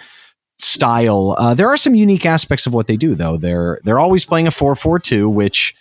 style. 0.59 1.35
Uh, 1.37 1.53
there 1.53 1.69
are 1.69 1.77
some 1.77 1.95
unique 1.95 2.25
aspects 2.25 2.67
of 2.67 2.73
what 2.73 2.87
they 2.87 2.97
do 2.97 3.15
though. 3.15 3.37
They're 3.37 3.79
they're 3.83 3.99
always 3.99 4.25
playing 4.25 4.47
a 4.47 4.51
4-4-2 4.51 5.31
which 5.31 5.75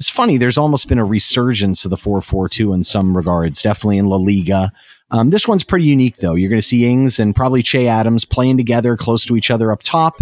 is 0.00 0.08
funny. 0.08 0.36
There's 0.36 0.58
almost 0.58 0.88
been 0.88 0.98
a 0.98 1.04
resurgence 1.04 1.84
of 1.84 1.90
the 1.90 1.96
4-4-2 1.96 2.74
in 2.74 2.84
some 2.84 3.16
regards, 3.16 3.62
definitely 3.62 3.98
in 3.98 4.06
La 4.06 4.16
Liga. 4.16 4.72
Um, 5.10 5.30
this 5.30 5.46
one's 5.46 5.64
pretty 5.64 5.84
unique, 5.84 6.16
though. 6.16 6.34
You're 6.34 6.50
going 6.50 6.60
to 6.60 6.66
see 6.66 6.86
Ings 6.86 7.18
and 7.18 7.36
probably 7.36 7.62
Che 7.62 7.86
Adams 7.86 8.24
playing 8.24 8.56
together 8.56 8.96
close 8.96 9.24
to 9.26 9.36
each 9.36 9.50
other 9.50 9.70
up 9.70 9.82
top. 9.82 10.16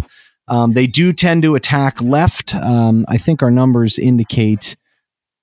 Um, 0.49 0.73
they 0.73 0.87
do 0.87 1.13
tend 1.13 1.43
to 1.43 1.55
attack 1.55 2.03
left. 2.03 2.55
Um, 2.55 3.07
I 3.09 3.17
think 3.17 3.43
our 3.43 3.51
numbers 3.51 3.99
indicate 3.99 4.77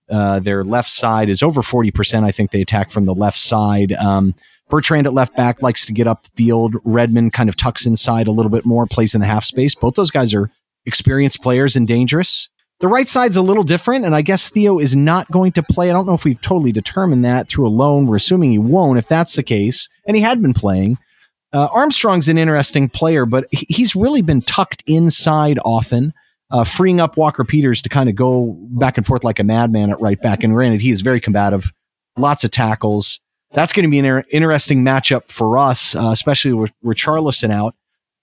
uh, 0.10 0.40
their 0.40 0.64
left 0.64 0.90
side 0.90 1.30
is 1.30 1.42
over 1.42 1.62
40%. 1.62 2.24
I 2.24 2.32
think 2.32 2.52
they 2.52 2.62
attack 2.62 2.92
from 2.92 3.06
the 3.06 3.16
left 3.16 3.38
side. 3.38 3.94
Um, 3.94 4.36
Bertrand 4.70 5.08
at 5.08 5.14
left 5.14 5.36
back 5.36 5.62
likes 5.62 5.86
to 5.88 5.94
get 5.94 6.08
up 6.08 6.26
field. 6.36 6.76
Redmond 6.84 7.34
kind 7.34 7.50
of 7.50 7.56
tucks 7.56 7.86
inside 7.86 8.28
a 8.28 8.32
little 8.32 8.52
bit 8.52 8.66
more, 8.66 8.86
plays 8.86 9.16
in 9.16 9.22
the 9.22 9.28
half 9.28 9.44
space. 9.44 9.74
Both 9.74 9.96
those 9.96 10.12
guys 10.12 10.34
are 10.34 10.52
experienced 10.86 11.42
players 11.42 11.76
and 11.76 11.88
dangerous. 11.88 12.50
The 12.80 12.88
right 12.88 13.08
side's 13.08 13.36
a 13.36 13.42
little 13.42 13.64
different, 13.64 14.06
and 14.06 14.16
I 14.16 14.22
guess 14.22 14.50
Theo 14.50 14.80
is 14.80 14.96
not 14.96 15.30
going 15.30 15.52
to 15.54 15.64
play. 15.64 15.90
I 15.90 15.94
don't 15.94 16.06
know 16.06 16.14
if 16.14 16.24
we've 16.24 16.40
totally 16.40 16.72
determined 16.72 17.26
that 17.26 17.50
through 17.50 17.68
a 17.68 17.70
loan. 17.70 18.08
We're 18.08 18.16
assuming 18.16 18.52
he 18.52 18.58
won't. 18.58 18.98
If 18.98 19.08
that's 19.08 19.36
the 19.36 19.44
case, 19.44 19.90
and 20.08 20.16
he 20.16 20.24
had 20.24 20.42
been 20.42 20.54
playing, 20.54 20.98
uh, 21.52 21.68
Armstrong's 21.74 22.30
an 22.30 22.38
interesting 22.38 22.88
player, 22.88 23.26
but 23.26 23.48
he's 23.52 23.98
really 23.98 24.22
been 24.22 24.42
tucked 24.42 24.82
inside 24.88 25.60
often, 25.66 26.14
uh, 26.52 26.64
freeing 26.64 27.02
up 27.02 27.18
Walker 27.18 27.44
Peters 27.44 27.82
to 27.82 27.90
kind 27.90 28.08
of 28.08 28.16
go 28.16 28.56
back 28.72 28.98
and 28.98 29.06
forth 29.06 29.26
like 29.26 29.40
a 29.40 29.44
madman 29.44 29.90
at 29.90 30.00
right 30.00 30.22
back. 30.22 30.44
And 30.44 30.54
granted, 30.54 30.80
he 30.80 30.90
is 30.90 31.02
very 31.02 31.20
combative, 31.20 31.74
lots 32.18 32.46
of 32.46 32.52
tackles. 32.52 33.20
That's 33.52 33.74
going 33.74 33.84
to 33.84 33.90
be 33.90 34.00
an 34.00 34.06
inter- 34.06 34.24
interesting 34.32 34.86
matchup 34.86 35.30
for 35.30 35.58
us, 35.58 35.96
uh, 35.96 36.12
especially 36.12 36.54
with, 36.54 36.72
with 36.82 37.06
out. 37.46 37.76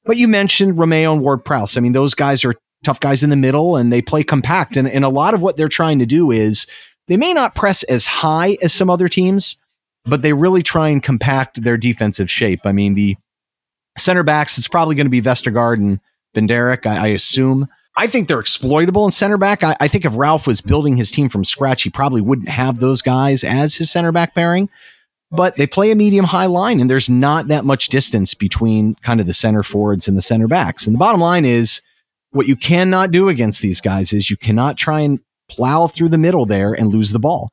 But 0.05 0.17
you 0.17 0.29
mentioned 0.29 0.79
Romeu 0.79 1.13
and 1.13 1.21
Ward 1.21 1.45
Prowse. 1.45 1.77
I 1.77 1.81
mean, 1.81 1.93
those 1.93 2.15
guys 2.15 2.45
are 2.45 2.55
tough 2.87 3.01
guys 3.01 3.23
in 3.25 3.31
the 3.31 3.37
middle 3.37 3.77
and 3.77 3.93
they 3.93 4.01
play 4.01 4.23
compact. 4.23 4.77
And, 4.77 4.89
and 4.89 5.05
a 5.05 5.09
lot 5.09 5.35
of 5.35 5.43
what 5.43 5.57
they're 5.57 5.69
trying 5.69 5.99
to 5.99 6.07
do 6.07 6.31
is 6.31 6.67
they 7.09 7.17
may 7.17 7.35
not 7.35 7.57
press 7.57 7.83
as 7.85 8.07
high 8.07 8.57
as 8.63 8.73
some 8.73 8.89
other 8.89 9.09
teams, 9.09 9.57
but 10.05 10.23
they 10.23 10.33
really 10.33 10.63
try 10.63 10.89
and 10.89 11.03
compact 11.03 11.63
their 11.63 11.77
defensive 11.77 12.31
shape. 12.31 12.61
I 12.65 12.71
mean, 12.71 12.95
the 12.95 13.17
center 13.99 14.23
backs, 14.23 14.57
it's 14.57 14.69
probably 14.69 14.95
going 14.95 15.07
to 15.07 15.11
be 15.11 15.21
Vestergaard 15.21 15.79
and 15.79 16.01
Bednarek, 16.35 16.87
I, 16.87 16.97
I, 16.97 17.07
assume. 17.09 17.69
I 17.97 18.07
think 18.07 18.29
they're 18.29 18.39
exploitable 18.39 19.05
in 19.05 19.11
center 19.11 19.37
back. 19.37 19.65
I, 19.65 19.77
I 19.81 19.89
think 19.89 20.05
if 20.05 20.17
Ralph 20.17 20.47
was 20.47 20.61
building 20.61 20.97
his 20.97 21.11
team 21.11 21.29
from 21.29 21.45
scratch, 21.45 21.83
he 21.83 21.91
probably 21.91 22.21
wouldn't 22.21 22.49
have 22.49 22.79
those 22.79 23.03
guys 23.03 23.43
as 23.43 23.75
his 23.75 23.91
center 23.91 24.13
back 24.13 24.35
pairing. 24.35 24.69
But 25.33 25.57
they 25.57 25.67
play 25.67 25.91
a 25.91 25.97
medium 25.97 26.25
high 26.25 26.47
line, 26.47 26.79
and 26.79 26.89
there's 26.89 27.11
not 27.11 27.49
that 27.49 27.65
much 27.65 27.89
distance 27.89 28.33
between 28.33 28.95
kind 28.97 29.19
of 29.19 29.27
the 29.27 29.35
center 29.35 29.65
forwards 29.65 30.07
and 30.07 30.17
the 30.17 30.23
center 30.23 30.47
backs. 30.47 30.87
And 30.87 30.95
the 30.95 30.99
bottom 30.99 31.21
line 31.21 31.45
is 31.45 31.83
what 32.37 32.47
you 32.47 32.57
cannot 32.57 33.11
do 33.11 33.29
against 33.29 33.63
these 33.63 33.81
guys 33.81 34.13
is 34.13 34.31
you 34.31 34.37
cannot 34.37 34.77
try 34.77 35.01
and 35.01 35.19
plow 35.49 35.87
through 35.87 36.09
the 36.09 36.19
middle 36.19 36.47
there 36.47 36.73
and 36.73 36.93
lose 36.93 37.11
the 37.11 37.19
ball 37.19 37.51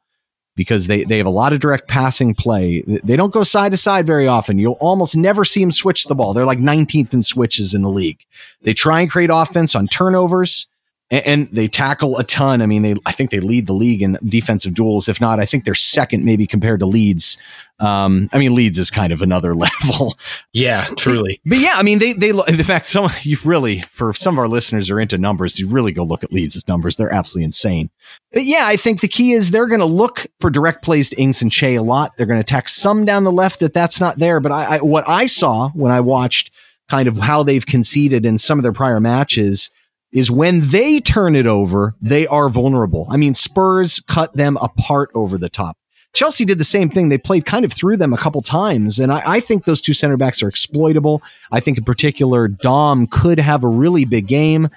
because 0.56 0.88
they, 0.88 1.04
they 1.04 1.18
have 1.18 1.26
a 1.26 1.32
lot 1.32 1.54
of 1.54 1.60
direct 1.60 1.88
passing 1.88 2.36
play. 2.36 2.84
They 3.04 3.16
don't 3.16 3.34
go 3.34 3.44
side 3.44 3.72
to 3.72 3.78
side 3.78 4.06
very 4.06 4.28
often. 4.28 4.60
You'll 4.60 4.74
almost 4.74 5.16
never 5.16 5.44
see 5.46 5.62
them 5.62 5.72
switch 5.72 6.06
the 6.06 6.16
ball. 6.16 6.34
They're 6.34 6.46
like 6.46 6.60
19th 6.60 7.14
in 7.14 7.24
switches 7.24 7.74
in 7.74 7.82
the 7.82 7.90
league. 7.90 8.20
They 8.62 8.74
try 8.74 9.02
and 9.02 9.10
create 9.10 9.32
offense 9.34 9.74
on 9.74 9.88
turnovers 9.88 10.68
and, 11.14 11.28
and, 11.28 11.50
they 11.52 11.68
tackle 11.68 12.18
a 12.18 12.24
ton. 12.24 12.62
I 12.62 12.66
mean, 12.66 12.82
they 12.82 12.96
I 13.06 13.12
think 13.12 13.30
they 13.30 13.40
lead 13.40 13.68
the 13.68 13.74
league 13.74 14.02
in 14.02 14.18
defensive 14.26 14.74
duels. 14.74 15.08
If 15.08 15.22
not, 15.22 15.40
I 15.40 15.46
think 15.46 15.64
they're 15.64 15.76
second 15.76 16.26
maybe 16.26 16.48
compared 16.48 16.80
to 16.80 16.88
Leeds. 16.88 17.38
Um, 17.80 18.30
I 18.34 18.40
mean, 18.40 18.56
Leeds 18.56 18.80
is 18.80 18.90
kind 18.90 19.14
of 19.14 19.22
another 19.22 19.54
level. 19.84 20.18
Yeah, 20.54 20.86
truly. 20.98 21.40
But, 21.44 21.52
but 21.52 21.60
yeah, 21.60 21.76
I 21.76 21.84
mean, 21.84 22.00
they 22.00 22.14
they 22.14 22.30
in 22.30 22.64
fact 22.64 22.88
some 22.88 23.12
you've 23.22 23.46
really 23.46 23.82
for 23.82 24.12
some 24.14 24.36
of 24.36 24.40
our 24.40 24.48
listeners 24.48 24.90
are 24.90 25.00
into 25.00 25.20
numbers. 25.20 25.60
You 25.60 25.68
really 25.68 25.92
go 25.92 26.04
look 26.04 26.24
at 26.24 26.34
Leeds' 26.34 26.68
numbers; 26.68 26.96
they're 26.96 27.14
absolutely 27.14 27.46
insane. 27.46 27.92
But 28.32 28.46
yeah, 28.46 28.64
I 28.66 28.76
think 28.76 29.02
the 29.02 29.08
key 29.08 29.34
is 29.34 29.52
they're 29.52 29.68
going 29.68 29.80
to 29.80 29.86
look 29.86 30.26
for 30.40 30.50
direct 30.50 30.84
plays 30.84 31.12
to 31.12 31.22
Ings 31.22 31.44
and 31.44 31.52
Che 31.52 31.76
a 31.76 31.84
lot. 31.84 32.18
They're 32.18 32.26
going 32.26 32.40
to 32.40 32.42
attack 32.42 32.70
some 32.70 33.06
down 33.06 33.24
the 33.24 33.32
left 33.32 33.60
that 33.60 33.74
that's 33.74 34.00
not 34.00 34.18
there. 34.18 34.40
But 34.40 34.52
I, 34.52 34.64
I 34.64 34.78
what 34.80 35.08
I 35.08 35.28
saw 35.28 35.70
when 35.70 35.92
I 35.92 36.00
watched 36.00 36.52
kind 36.90 37.08
of 37.08 37.18
how 37.18 37.44
they've 37.44 37.66
conceded 37.66 38.26
in 38.26 38.40
some 38.40 38.58
of 38.58 38.64
their 38.64 38.74
prior 38.74 39.00
matches 39.00 39.70
is 40.14 40.30
when 40.32 40.62
they 40.70 41.00
turn 41.00 41.36
it 41.36 41.48
over, 41.48 41.96
they 42.02 42.26
are 42.28 42.48
vulnerable. 42.48 43.08
I 43.10 43.18
mean, 43.18 43.34
Spurs 43.34 44.00
cut 44.08 44.34
them 44.36 44.58
apart 44.58 45.10
over 45.14 45.38
the 45.38 45.50
top. 45.50 45.78
Chelsea 46.14 46.46
did 46.46 46.60
the 46.60 46.64
same 46.64 46.92
thing. 46.92 47.10
They 47.10 47.18
played 47.18 47.48
kind 47.48 47.66
of 47.66 47.74
through 47.74 47.98
them 47.98 48.14
a 48.14 48.18
couple 48.18 48.42
times. 48.42 49.00
And 49.00 49.12
I, 49.12 49.24
I, 49.26 49.40
think 49.40 49.66
those 49.66 49.82
two 49.82 49.96
center 49.96 50.16
backs 50.16 50.44
are 50.44 50.48
exploitable. 50.48 51.24
I 51.52 51.60
think 51.60 51.80
in 51.80 51.84
particular, 51.84 52.48
Dom 52.48 53.08
could 53.08 53.40
have 53.40 53.64
a 53.64 53.68
really 53.68 54.06
big 54.06 54.28
game. 54.28 54.70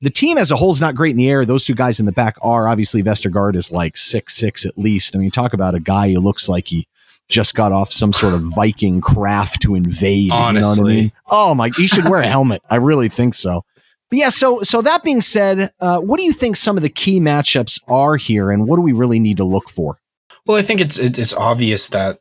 The 0.00 0.10
team 0.10 0.36
as 0.36 0.50
a 0.50 0.56
whole 0.56 0.72
is 0.72 0.80
not 0.80 0.96
great 0.96 1.12
in 1.12 1.16
the 1.16 1.30
air. 1.30 1.44
Those 1.44 1.64
two 1.64 1.76
guys 1.76 2.00
in 2.00 2.06
the 2.06 2.12
back 2.12 2.36
are 2.42 2.66
obviously 2.66 3.04
Vestergaard 3.04 3.54
is 3.54 3.70
like 3.70 3.96
six 3.96 4.34
six 4.34 4.66
at 4.66 4.76
least. 4.76 5.14
I 5.14 5.20
mean, 5.20 5.30
talk 5.30 5.52
about 5.52 5.76
a 5.76 5.80
guy 5.80 6.10
who 6.10 6.18
looks 6.18 6.48
like 6.48 6.68
he 6.68 6.88
just 7.28 7.54
got 7.54 7.70
off 7.70 7.92
some 7.92 8.12
sort 8.12 8.34
of 8.34 8.42
Viking 8.54 9.00
craft 9.00 9.62
to 9.62 9.76
invade. 9.76 10.32
Honestly. 10.32 10.58
You 10.58 10.62
know 10.62 10.82
what 10.82 10.90
I 10.90 10.94
mean? 10.94 11.12
Oh 11.28 11.54
my, 11.54 11.70
he 11.76 11.86
should 11.86 12.08
wear 12.08 12.22
a 12.22 12.26
helmet. 12.28 12.62
I 12.68 12.76
really 12.76 13.08
think 13.08 13.34
so. 13.34 13.64
But 14.10 14.18
yeah, 14.18 14.28
so 14.28 14.60
so 14.62 14.82
that 14.82 15.02
being 15.02 15.20
said, 15.20 15.72
uh, 15.80 16.00
what 16.00 16.18
do 16.18 16.24
you 16.24 16.32
think 16.32 16.56
some 16.56 16.76
of 16.76 16.82
the 16.82 16.88
key 16.88 17.20
matchups 17.20 17.80
are 17.88 18.16
here, 18.16 18.50
and 18.50 18.66
what 18.66 18.76
do 18.76 18.82
we 18.82 18.92
really 18.92 19.18
need 19.18 19.36
to 19.38 19.44
look 19.44 19.70
for? 19.70 19.98
Well, 20.46 20.56
I 20.56 20.62
think 20.62 20.80
it's 20.80 20.98
it's 20.98 21.32
obvious 21.32 21.88
that 21.88 22.20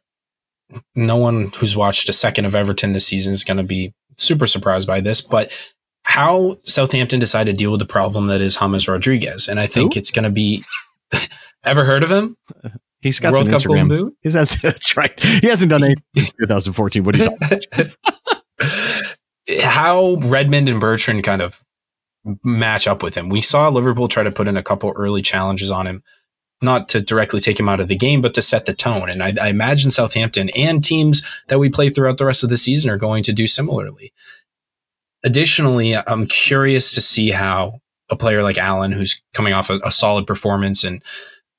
no 0.96 1.18
one 1.18 1.52
who's 1.56 1.76
watched 1.76 2.10
a 2.10 2.14
second 2.14 2.46
of 2.46 2.54
Everton 2.54 2.94
this 2.94 3.08
season 3.08 3.34
is 3.34 3.44
going 3.44 3.58
to 3.58 3.64
be 3.64 3.94
super 4.18 4.46
surprised 4.46 4.88
by 4.88 5.02
this, 5.02 5.22
but 5.22 5.52
how 6.04 6.58
Southampton 6.64 7.20
decided 7.20 7.54
to 7.54 7.58
deal 7.58 7.72
with 7.72 7.80
the 7.80 7.86
problem 7.86 8.28
that 8.28 8.42
is 8.42 8.58
James 8.58 8.88
Rodriguez, 8.88 9.48
and 9.48 9.60
I 9.60 9.68
think 9.68 9.94
Who? 9.94 10.00
it's 10.00 10.12
going 10.12 10.24
to 10.24 10.30
be. 10.30 10.64
ever 11.64 11.86
heard 11.86 12.04
of 12.04 12.12
him? 12.12 12.38
He's 13.02 13.20
got 13.20 13.32
World 13.32 13.46
some 13.46 13.54
Cup 13.54 13.62
Instagram. 13.62 13.88
boot. 13.88 14.16
He's, 14.22 14.34
that's, 14.34 14.62
that's 14.62 14.98
right. 14.98 15.18
He 15.20 15.48
hasn't 15.48 15.70
done 15.70 15.84
anything 15.84 16.04
since 16.16 16.34
2014. 16.34 17.04
What 17.04 17.16
are 17.16 17.18
you 17.18 17.38
talking 17.38 17.92
How 19.62 20.16
Redmond 20.16 20.70
and 20.70 20.80
Bertrand 20.80 21.24
kind 21.24 21.42
of 21.42 21.62
match 22.44 22.88
up 22.88 23.04
with 23.04 23.16
him. 23.16 23.30
We 23.30 23.42
saw 23.42 23.70
Liverpool 23.70 24.08
try 24.08 24.24
to 24.24 24.32
put 24.32 24.48
in 24.48 24.58
a 24.58 24.64
couple 24.64 24.92
early 24.96 25.22
challenges 25.22 25.72
on 25.72 25.88
him, 25.88 26.04
not 26.62 26.90
to 26.90 27.02
directly 27.02 27.40
take 27.40 27.60
him 27.60 27.70
out 27.70 27.80
of 27.80 27.88
the 27.88 27.96
game, 27.96 28.22
but 28.22 28.34
to 28.36 28.42
set 28.42 28.66
the 28.66 28.74
tone. 28.74 29.10
And 29.10 29.24
I, 29.24 29.34
I 29.42 29.48
imagine 29.48 29.92
Southampton 29.92 30.50
and 30.50 30.84
teams 30.84 31.24
that 31.48 31.60
we 31.60 31.70
play 31.70 31.90
throughout 31.90 32.18
the 32.18 32.26
rest 32.26 32.44
of 32.44 32.50
the 32.50 32.58
season 32.58 32.90
are 32.90 32.98
going 32.98 33.24
to 33.24 33.34
do 33.34 33.48
similarly. 33.48 34.14
Additionally, 35.24 35.96
I'm 35.96 36.28
curious 36.28 36.94
to 36.94 37.02
see 37.02 37.32
how 37.32 37.82
a 38.10 38.16
player 38.16 38.44
like 38.44 38.58
Allan, 38.58 38.92
who's 38.92 39.22
coming 39.34 39.54
off 39.54 39.70
a, 39.70 39.80
a 39.84 39.92
solid 39.92 40.26
performance, 40.26 40.84
and 40.84 41.04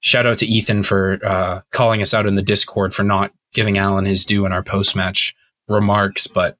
shout 0.00 0.26
out 0.26 0.38
to 0.38 0.46
Ethan 0.46 0.82
for 0.82 1.18
uh, 1.24 1.60
calling 1.70 2.02
us 2.02 2.14
out 2.14 2.26
in 2.26 2.34
the 2.34 2.42
Discord 2.42 2.94
for 2.94 3.02
not 3.02 3.32
giving 3.52 3.78
Allan 3.78 4.04
his 4.04 4.24
due 4.24 4.46
in 4.46 4.52
our 4.52 4.62
post 4.62 4.96
match 4.96 5.34
remarks, 5.68 6.26
but 6.26 6.56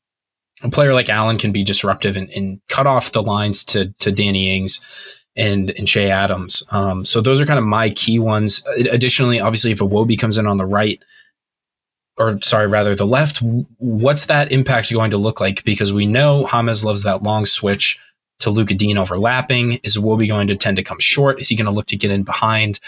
a 0.63 0.71
player 0.71 0.95
like 0.95 1.09
Allan 1.09 1.39
can 1.39 1.53
be 1.53 1.65
disruptive 1.65 2.17
and, 2.17 2.29
and 2.31 2.61
cut 2.69 2.87
off 2.87 3.13
the 3.13 3.23
lines 3.23 3.65
to 3.65 3.93
to 4.01 4.13
Danny 4.13 4.57
Ings 4.57 4.81
and 5.37 5.71
and 5.71 5.87
Che 5.87 6.11
Adams. 6.11 6.63
Um, 6.71 7.05
so 7.05 7.21
those 7.21 7.41
are 7.41 7.47
kind 7.47 7.59
of 7.59 7.65
my 7.65 7.91
key 7.91 8.19
ones. 8.19 8.65
Additionally, 8.77 9.41
obviously, 9.41 9.73
if 9.73 9.81
a 9.81 9.87
Iwobi 9.87 10.19
comes 10.19 10.39
in 10.39 10.47
on 10.47 10.57
the 10.57 10.67
right, 10.67 11.03
or 12.17 12.41
sorry, 12.43 12.67
rather 12.67 12.95
the 12.95 13.07
left, 13.07 13.39
what's 13.79 14.27
that 14.27 14.53
impact 14.53 14.93
going 14.93 15.13
to 15.13 15.19
look 15.19 15.41
like? 15.41 15.65
Because 15.65 15.93
we 15.93 16.07
know 16.07 16.47
James 16.47 16.85
loves 16.85 17.05
that 17.05 17.23
long 17.23 17.47
switch 17.47 17.99
to 18.41 18.51
Lucas 18.51 18.77
Digne 18.77 18.99
overlapping. 18.99 19.75
Is 19.85 19.97
Iwobi 19.97 20.29
going 20.29 20.49
to 20.49 20.57
tend 20.57 20.77
to 20.77 20.83
come 20.83 20.99
short? 20.99 21.41
Is 21.41 21.49
he 21.49 21.57
going 21.57 21.67
to 21.67 21.73
look 21.73 21.87
to 21.87 21.97
get 21.97 22.11
in 22.11 22.23
behind? 22.23 22.81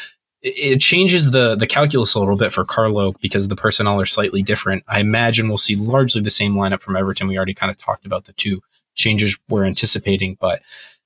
It 0.43 0.80
changes 0.80 1.30
the 1.30 1.55
the 1.55 1.66
calculus 1.66 2.14
a 2.14 2.18
little 2.18 2.36
bit 2.36 2.53
for 2.53 2.64
Carlo 2.64 3.12
because 3.20 3.49
the 3.49 3.57
personnel 3.57 4.01
are 4.01 4.07
slightly 4.07 4.43
different. 4.43 4.82
I 4.88 5.01
imagine 5.01 5.49
we'll 5.49 5.59
see 5.59 5.76
largely 5.76 6.20
the 6.20 6.30
same 6.30 6.55
lineup 6.55 6.80
from 6.80 6.97
Everton. 6.97 7.28
We 7.28 7.36
already 7.36 7.55
kind 7.55 7.70
of 7.70 7.76
talked 7.76 8.07
about 8.07 8.24
the 8.24 8.32
two 8.32 8.61
changes 8.95 9.38
we're 9.49 9.64
anticipating, 9.64 10.36
but 10.40 10.61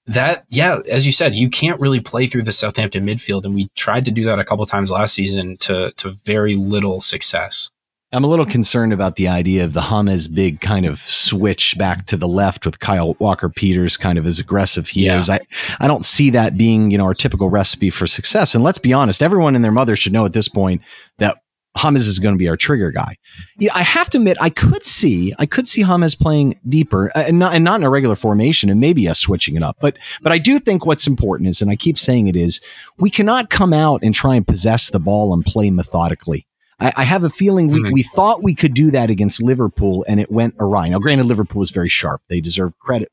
that 0.06 0.44
yeah, 0.48 0.80
as 0.88 1.04
you 1.04 1.12
said, 1.12 1.34
you 1.34 1.50
can't 1.50 1.80
really 1.80 2.00
play 2.00 2.26
through 2.26 2.42
the 2.42 2.52
Southampton 2.52 3.04
midfield, 3.04 3.44
and 3.44 3.54
we 3.54 3.68
tried 3.74 4.04
to 4.06 4.10
do 4.10 4.24
that 4.24 4.38
a 4.38 4.44
couple 4.44 4.64
times 4.64 4.90
last 4.90 5.14
season 5.14 5.56
to 5.58 5.92
to 5.92 6.12
very 6.24 6.56
little 6.56 7.00
success. 7.00 7.70
I'm 8.16 8.24
a 8.24 8.28
little 8.28 8.46
concerned 8.46 8.94
about 8.94 9.16
the 9.16 9.28
idea 9.28 9.62
of 9.62 9.74
the 9.74 9.82
Hames 9.82 10.26
big 10.26 10.62
kind 10.62 10.86
of 10.86 11.00
switch 11.00 11.76
back 11.76 12.06
to 12.06 12.16
the 12.16 12.26
left 12.26 12.64
with 12.64 12.78
Kyle 12.78 13.14
Walker 13.18 13.50
Peters 13.50 13.98
kind 13.98 14.16
of 14.16 14.24
as 14.24 14.38
aggressive 14.38 14.88
he 14.88 15.04
yeah. 15.04 15.20
is. 15.20 15.28
I, 15.28 15.38
I 15.80 15.86
don't 15.86 16.02
see 16.02 16.30
that 16.30 16.56
being, 16.56 16.90
you 16.90 16.96
know, 16.96 17.04
our 17.04 17.12
typical 17.12 17.50
recipe 17.50 17.90
for 17.90 18.06
success. 18.06 18.54
And 18.54 18.64
let's 18.64 18.78
be 18.78 18.94
honest, 18.94 19.22
everyone 19.22 19.54
and 19.54 19.62
their 19.62 19.70
mother 19.70 19.96
should 19.96 20.14
know 20.14 20.24
at 20.24 20.32
this 20.32 20.48
point 20.48 20.80
that 21.18 21.36
Hames 21.76 22.06
is 22.06 22.18
going 22.18 22.34
to 22.34 22.38
be 22.38 22.48
our 22.48 22.56
trigger 22.56 22.90
guy. 22.90 23.16
Yeah, 23.58 23.72
I 23.74 23.82
have 23.82 24.08
to 24.08 24.16
admit, 24.16 24.38
I 24.40 24.48
could 24.48 24.86
see, 24.86 25.34
I 25.38 25.44
could 25.44 25.68
see 25.68 25.82
James 25.82 26.14
playing 26.14 26.58
deeper 26.66 27.12
uh, 27.14 27.24
and 27.26 27.38
not, 27.38 27.52
and 27.52 27.64
not 27.64 27.80
in 27.80 27.84
a 27.84 27.90
regular 27.90 28.16
formation 28.16 28.70
and 28.70 28.80
maybe 28.80 29.10
us 29.10 29.20
switching 29.20 29.56
it 29.56 29.62
up. 29.62 29.76
But, 29.78 29.98
but 30.22 30.32
I 30.32 30.38
do 30.38 30.58
think 30.58 30.86
what's 30.86 31.06
important 31.06 31.50
is, 31.50 31.60
and 31.60 31.70
I 31.70 31.76
keep 31.76 31.98
saying 31.98 32.28
it 32.28 32.36
is, 32.36 32.62
we 32.96 33.10
cannot 33.10 33.50
come 33.50 33.74
out 33.74 34.02
and 34.02 34.14
try 34.14 34.36
and 34.36 34.48
possess 34.48 34.88
the 34.88 35.00
ball 35.00 35.34
and 35.34 35.44
play 35.44 35.70
methodically. 35.70 36.46
I, 36.78 36.92
I 36.96 37.04
have 37.04 37.24
a 37.24 37.30
feeling 37.30 37.68
we, 37.68 37.80
mm-hmm. 37.80 37.92
we 37.92 38.02
thought 38.02 38.42
we 38.42 38.54
could 38.54 38.74
do 38.74 38.90
that 38.90 39.10
against 39.10 39.42
Liverpool 39.42 40.04
and 40.08 40.20
it 40.20 40.30
went 40.30 40.54
awry. 40.58 40.88
Now, 40.88 40.98
granted, 40.98 41.26
Liverpool 41.26 41.60
was 41.60 41.70
very 41.70 41.88
sharp. 41.88 42.22
They 42.28 42.40
deserve 42.40 42.78
credit. 42.78 43.10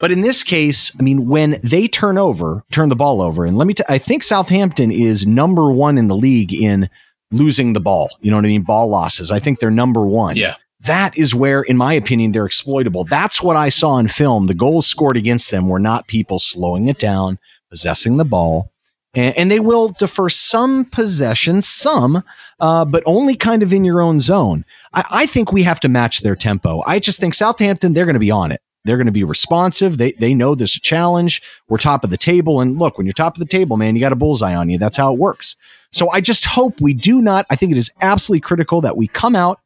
But 0.00 0.12
in 0.12 0.20
this 0.20 0.44
case, 0.44 0.94
I 0.98 1.02
mean, 1.02 1.26
when 1.26 1.60
they 1.62 1.88
turn 1.88 2.18
over, 2.18 2.62
turn 2.70 2.88
the 2.88 2.96
ball 2.96 3.20
over, 3.20 3.44
and 3.44 3.58
let 3.58 3.66
me, 3.66 3.74
t- 3.74 3.82
I 3.88 3.98
think 3.98 4.22
Southampton 4.22 4.92
is 4.92 5.26
number 5.26 5.72
one 5.72 5.98
in 5.98 6.06
the 6.06 6.16
league 6.16 6.54
in 6.54 6.88
losing 7.32 7.72
the 7.72 7.80
ball. 7.80 8.08
You 8.20 8.30
know 8.30 8.36
what 8.36 8.44
I 8.44 8.48
mean? 8.48 8.62
Ball 8.62 8.88
losses. 8.88 9.32
I 9.32 9.40
think 9.40 9.58
they're 9.58 9.70
number 9.70 10.06
one. 10.06 10.36
Yeah. 10.36 10.54
That 10.82 11.18
is 11.18 11.34
where, 11.34 11.62
in 11.62 11.76
my 11.76 11.94
opinion, 11.94 12.30
they're 12.30 12.46
exploitable. 12.46 13.02
That's 13.04 13.42
what 13.42 13.56
I 13.56 13.68
saw 13.70 13.98
in 13.98 14.06
film. 14.06 14.46
The 14.46 14.54
goals 14.54 14.86
scored 14.86 15.16
against 15.16 15.50
them 15.50 15.68
were 15.68 15.80
not 15.80 16.06
people 16.06 16.38
slowing 16.38 16.86
it 16.86 16.98
down, 16.98 17.40
possessing 17.68 18.16
the 18.16 18.24
ball 18.24 18.70
and, 19.14 19.36
and 19.36 19.50
they 19.50 19.60
will 19.60 19.88
defer 19.88 20.28
some 20.28 20.84
possession, 20.86 21.62
some, 21.62 22.22
uh, 22.60 22.84
but 22.84 23.02
only 23.06 23.34
kind 23.34 23.62
of 23.62 23.72
in 23.72 23.84
your 23.84 24.00
own 24.00 24.20
zone. 24.20 24.64
I, 24.92 25.04
I 25.10 25.26
think 25.26 25.52
we 25.52 25.62
have 25.62 25.80
to 25.80 25.88
match 25.88 26.20
their 26.20 26.36
tempo. 26.36 26.82
I 26.86 26.98
just 26.98 27.18
think 27.18 27.34
Southampton, 27.34 27.94
they're 27.94 28.04
going 28.04 28.14
to 28.14 28.20
be 28.20 28.30
on 28.30 28.52
it. 28.52 28.60
They're 28.84 28.96
going 28.96 29.06
to 29.06 29.12
be 29.12 29.24
responsive. 29.24 29.98
They 29.98 30.12
they 30.12 30.32
know 30.32 30.54
there's 30.54 30.76
a 30.76 30.80
challenge. 30.80 31.42
We're 31.68 31.78
top 31.78 32.04
of 32.04 32.10
the 32.10 32.16
table, 32.16 32.60
and 32.60 32.78
look, 32.78 32.96
when 32.96 33.06
you're 33.06 33.12
top 33.12 33.34
of 33.34 33.40
the 33.40 33.44
table, 33.46 33.76
man, 33.76 33.94
you 33.94 34.00
got 34.00 34.12
a 34.12 34.16
bullseye 34.16 34.54
on 34.54 34.70
you. 34.70 34.78
That's 34.78 34.96
how 34.96 35.12
it 35.12 35.18
works. 35.18 35.56
So 35.92 36.10
I 36.10 36.20
just 36.20 36.44
hope 36.44 36.80
we 36.80 36.94
do 36.94 37.20
not. 37.20 37.44
I 37.50 37.56
think 37.56 37.72
it 37.72 37.76
is 37.76 37.90
absolutely 38.00 38.40
critical 38.40 38.80
that 38.82 38.96
we 38.96 39.08
come 39.08 39.34
out, 39.36 39.60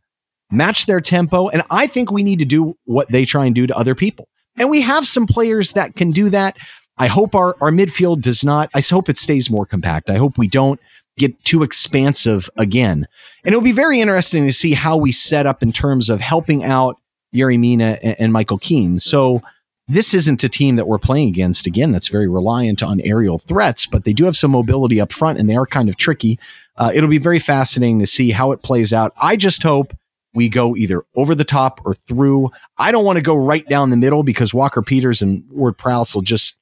match 0.51 0.87
their 0.87 1.01
tempo, 1.01 1.49
and 1.51 1.63
I 1.71 1.87
think 1.87 2.11
we 2.11 2.25
need 2.25 2.39
to 2.41 2.45
do 2.45 2.77
what 2.85 3.11
they 3.13 3.25
try 3.25 3.45
and 3.47 3.55
do 3.55 3.67
to 3.67 3.77
other 3.77 3.95
people. 3.95 4.29
And 4.59 4.71
we 4.71 4.81
have 4.81 5.07
some 5.07 5.27
players 5.27 5.73
that 5.73 5.95
can 5.95 6.11
do 6.11 6.29
that. 6.31 6.57
I 6.99 7.07
hope 7.07 7.35
our, 7.35 7.57
our 7.61 7.71
midfield 7.71 8.23
does 8.23 8.45
not, 8.45 8.71
I 8.75 8.81
hope 8.81 9.09
it 9.09 9.19
stays 9.19 9.51
more 9.51 9.67
compact. 9.67 10.11
I 10.11 10.19
hope 10.19 10.39
we 10.39 10.49
don't 10.49 10.81
get 11.19 11.43
too 11.45 11.63
expansive 11.63 12.49
again. 12.57 13.07
And 13.45 13.53
it'll 13.53 13.61
be 13.61 13.73
very 13.73 14.01
interesting 14.01 14.47
to 14.47 14.53
see 14.53 14.73
how 14.73 14.97
we 14.97 15.13
set 15.13 15.47
up 15.47 15.63
in 15.63 15.73
terms 15.73 16.09
of 16.09 16.21
helping 16.21 16.65
out 16.65 16.99
Yerry 17.35 17.59
Mina 17.59 17.99
and, 18.03 18.17
and 18.19 18.33
Michael 18.33 18.59
Keane. 18.59 18.99
So 18.99 19.43
this 19.89 20.15
isn't 20.15 20.45
a 20.45 20.49
team 20.49 20.77
that 20.77 20.87
we're 20.87 20.99
playing 20.99 21.29
against 21.29 21.67
again 21.67 21.93
that's 21.93 22.09
very 22.09 22.29
reliant 22.29 22.83
on 22.83 23.01
aerial 23.01 23.39
threats, 23.39 23.87
but 23.87 24.05
they 24.05 24.13
do 24.13 24.25
have 24.25 24.37
some 24.37 24.53
mobility 24.53 25.01
up 25.01 25.13
front 25.13 25.39
and 25.39 25.51
they 25.51 25.57
are 25.57 25.67
kind 25.67 25.89
of 25.89 25.97
tricky. 25.97 26.39
Uh, 26.77 26.93
it'll 26.95 27.11
be 27.11 27.19
very 27.19 27.39
fascinating 27.39 27.99
to 27.99 28.07
see 28.07 28.31
how 28.31 28.53
it 28.53 28.63
plays 28.63 28.93
out. 28.93 29.13
I 29.21 29.37
just 29.37 29.63
hope 29.63 29.95
we 30.35 30.49
go 30.49 30.77
either 30.77 31.05
over 31.15 31.35
the 31.35 31.45
top 31.45 31.81
or 31.85 31.95
through. 31.95 32.51
I 32.79 32.91
don't 32.91 33.05
want 33.05 33.17
to 33.17 33.23
go 33.23 33.35
right 33.35 33.69
down 33.69 33.91
the 33.91 33.97
middle 33.97 34.23
because 34.23 34.55
Walker 34.55 34.81
Peters 34.83 35.21
and 35.21 35.45
Ward 35.51 35.77
Prowse 35.77 36.15
will 36.15 36.23
just 36.23 36.59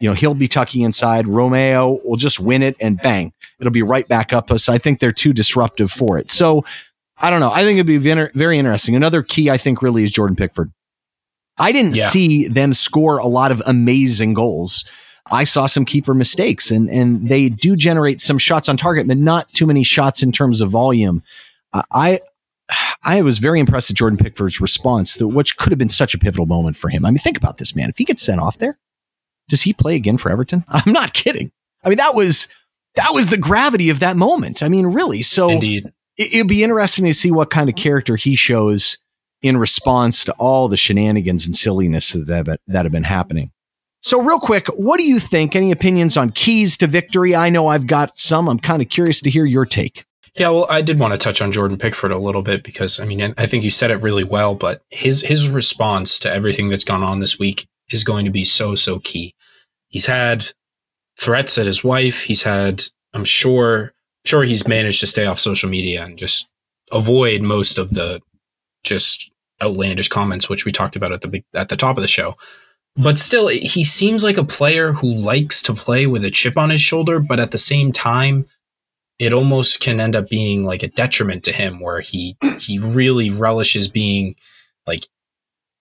you 0.00 0.08
know, 0.08 0.14
he'll 0.14 0.34
be 0.34 0.48
tucking 0.48 0.82
inside. 0.82 1.26
Romeu 1.26 2.04
will 2.04 2.16
just 2.16 2.40
win 2.40 2.62
it 2.62 2.76
and 2.80 3.00
bang, 3.00 3.32
it'll 3.60 3.72
be 3.72 3.82
right 3.82 4.06
back 4.08 4.32
up 4.32 4.50
us. 4.50 4.68
I 4.68 4.78
think 4.78 5.00
they're 5.00 5.12
too 5.12 5.32
disruptive 5.32 5.90
for 5.90 6.18
it. 6.18 6.30
So 6.30 6.64
I 7.18 7.30
don't 7.30 7.40
know. 7.40 7.52
I 7.52 7.62
think 7.62 7.78
it'd 7.78 7.86
be 7.86 7.98
very 7.98 8.58
interesting. 8.58 8.96
Another 8.96 9.22
key, 9.22 9.50
I 9.50 9.56
think, 9.56 9.82
really 9.82 10.02
is 10.02 10.10
Jordan 10.10 10.36
Pickford. 10.36 10.72
I 11.56 11.70
didn't 11.72 11.94
yeah. 11.94 12.10
see 12.10 12.48
them 12.48 12.74
score 12.74 13.18
a 13.18 13.26
lot 13.26 13.52
of 13.52 13.62
amazing 13.66 14.34
goals. 14.34 14.84
I 15.30 15.44
saw 15.44 15.66
some 15.66 15.84
keeper 15.84 16.12
mistakes 16.12 16.70
and, 16.70 16.90
and 16.90 17.28
they 17.28 17.48
do 17.48 17.76
generate 17.76 18.20
some 18.20 18.38
shots 18.38 18.68
on 18.68 18.76
target, 18.76 19.06
but 19.06 19.16
not 19.16 19.48
too 19.52 19.66
many 19.66 19.84
shots 19.84 20.22
in 20.22 20.32
terms 20.32 20.60
of 20.60 20.70
volume. 20.70 21.22
Uh, 21.72 21.82
I, 21.92 22.20
I 23.04 23.22
was 23.22 23.38
very 23.38 23.60
impressed 23.60 23.88
with 23.88 23.96
Jordan 23.96 24.18
Pickford's 24.18 24.60
response 24.60 25.14
to 25.16 25.28
which 25.28 25.56
could 25.56 25.70
have 25.70 25.78
been 25.78 25.88
such 25.88 26.14
a 26.14 26.18
pivotal 26.18 26.46
moment 26.46 26.76
for 26.76 26.88
him. 26.88 27.06
I 27.06 27.10
mean, 27.10 27.18
think 27.18 27.36
about 27.36 27.58
this, 27.58 27.74
man. 27.74 27.88
If 27.88 27.96
he 27.96 28.04
gets 28.04 28.20
sent 28.20 28.40
off 28.40 28.58
there, 28.58 28.78
does 29.48 29.62
he 29.62 29.72
play 29.72 29.96
again 29.96 30.18
for 30.18 30.30
Everton? 30.30 30.64
I'm 30.68 30.92
not 30.92 31.14
kidding. 31.14 31.50
I 31.82 31.88
mean, 31.88 31.98
that 31.98 32.14
was 32.14 32.48
that 32.94 33.10
was 33.12 33.28
the 33.28 33.36
gravity 33.36 33.90
of 33.90 34.00
that 34.00 34.16
moment. 34.16 34.62
I 34.62 34.68
mean, 34.68 34.86
really. 34.86 35.22
So 35.22 35.48
Indeed. 35.48 35.92
It, 36.16 36.34
it'd 36.34 36.48
be 36.48 36.62
interesting 36.62 37.04
to 37.06 37.14
see 37.14 37.30
what 37.30 37.50
kind 37.50 37.68
of 37.68 37.76
character 37.76 38.16
he 38.16 38.36
shows 38.36 38.98
in 39.42 39.56
response 39.58 40.24
to 40.24 40.32
all 40.32 40.68
the 40.68 40.76
shenanigans 40.76 41.44
and 41.44 41.54
silliness 41.54 42.12
that 42.12 42.28
have, 42.28 42.46
that 42.66 42.84
have 42.84 42.92
been 42.92 43.04
happening. 43.04 43.50
So, 44.00 44.20
real 44.20 44.38
quick, 44.38 44.66
what 44.68 44.98
do 44.98 45.04
you 45.04 45.18
think? 45.18 45.56
Any 45.56 45.70
opinions 45.70 46.16
on 46.16 46.30
keys 46.30 46.76
to 46.78 46.86
victory? 46.86 47.34
I 47.34 47.48
know 47.48 47.68
I've 47.68 47.86
got 47.86 48.18
some. 48.18 48.48
I'm 48.48 48.58
kind 48.58 48.82
of 48.82 48.90
curious 48.90 49.20
to 49.22 49.30
hear 49.30 49.46
your 49.46 49.64
take. 49.64 50.04
Yeah, 50.34 50.48
well, 50.48 50.66
I 50.68 50.82
did 50.82 50.98
want 50.98 51.14
to 51.14 51.18
touch 51.18 51.40
on 51.40 51.52
Jordan 51.52 51.78
Pickford 51.78 52.10
a 52.10 52.18
little 52.18 52.42
bit 52.42 52.64
because 52.64 53.00
I 53.00 53.06
mean, 53.06 53.34
I 53.38 53.46
think 53.46 53.64
you 53.64 53.70
said 53.70 53.90
it 53.90 54.02
really 54.02 54.24
well, 54.24 54.56
but 54.56 54.82
his 54.90 55.22
his 55.22 55.48
response 55.48 56.18
to 56.20 56.32
everything 56.32 56.68
that's 56.68 56.84
gone 56.84 57.02
on 57.02 57.20
this 57.20 57.38
week 57.38 57.66
is 57.90 58.04
going 58.04 58.24
to 58.24 58.30
be 58.30 58.44
so, 58.44 58.74
so 58.74 58.98
key. 59.00 59.34
He's 59.88 60.06
had 60.06 60.46
threats 61.18 61.58
at 61.58 61.66
his 61.66 61.84
wife. 61.84 62.22
He's 62.22 62.42
had, 62.42 62.82
I'm 63.12 63.24
sure, 63.24 63.92
sure 64.24 64.42
he's 64.42 64.66
managed 64.66 65.00
to 65.00 65.06
stay 65.06 65.26
off 65.26 65.38
social 65.38 65.68
media 65.68 66.04
and 66.04 66.18
just 66.18 66.48
avoid 66.92 67.42
most 67.42 67.78
of 67.78 67.90
the 67.90 68.20
just 68.82 69.30
outlandish 69.62 70.08
comments, 70.08 70.48
which 70.48 70.64
we 70.64 70.72
talked 70.72 70.96
about 70.96 71.12
at 71.12 71.20
the 71.20 71.42
at 71.54 71.68
the 71.68 71.76
top 71.76 71.96
of 71.96 72.02
the 72.02 72.08
show. 72.08 72.36
But 72.96 73.18
still, 73.18 73.48
he 73.48 73.82
seems 73.82 74.22
like 74.22 74.36
a 74.36 74.44
player 74.44 74.92
who 74.92 75.12
likes 75.12 75.62
to 75.62 75.74
play 75.74 76.06
with 76.06 76.24
a 76.24 76.30
chip 76.30 76.56
on 76.56 76.70
his 76.70 76.80
shoulder, 76.80 77.18
but 77.18 77.40
at 77.40 77.50
the 77.50 77.58
same 77.58 77.90
time, 77.90 78.46
it 79.18 79.32
almost 79.32 79.80
can 79.80 80.00
end 80.00 80.14
up 80.14 80.28
being 80.28 80.64
like 80.64 80.82
a 80.82 80.88
detriment 80.88 81.44
to 81.44 81.52
him 81.52 81.80
where 81.80 82.00
he 82.00 82.36
he 82.58 82.78
really 82.78 83.30
relishes 83.30 83.88
being 83.88 84.36
like 84.86 85.06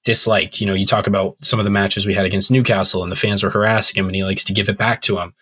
disliked. 0.04 0.60
You 0.60 0.68
know, 0.68 0.74
you 0.74 0.86
talk 0.86 1.08
about 1.08 1.36
some 1.42 1.60
of 1.60 1.66
the 1.66 1.72
matches 1.72 2.06
we 2.06 2.14
had 2.14 2.26
against 2.26 2.52
Newcastle 2.52 3.04
and 3.04 3.12
the 3.12 3.18
fans 3.18 3.44
were 3.44 3.50
harassing 3.50 4.00
him 4.00 4.08
and 4.08 4.16
he 4.16 4.24
likes 4.24 4.44
to 4.46 4.54
give 4.54 4.70
it 4.70 4.78
back 4.78 5.02
to 5.04 5.20
him. 5.20 5.34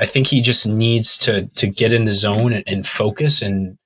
I 0.00 0.06
think 0.06 0.26
he 0.26 0.40
just 0.40 0.66
needs 0.66 1.16
to 1.18 1.46
to 1.46 1.66
get 1.66 1.92
in 1.92 2.04
the 2.04 2.12
zone 2.12 2.52
and, 2.52 2.64
and 2.66 2.86
focus 2.86 3.42
and 3.42 3.78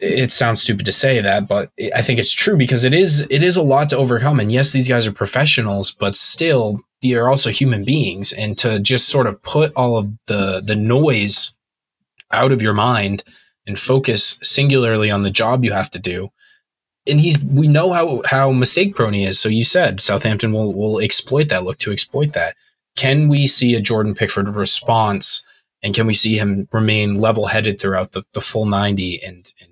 it 0.00 0.30
sounds 0.30 0.62
stupid 0.62 0.86
to 0.86 0.92
say 0.92 1.20
that, 1.20 1.48
but 1.48 1.70
I 1.94 2.02
think 2.02 2.18
it's 2.18 2.32
true 2.32 2.56
because 2.56 2.84
it 2.84 2.94
is 2.94 3.26
it 3.30 3.42
is 3.42 3.56
a 3.56 3.62
lot 3.62 3.90
to 3.90 3.96
overcome. 3.96 4.40
And 4.40 4.52
yes, 4.52 4.72
these 4.72 4.88
guys 4.88 5.06
are 5.06 5.12
professionals, 5.12 5.92
but 5.92 6.16
still 6.16 6.80
they 7.02 7.14
are 7.14 7.28
also 7.28 7.50
human 7.50 7.84
beings. 7.84 8.32
And 8.32 8.56
to 8.58 8.78
just 8.80 9.08
sort 9.08 9.26
of 9.26 9.42
put 9.42 9.72
all 9.74 9.96
of 9.96 10.10
the 10.26 10.62
the 10.64 10.76
noise 10.76 11.52
out 12.30 12.52
of 12.52 12.62
your 12.62 12.74
mind 12.74 13.24
and 13.66 13.78
focus 13.78 14.38
singularly 14.42 15.10
on 15.10 15.22
the 15.22 15.30
job 15.30 15.64
you 15.64 15.72
have 15.72 15.90
to 15.90 15.98
do 15.98 16.30
and 17.08 17.20
he's 17.20 17.42
we 17.42 17.68
know 17.68 17.92
how 17.92 18.22
how 18.24 18.52
mistake 18.52 18.94
prone 18.94 19.14
he 19.14 19.24
is. 19.24 19.40
So 19.40 19.48
you 19.48 19.64
said 19.64 20.00
Southampton 20.00 20.52
will 20.52 20.72
will 20.74 20.98
exploit 21.00 21.48
that, 21.48 21.64
look 21.64 21.78
to 21.78 21.92
exploit 21.92 22.32
that. 22.34 22.56
Can 22.96 23.28
we 23.28 23.46
see 23.46 23.74
a 23.74 23.80
Jordan 23.80 24.14
Pickford 24.14 24.48
response, 24.48 25.42
and 25.82 25.94
can 25.94 26.06
we 26.06 26.14
see 26.14 26.36
him 26.38 26.68
remain 26.72 27.20
level 27.20 27.46
headed 27.46 27.80
throughout 27.80 28.12
the, 28.12 28.22
the 28.32 28.40
full 28.40 28.66
ninety 28.66 29.22
and 29.22 29.52
and 29.60 29.70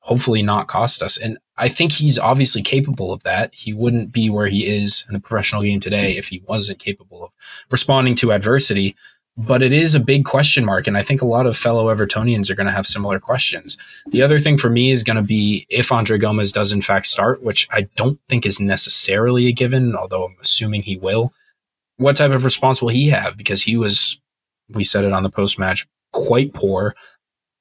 hopefully 0.00 0.42
not 0.42 0.68
cost 0.68 1.02
us? 1.02 1.18
And 1.18 1.38
I 1.56 1.68
think 1.68 1.92
he's 1.92 2.18
obviously 2.18 2.62
capable 2.62 3.12
of 3.12 3.22
that. 3.22 3.54
He 3.54 3.72
wouldn't 3.72 4.12
be 4.12 4.30
where 4.30 4.46
he 4.46 4.66
is 4.66 5.04
in 5.08 5.14
the 5.14 5.20
professional 5.20 5.62
game 5.62 5.80
today 5.80 6.16
if 6.16 6.28
he 6.28 6.42
wasn't 6.46 6.78
capable 6.78 7.24
of 7.24 7.30
responding 7.70 8.14
to 8.16 8.32
adversity 8.32 8.94
but 9.36 9.62
it 9.62 9.72
is 9.72 9.94
a 9.94 10.00
big 10.00 10.24
question 10.24 10.64
mark. 10.64 10.86
And 10.86 10.96
I 10.96 11.02
think 11.02 11.20
a 11.20 11.26
lot 11.26 11.46
of 11.46 11.58
fellow 11.58 11.94
Evertonians 11.94 12.48
are 12.48 12.54
going 12.54 12.66
to 12.66 12.72
have 12.72 12.86
similar 12.86 13.20
questions. 13.20 13.76
The 14.10 14.22
other 14.22 14.38
thing 14.38 14.56
for 14.56 14.70
me 14.70 14.90
is 14.90 15.04
going 15.04 15.16
to 15.16 15.22
be 15.22 15.66
if 15.68 15.92
Andre 15.92 16.18
Gomes 16.18 16.52
does 16.52 16.72
in 16.72 16.82
fact 16.82 17.06
start, 17.06 17.42
which 17.42 17.68
I 17.70 17.82
don't 17.96 18.18
think 18.28 18.46
is 18.46 18.60
necessarily 18.60 19.46
a 19.46 19.52
given, 19.52 19.94
although 19.94 20.24
I'm 20.26 20.36
assuming 20.40 20.82
he 20.82 20.96
will. 20.96 21.32
What 21.98 22.16
type 22.16 22.30
of 22.30 22.44
response 22.44 22.80
will 22.80 22.88
he 22.88 23.08
have? 23.10 23.36
Because 23.36 23.62
he 23.62 23.76
was, 23.76 24.18
we 24.70 24.84
said 24.84 25.04
it 25.04 25.12
on 25.12 25.22
the 25.22 25.30
post 25.30 25.58
match, 25.58 25.86
quite 26.12 26.54
poor. 26.54 26.94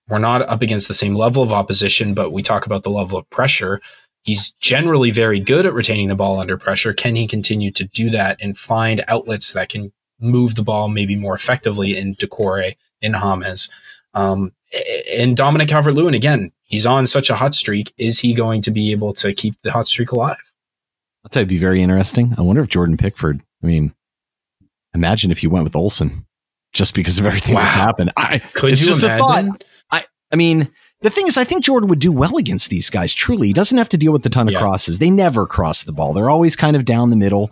We're 0.08 0.20
not 0.20 0.44
up 0.44 0.62
against 0.62 0.88
the 0.88 0.94
same 0.94 1.16
level 1.16 1.44
of 1.44 1.52
opposition, 1.52 2.14
but 2.14 2.32
we 2.32 2.44
talk 2.44 2.66
about 2.66 2.84
the 2.84 2.90
level 2.90 3.18
of 3.18 3.30
pressure. 3.30 3.82
He's 4.24 4.54
generally 4.60 5.12
very 5.12 5.40
good 5.40 5.66
at 5.66 5.74
retaining 5.74 6.08
the 6.08 6.16
ball 6.16 6.40
under 6.40 6.58
pressure. 6.58 6.94
Can 6.94 7.16
he 7.16 7.28
continue 7.28 7.72
to 7.72 7.84
do 7.84 8.10
that 8.12 8.38
and 8.42 8.58
find 8.58 9.04
outlets 9.08 9.54
that 9.54 9.70
can 9.70 9.92
move 10.20 10.56
the 10.56 10.64
ball 10.64 10.88
maybe 10.88 11.16
more 11.16 11.36
effectively 11.36 11.98
in 11.98 12.16
Doucouré 12.16 12.76
in 13.02 13.14
James. 13.14 13.70
Um, 14.14 14.52
and 15.12 15.36
Dominic 15.38 15.70
Calvert 15.70 15.94
Lewin, 15.94 16.14
again, 16.14 16.52
he's 16.64 16.86
on 16.86 17.08
such 17.08 17.30
a 17.30 17.36
hot 17.36 17.54
streak. 17.56 17.94
Is 17.98 18.20
he 18.20 18.34
going 18.34 18.62
to 18.64 18.72
be 18.72 18.92
able 18.92 19.14
to 19.16 19.34
keep 19.34 19.56
the 19.62 19.72
hot 19.72 19.88
streak 19.88 20.12
alive? 20.12 20.38
You, 21.24 21.40
it'd 21.40 21.50
be 21.50 21.58
very 21.58 21.82
interesting. 21.82 22.34
I 22.38 22.42
wonder 22.42 22.62
if 22.62 22.70
Jordan 22.70 22.98
Pickford, 22.98 23.42
I 23.64 23.68
mean, 23.68 23.94
imagine 24.94 25.32
if 25.32 25.44
you 25.44 25.50
went 25.50 25.64
with 25.64 25.76
Olsen 25.76 26.26
just 26.74 26.94
because 26.94 27.20
of 27.20 27.26
everything 27.26 27.56
wow. 27.56 27.62
that's 27.62 27.74
happened. 27.74 28.12
I, 28.18 28.40
Could 28.54 28.74
it's 28.74 28.82
you 28.82 28.88
just 28.88 29.04
imagine? 29.04 29.20
a 29.20 29.28
thought. 29.28 29.64
I, 29.92 30.06
I 30.32 30.36
mean, 30.36 30.70
the 31.02 31.10
thing 31.10 31.28
is, 31.28 31.38
I 31.38 31.44
think 31.44 31.64
Jordan 31.64 31.90
would 31.90 32.00
do 32.00 32.12
well 32.12 32.38
against 32.38 32.70
these 32.70 32.90
guys. 32.90 33.14
Truly, 33.14 33.48
he 33.48 33.54
doesn't 33.54 33.78
have 33.78 33.90
to 33.90 33.98
deal 33.98 34.12
with 34.12 34.26
a 34.26 34.30
ton 34.30 34.48
of 34.48 34.54
yeah. 34.54 34.60
crosses. 34.60 35.00
They 35.00 35.10
never 35.10 35.46
cross 35.46 35.84
the 35.84 35.92
ball. 35.92 36.14
They're 36.14 36.30
always 36.30 36.56
kind 36.56 36.76
of 36.76 36.86
down 36.86 37.10
the 37.10 37.16
middle. 37.16 37.52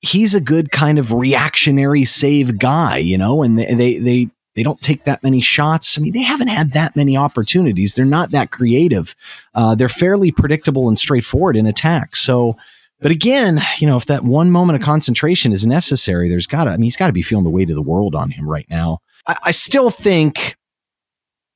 He's 0.00 0.34
a 0.34 0.40
good 0.40 0.70
kind 0.70 0.98
of 0.98 1.12
reactionary 1.12 2.04
save 2.04 2.58
guy, 2.58 2.98
you 2.98 3.18
know, 3.18 3.42
and 3.42 3.58
they, 3.58 3.74
they, 3.74 3.98
they 3.98 4.30
they 4.54 4.62
don't 4.62 4.80
take 4.80 5.04
that 5.04 5.22
many 5.22 5.42
shots. 5.42 5.98
I 5.98 6.00
mean, 6.00 6.14
they 6.14 6.22
haven't 6.22 6.48
had 6.48 6.72
that 6.72 6.96
many 6.96 7.14
opportunities. 7.14 7.94
They're 7.94 8.06
not 8.06 8.30
that 8.30 8.50
creative. 8.50 9.14
Uh, 9.54 9.74
they're 9.74 9.90
fairly 9.90 10.32
predictable 10.32 10.88
and 10.88 10.98
straightforward 10.98 11.56
in 11.56 11.66
attack. 11.66 12.16
So, 12.16 12.56
but 13.00 13.10
again, 13.10 13.62
you 13.78 13.86
know, 13.86 13.98
if 13.98 14.06
that 14.06 14.24
one 14.24 14.50
moment 14.50 14.78
of 14.78 14.82
concentration 14.82 15.52
is 15.52 15.66
necessary, 15.66 16.30
there's 16.30 16.46
got 16.46 16.64
to, 16.64 16.70
I 16.70 16.76
mean, 16.78 16.84
he's 16.84 16.96
got 16.96 17.08
to 17.08 17.12
be 17.12 17.20
feeling 17.20 17.44
the 17.44 17.50
weight 17.50 17.68
of 17.68 17.76
the 17.76 17.82
world 17.82 18.14
on 18.14 18.30
him 18.30 18.48
right 18.48 18.66
now. 18.70 19.00
I, 19.26 19.36
I 19.44 19.50
still 19.50 19.90
think, 19.90 20.56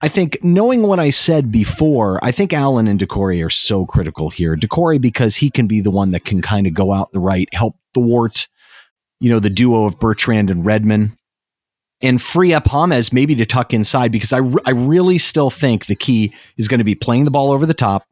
I 0.03 0.09
think 0.09 0.39
knowing 0.43 0.83
what 0.83 1.01
I 1.01 1.09
said 1.09 1.51
before, 1.51 2.23
I 2.23 2.33
think 2.33 2.53
Allan 2.53 2.87
and 2.87 3.01
Doucouré 3.01 3.43
are 3.45 3.51
so 3.51 3.87
critical 3.87 4.29
here. 4.29 4.57
Doucouré, 4.57 5.01
because 5.01 5.37
he 5.37 5.49
can 5.49 5.67
be 5.67 5.81
the 5.81 5.91
one 5.91 6.11
that 6.11 6.27
can 6.27 6.43
kind 6.43 6.67
of 6.67 6.75
go 6.75 6.93
out 6.93 7.13
the 7.13 7.19
right, 7.21 7.49
help 7.55 7.77
thwart, 7.95 8.49
you 9.21 9.31
know, 9.31 9.41
the 9.41 9.51
duo 9.51 9.85
of 9.85 9.99
Bertrand 9.99 10.51
and 10.51 10.65
Redmond 10.65 11.17
and 12.03 12.21
free 12.21 12.55
up 12.55 12.67
James 12.67 13.13
maybe 13.13 13.35
to 13.35 13.47
tuck 13.47 13.73
inside 13.73 14.13
because 14.13 14.33
I, 14.33 14.39
re- 14.39 14.63
I 14.67 14.71
really 14.71 15.19
still 15.19 15.51
think 15.51 15.87
the 15.87 15.95
key 15.95 16.33
is 16.57 16.69
going 16.69 16.79
to 16.79 16.85
be 16.85 16.95
playing 16.95 17.25
the 17.25 17.31
ball 17.31 17.51
over 17.51 17.67
the 17.67 17.75
top, 17.75 18.07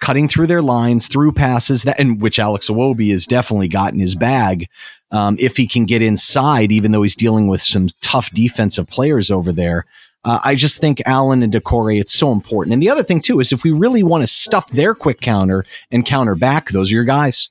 cutting 0.00 0.28
through 0.28 0.48
their 0.48 0.62
lines, 0.62 1.06
through 1.06 1.32
passes 1.32 1.84
that, 1.84 2.00
and 2.00 2.20
which 2.20 2.38
Alex 2.38 2.68
Iwobi 2.68 3.10
has 3.12 3.26
definitely 3.26 3.68
got 3.68 3.92
in 3.92 4.00
his 4.00 4.14
bag. 4.14 4.68
Um, 5.12 5.36
if 5.40 5.56
he 5.56 5.66
can 5.66 5.86
get 5.86 6.02
inside, 6.02 6.72
even 6.72 6.92
though 6.92 7.02
he's 7.02 7.16
dealing 7.16 7.48
with 7.48 7.60
some 7.60 7.88
tough 8.00 8.30
defensive 8.30 8.86
players 8.86 9.30
over 9.30 9.52
there. 9.52 9.86
Uh, 10.22 10.38
I 10.44 10.54
just 10.54 10.78
think 10.78 11.00
Allan 11.06 11.42
and 11.42 11.52
Doucouré, 11.52 11.98
it's 11.98 12.12
so 12.12 12.30
important. 12.30 12.74
And 12.74 12.82
the 12.82 12.90
other 12.90 13.02
thing 13.02 13.22
too 13.22 13.40
is 13.40 13.52
if 13.52 13.64
we 13.64 13.70
really 13.70 14.02
want 14.02 14.22
to 14.22 14.26
stuff 14.26 14.68
their 14.70 14.94
quick 14.94 15.20
counter 15.20 15.64
and 15.90 16.04
counter 16.04 16.34
back, 16.34 16.70
those 16.70 16.90
are 16.90 16.94
your 16.94 17.04
guys. 17.04 17.48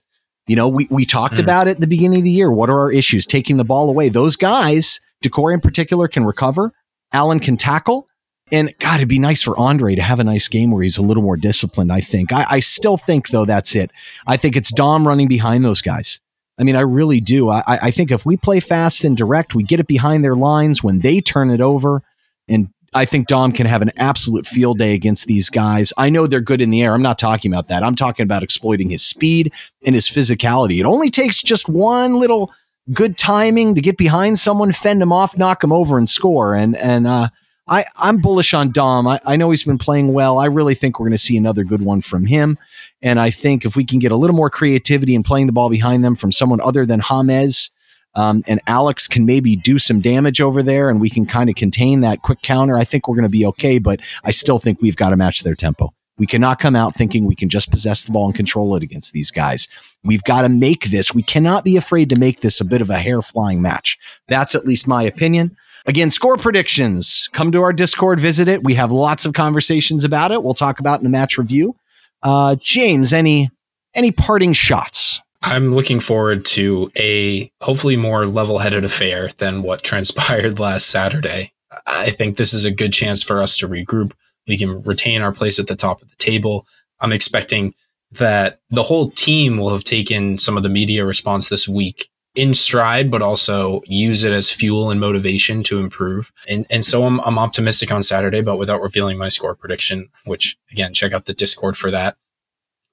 You 0.49 0.55
know, 0.55 0.67
we, 0.67 0.87
we 0.89 1.05
talked 1.05 1.35
mm. 1.35 1.43
about 1.43 1.67
it 1.67 1.71
at 1.71 1.79
the 1.79 1.87
beginning 1.87 2.19
of 2.19 2.23
the 2.25 2.31
year. 2.31 2.51
What 2.51 2.69
are 2.69 2.79
our 2.79 2.91
issues? 2.91 3.25
Taking 3.25 3.57
the 3.57 3.63
ball 3.63 3.89
away. 3.89 4.09
Those 4.09 4.35
guys 4.35 4.99
Doucouré 5.23 5.53
in 5.53 5.61
particular 5.61 6.07
can 6.07 6.25
recover. 6.25 6.73
Allan 7.11 7.39
can 7.39 7.57
tackle. 7.57 8.07
And 8.51 8.73
God, 8.79 8.95
it'd 8.95 9.07
be 9.07 9.19
nice 9.19 9.43
for 9.43 9.57
Andre 9.59 9.95
to 9.95 10.01
have 10.01 10.19
a 10.19 10.23
nice 10.23 10.47
game 10.47 10.71
where 10.71 10.81
he's 10.81 10.97
a 10.97 11.03
little 11.03 11.21
more 11.21 11.37
disciplined, 11.37 11.91
I 11.91 12.01
think. 12.01 12.31
I, 12.31 12.45
I 12.49 12.59
still 12.61 12.97
think, 12.97 13.29
though, 13.29 13.45
that's 13.45 13.75
it. 13.75 13.91
I 14.25 14.37
think 14.37 14.55
it's 14.55 14.71
Dom 14.71 15.07
running 15.07 15.27
behind 15.27 15.63
those 15.63 15.81
guys. 15.81 16.19
I 16.57 16.63
mean, 16.63 16.75
I 16.75 16.81
really 16.81 17.21
do. 17.21 17.49
I, 17.49 17.63
I 17.67 17.91
think 17.91 18.11
if 18.11 18.25
we 18.25 18.37
play 18.37 18.59
fast 18.59 19.03
and 19.03 19.15
direct, 19.15 19.53
we 19.53 19.63
get 19.63 19.79
it 19.79 19.87
behind 19.87 20.23
their 20.23 20.35
lines 20.35 20.83
when 20.83 20.99
they 20.99 21.21
turn 21.21 21.51
it 21.51 21.61
over. 21.61 22.01
And 22.47 22.69
I 22.93 23.05
think 23.05 23.27
Dom 23.27 23.51
can 23.51 23.67
have 23.67 23.81
an 23.81 23.91
absolute 23.97 24.45
field 24.45 24.77
day 24.77 24.93
against 24.93 25.27
these 25.27 25.49
guys. 25.49 25.93
I 25.97 26.09
know 26.09 26.27
they're 26.27 26.41
good 26.41 26.61
in 26.61 26.69
the 26.69 26.81
air. 26.81 26.93
I'm 26.93 27.01
not 27.01 27.19
talking 27.19 27.51
about 27.51 27.67
that. 27.67 27.83
I'm 27.83 27.95
talking 27.95 28.23
about 28.23 28.43
exploiting 28.43 28.89
his 28.89 29.05
speed 29.05 29.53
and 29.85 29.95
his 29.95 30.07
physicality. 30.07 30.79
It 30.79 30.85
only 30.85 31.09
takes 31.09 31.41
just 31.41 31.69
one 31.69 32.15
little 32.15 32.51
good 32.91 33.17
timing 33.17 33.75
to 33.75 33.81
get 33.81 33.97
behind 33.97 34.39
someone, 34.39 34.71
fend 34.71 35.01
him 35.01 35.13
off, 35.13 35.37
knock 35.37 35.63
him 35.63 35.71
over, 35.71 35.97
and 35.97 36.09
score. 36.09 36.55
And 36.55 36.75
and 36.77 37.05
uh, 37.05 37.29
I 37.67 37.85
I'm 37.97 38.17
bullish 38.17 38.53
on 38.53 38.71
Dom. 38.71 39.07
I, 39.07 39.19
I 39.25 39.35
know 39.35 39.51
he's 39.51 39.63
been 39.63 39.77
playing 39.77 40.13
well. 40.13 40.39
I 40.39 40.45
really 40.45 40.75
think 40.75 40.99
we're 40.99 41.07
going 41.07 41.11
to 41.11 41.23
see 41.23 41.37
another 41.37 41.63
good 41.63 41.81
one 41.81 42.01
from 42.01 42.25
him. 42.25 42.57
And 43.01 43.19
I 43.19 43.29
think 43.29 43.65
if 43.65 43.75
we 43.75 43.85
can 43.85 43.99
get 43.99 44.11
a 44.11 44.17
little 44.17 44.35
more 44.35 44.49
creativity 44.49 45.15
in 45.15 45.23
playing 45.23 45.45
the 45.47 45.53
ball 45.53 45.69
behind 45.69 46.03
them 46.03 46.15
from 46.15 46.31
someone 46.31 46.59
other 46.61 46.85
than 46.85 46.99
James, 46.99 47.71
um, 48.20 48.43
and 48.47 48.59
Alex 48.67 49.07
can 49.07 49.26
maybe 49.26 49.55
do 49.55 49.80
some 49.80 50.01
damage 50.01 50.41
over 50.41 50.61
there, 50.61 50.89
and 50.89 50.99
we 50.99 51.09
can 51.09 51.26
kind 51.26 51.49
of 51.49 51.55
contain 51.55 52.01
that 52.01 52.22
quick 52.22 52.41
counter. 52.41 52.76
I 52.76 52.84
think 52.84 53.07
we're 53.07 53.15
going 53.15 53.24
to 53.24 53.30
be 53.30 53.45
okay. 53.45 53.80
But 53.80 54.01
I 54.26 54.32
still 54.32 54.59
think 54.59 54.82
we've 54.82 54.97
got 54.97 55.11
to 55.11 55.17
match 55.17 55.43
their 55.43 55.55
tempo. 55.55 55.93
We 56.17 56.28
cannot 56.28 56.59
come 56.59 56.76
out 56.76 56.95
thinking 56.95 57.24
we 57.24 57.36
can 57.36 57.47
just 57.47 57.72
possess 57.72 58.03
the 58.03 58.11
ball 58.11 58.26
and 58.26 58.36
control 58.36 58.76
it 58.76 58.84
against 58.84 59.13
these 59.13 59.32
guys. 59.32 59.70
We've 60.03 60.24
got 60.24 60.41
to 60.41 60.49
make 60.49 60.91
this. 60.91 61.13
We 61.13 61.24
cannot 61.24 61.63
be 61.63 61.78
afraid 61.78 62.09
to 62.09 62.17
make 62.17 62.41
this 62.41 62.59
a 62.59 62.65
bit 62.65 62.82
of 62.82 62.89
a 62.89 62.99
hair 62.99 63.22
flying 63.22 63.61
match. 63.61 63.97
That's 64.28 64.53
at 64.53 64.65
least 64.65 64.86
my 64.86 65.01
opinion. 65.01 65.55
Again, 65.86 66.11
score 66.11 66.36
predictions. 66.36 67.30
Come 67.32 67.53
to 67.53 67.61
our 67.61 67.72
Discord, 67.72 68.20
visit 68.20 68.49
it. 68.49 68.65
We 68.65 68.74
have 68.74 68.91
lots 68.91 69.26
of 69.26 69.34
conversations 69.34 70.03
about 70.03 70.34
it. 70.34 70.43
We'll 70.43 70.53
talk 70.53 70.82
about 70.82 70.99
in 70.99 71.05
the 71.05 71.09
match 71.09 71.38
review. 71.38 71.74
Uh, 72.22 72.57
James, 72.59 73.13
any 73.13 73.49
any 73.95 74.11
parting 74.11 74.51
shots? 74.51 75.22
I'm 75.41 75.73
looking 75.73 75.99
forward 75.99 76.45
to 76.47 76.91
a 76.97 77.51
hopefully 77.61 77.95
more 77.95 78.25
level-headed 78.25 78.83
affair 78.83 79.29
than 79.37 79.63
what 79.63 79.83
transpired 79.83 80.59
last 80.59 80.87
Saturday. 80.87 81.53
I 81.85 82.11
think 82.11 82.37
this 82.37 82.53
is 82.53 82.65
a 82.65 82.71
good 82.71 82.93
chance 82.93 83.23
for 83.23 83.41
us 83.41 83.57
to 83.57 83.69
regroup, 83.69 84.11
we 84.49 84.57
can 84.57 84.81
retain 84.81 85.21
our 85.21 85.31
place 85.31 85.59
at 85.59 85.67
the 85.67 85.75
top 85.75 86.01
of 86.01 86.09
the 86.09 86.15
table. 86.15 86.65
I'm 86.99 87.13
expecting 87.13 87.75
that 88.13 88.59
the 88.71 88.83
whole 88.83 89.09
team 89.11 89.57
will 89.57 89.69
have 89.69 89.83
taken 89.83 90.37
some 90.39 90.57
of 90.57 90.63
the 90.63 90.69
media 90.69 91.05
response 91.05 91.47
this 91.47 91.69
week 91.69 92.09
in 92.33 92.55
stride, 92.55 93.11
but 93.11 93.21
also 93.21 93.81
use 93.85 94.23
it 94.23 94.33
as 94.33 94.49
fuel 94.49 94.89
and 94.89 94.99
motivation 94.99 95.63
to 95.63 95.77
improve. 95.77 96.31
And 96.47 96.65
and 96.71 96.83
so 96.83 97.05
I'm 97.05 97.19
I'm 97.21 97.37
optimistic 97.37 97.91
on 97.91 98.01
Saturday, 98.01 98.41
but 98.41 98.57
without 98.57 98.81
revealing 98.81 99.19
my 99.19 99.29
score 99.29 99.55
prediction, 99.55 100.09
which 100.25 100.57
again, 100.71 100.93
check 100.93 101.13
out 101.13 101.25
the 101.25 101.33
Discord 101.33 101.77
for 101.77 101.91
that. 101.91 102.17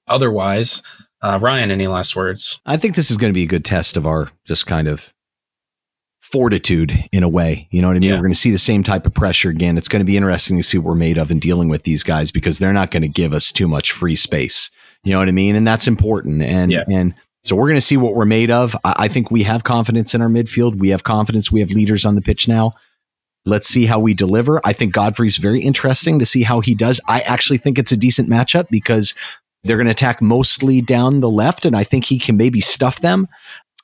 Otherwise, 0.07 0.83
uh, 1.21 1.39
Ryan, 1.41 1.71
any 1.71 1.87
last 1.87 2.15
words? 2.15 2.59
I 2.65 2.77
think 2.77 2.95
this 2.95 3.11
is 3.11 3.17
going 3.17 3.31
to 3.31 3.35
be 3.37 3.43
a 3.43 3.47
good 3.47 3.65
test 3.65 3.97
of 3.97 4.05
our 4.05 4.31
just 4.45 4.67
kind 4.67 4.87
of 4.87 5.13
fortitude 6.31 7.05
in 7.11 7.23
a 7.23 7.29
way. 7.29 7.67
You 7.71 7.81
know 7.81 7.87
what 7.87 7.95
I 7.95 7.99
mean? 7.99 8.09
Yeah. 8.09 8.15
We're 8.15 8.23
going 8.23 8.33
to 8.33 8.39
see 8.39 8.51
the 8.51 8.57
same 8.57 8.83
type 8.83 9.05
of 9.05 9.13
pressure 9.13 9.49
again. 9.49 9.77
It's 9.77 9.87
going 9.87 10.01
to 10.01 10.05
be 10.05 10.17
interesting 10.17 10.57
to 10.57 10.63
see 10.63 10.77
what 10.77 10.87
we're 10.87 10.95
made 10.95 11.17
of 11.17 11.31
in 11.31 11.39
dealing 11.39 11.69
with 11.69 11.83
these 11.83 12.03
guys 12.03 12.31
because 12.31 12.59
they're 12.59 12.73
not 12.73 12.91
going 12.91 13.01
to 13.01 13.07
give 13.07 13.33
us 13.33 13.51
too 13.51 13.67
much 13.67 13.91
free 13.91 14.15
space. 14.15 14.69
You 15.03 15.13
know 15.13 15.19
what 15.19 15.29
I 15.29 15.31
mean? 15.31 15.55
And 15.55 15.65
that's 15.65 15.87
important. 15.87 16.41
And 16.41 16.71
yeah. 16.71 16.83
and 16.89 17.15
so 17.43 17.55
we're 17.55 17.67
going 17.67 17.75
to 17.75 17.81
see 17.81 17.95
what 17.95 18.13
we're 18.13 18.25
made 18.25 18.51
of. 18.51 18.75
I, 18.83 18.95
I 18.97 19.07
think 19.07 19.31
we 19.31 19.43
have 19.43 19.63
confidence 19.63 20.13
in 20.13 20.21
our 20.21 20.27
midfield. 20.27 20.75
We 20.75 20.89
have 20.89 21.03
confidence. 21.03 21.51
We 21.51 21.61
have 21.61 21.71
leaders 21.71 22.05
on 22.05 22.15
the 22.15 22.21
pitch 22.21 22.47
now. 22.47 22.73
Let's 23.45 23.67
see 23.67 23.85
how 23.85 23.99
we 23.99 24.13
deliver. 24.13 24.59
I 24.65 24.73
think 24.73 24.93
Godfrey's 24.93 25.37
very 25.37 25.61
interesting 25.61 26.19
to 26.19 26.25
see 26.25 26.43
how 26.43 26.59
he 26.59 26.75
does. 26.75 26.99
I 27.07 27.21
actually 27.21 27.59
think 27.59 27.79
it's 27.79 27.93
a 27.93 27.97
decent 27.97 28.29
matchup 28.29 28.67
because 28.69 29.15
they're 29.63 29.77
going 29.77 29.85
to 29.87 29.91
attack 29.91 30.21
mostly 30.21 30.81
down 30.81 31.19
the 31.19 31.29
left, 31.29 31.65
and 31.65 31.75
I 31.75 31.83
think 31.83 32.05
he 32.05 32.19
can 32.19 32.37
maybe 32.37 32.61
stuff 32.61 32.99
them. 33.01 33.27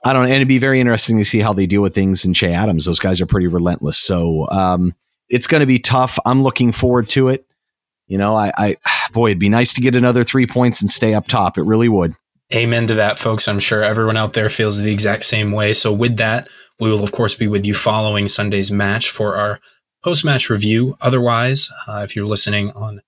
I 0.05 0.13
don't 0.13 0.23
know. 0.23 0.27
And 0.27 0.35
it'd 0.35 0.47
be 0.47 0.59
very 0.59 0.79
interesting 0.79 1.17
to 1.17 1.25
see 1.25 1.39
how 1.39 1.53
they 1.53 1.65
deal 1.65 1.81
with 1.81 1.95
things 1.95 2.25
in 2.25 2.33
Che 2.33 2.53
Adams. 2.53 2.85
Those 2.85 2.99
guys 2.99 3.21
are 3.21 3.25
pretty 3.25 3.47
relentless. 3.47 3.97
So 3.97 4.49
um, 4.49 4.93
it's 5.29 5.47
going 5.47 5.61
to 5.61 5.67
be 5.67 5.79
tough. 5.79 6.19
I'm 6.25 6.43
looking 6.43 6.71
forward 6.71 7.09
to 7.09 7.29
it. 7.29 7.45
You 8.07 8.17
know, 8.17 8.35
I, 8.35 8.51
I, 8.57 8.77
boy, 9.13 9.27
it'd 9.27 9.39
be 9.39 9.49
nice 9.49 9.73
to 9.73 9.81
get 9.81 9.95
another 9.95 10.23
three 10.23 10.47
points 10.47 10.81
and 10.81 10.89
stay 10.89 11.13
up 11.13 11.27
top. 11.27 11.57
It 11.57 11.63
really 11.63 11.89
would. 11.89 12.15
Amen 12.53 12.87
to 12.87 12.95
that, 12.95 13.17
folks. 13.17 13.47
I'm 13.47 13.59
sure 13.59 13.83
everyone 13.83 14.17
out 14.17 14.33
there 14.33 14.49
feels 14.49 14.77
the 14.77 14.91
exact 14.91 15.25
same 15.25 15.51
way. 15.51 15.73
So 15.73 15.91
with 15.91 16.17
that, 16.17 16.47
we 16.79 16.91
will 16.91 17.03
of 17.03 17.11
course 17.11 17.33
be 17.33 17.47
with 17.47 17.65
you 17.65 17.73
following 17.73 18.27
Sunday's 18.27 18.71
match 18.71 19.09
for 19.09 19.35
our 19.35 19.59
post-match 20.03 20.49
review. 20.49 20.97
Otherwise, 21.01 21.71
uh, 21.87 22.01
if 22.03 22.15
you're 22.15 22.25
listening 22.25 22.71
on 22.71 23.01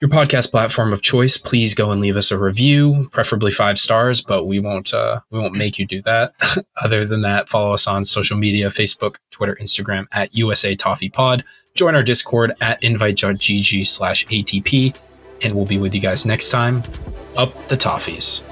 your 0.00 0.10
podcast 0.10 0.50
platform 0.50 0.92
of 0.92 1.02
choice, 1.02 1.36
please 1.36 1.74
go 1.74 1.90
and 1.90 2.00
leave 2.00 2.16
us 2.16 2.30
a 2.30 2.38
review, 2.38 3.08
preferably 3.10 3.50
five 3.50 3.78
stars, 3.78 4.20
but 4.20 4.44
we 4.44 4.60
won't 4.60 4.94
uh, 4.94 5.20
we 5.30 5.38
won't 5.38 5.54
make 5.54 5.78
you 5.78 5.86
do 5.86 6.00
that. 6.02 6.34
Other 6.82 7.04
than 7.04 7.22
that, 7.22 7.48
follow 7.48 7.72
us 7.72 7.86
on 7.86 8.04
social 8.04 8.36
media, 8.36 8.70
Facebook, 8.70 9.16
Twitter, 9.30 9.56
Instagram 9.60 10.06
at 10.12 10.34
USA 10.34 10.76
Toffee 10.76 11.08
Pod. 11.08 11.44
Join 11.74 11.94
our 11.94 12.02
Discord 12.02 12.54
at 12.60 12.82
invite.gg 12.82 13.86
slash 13.86 14.26
ATP, 14.26 14.96
and 15.42 15.54
we'll 15.54 15.66
be 15.66 15.78
with 15.78 15.94
you 15.94 16.00
guys 16.00 16.24
next 16.24 16.50
time. 16.50 16.82
Up 17.36 17.52
the 17.68 17.76
Toffees. 17.76 18.42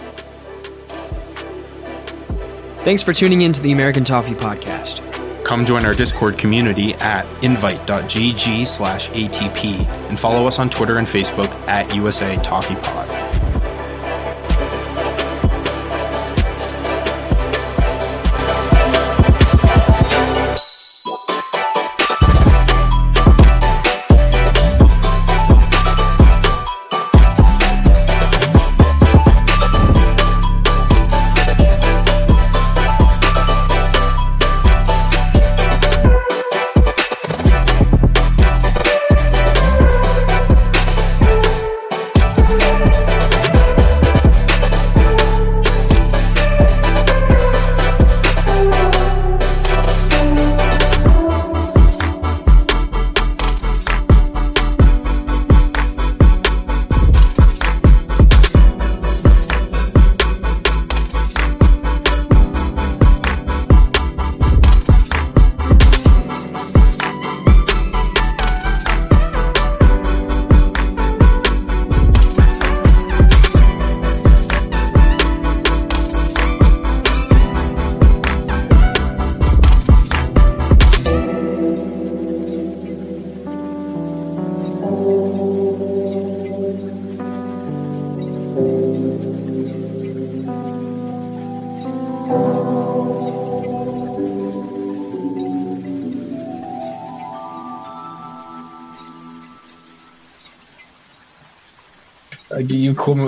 Thanks 2.83 3.03
for 3.03 3.13
tuning 3.13 3.41
in 3.41 3.53
to 3.53 3.61
the 3.61 3.73
American 3.73 4.05
Toffee 4.05 4.35
Podcast. 4.35 5.16
Come 5.47 5.65
join 5.65 5.87
our 5.87 5.95
Discord 5.95 6.39
community 6.39 6.95
at 6.95 7.25
invite.gg 7.45 8.67
slash 8.67 9.09
ATP 9.11 9.87
and 10.09 10.19
follow 10.19 10.49
us 10.49 10.59
on 10.59 10.69
Twitter 10.69 10.99
and 10.99 11.07
Facebook 11.07 11.47
at 11.69 11.95
USA 11.95 12.35
Toffee 12.39 12.75
Pod. 12.75 13.06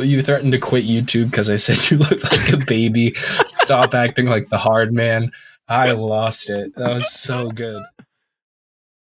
You, 0.09 0.22
threatened 0.22 0.52
to 0.52 0.59
quit 0.59 0.84
YouTube 0.84 1.30
because 1.30 1.50
I 1.50 1.56
said 1.56 1.78
you 1.90 1.98
looked 1.98 2.24
like 2.24 2.52
a 2.52 2.56
baby. 2.56 3.14
Stop 3.50 3.94
acting 3.94 4.26
like 4.26 4.48
the 4.48 4.59
hard 4.59 4.92
man. 4.92 5.30
I 5.68 5.92
lost 5.92 6.48
it. 6.48 6.74
That 6.76 6.92
was 6.94 7.12
so 7.12 7.50
good. 7.50 7.82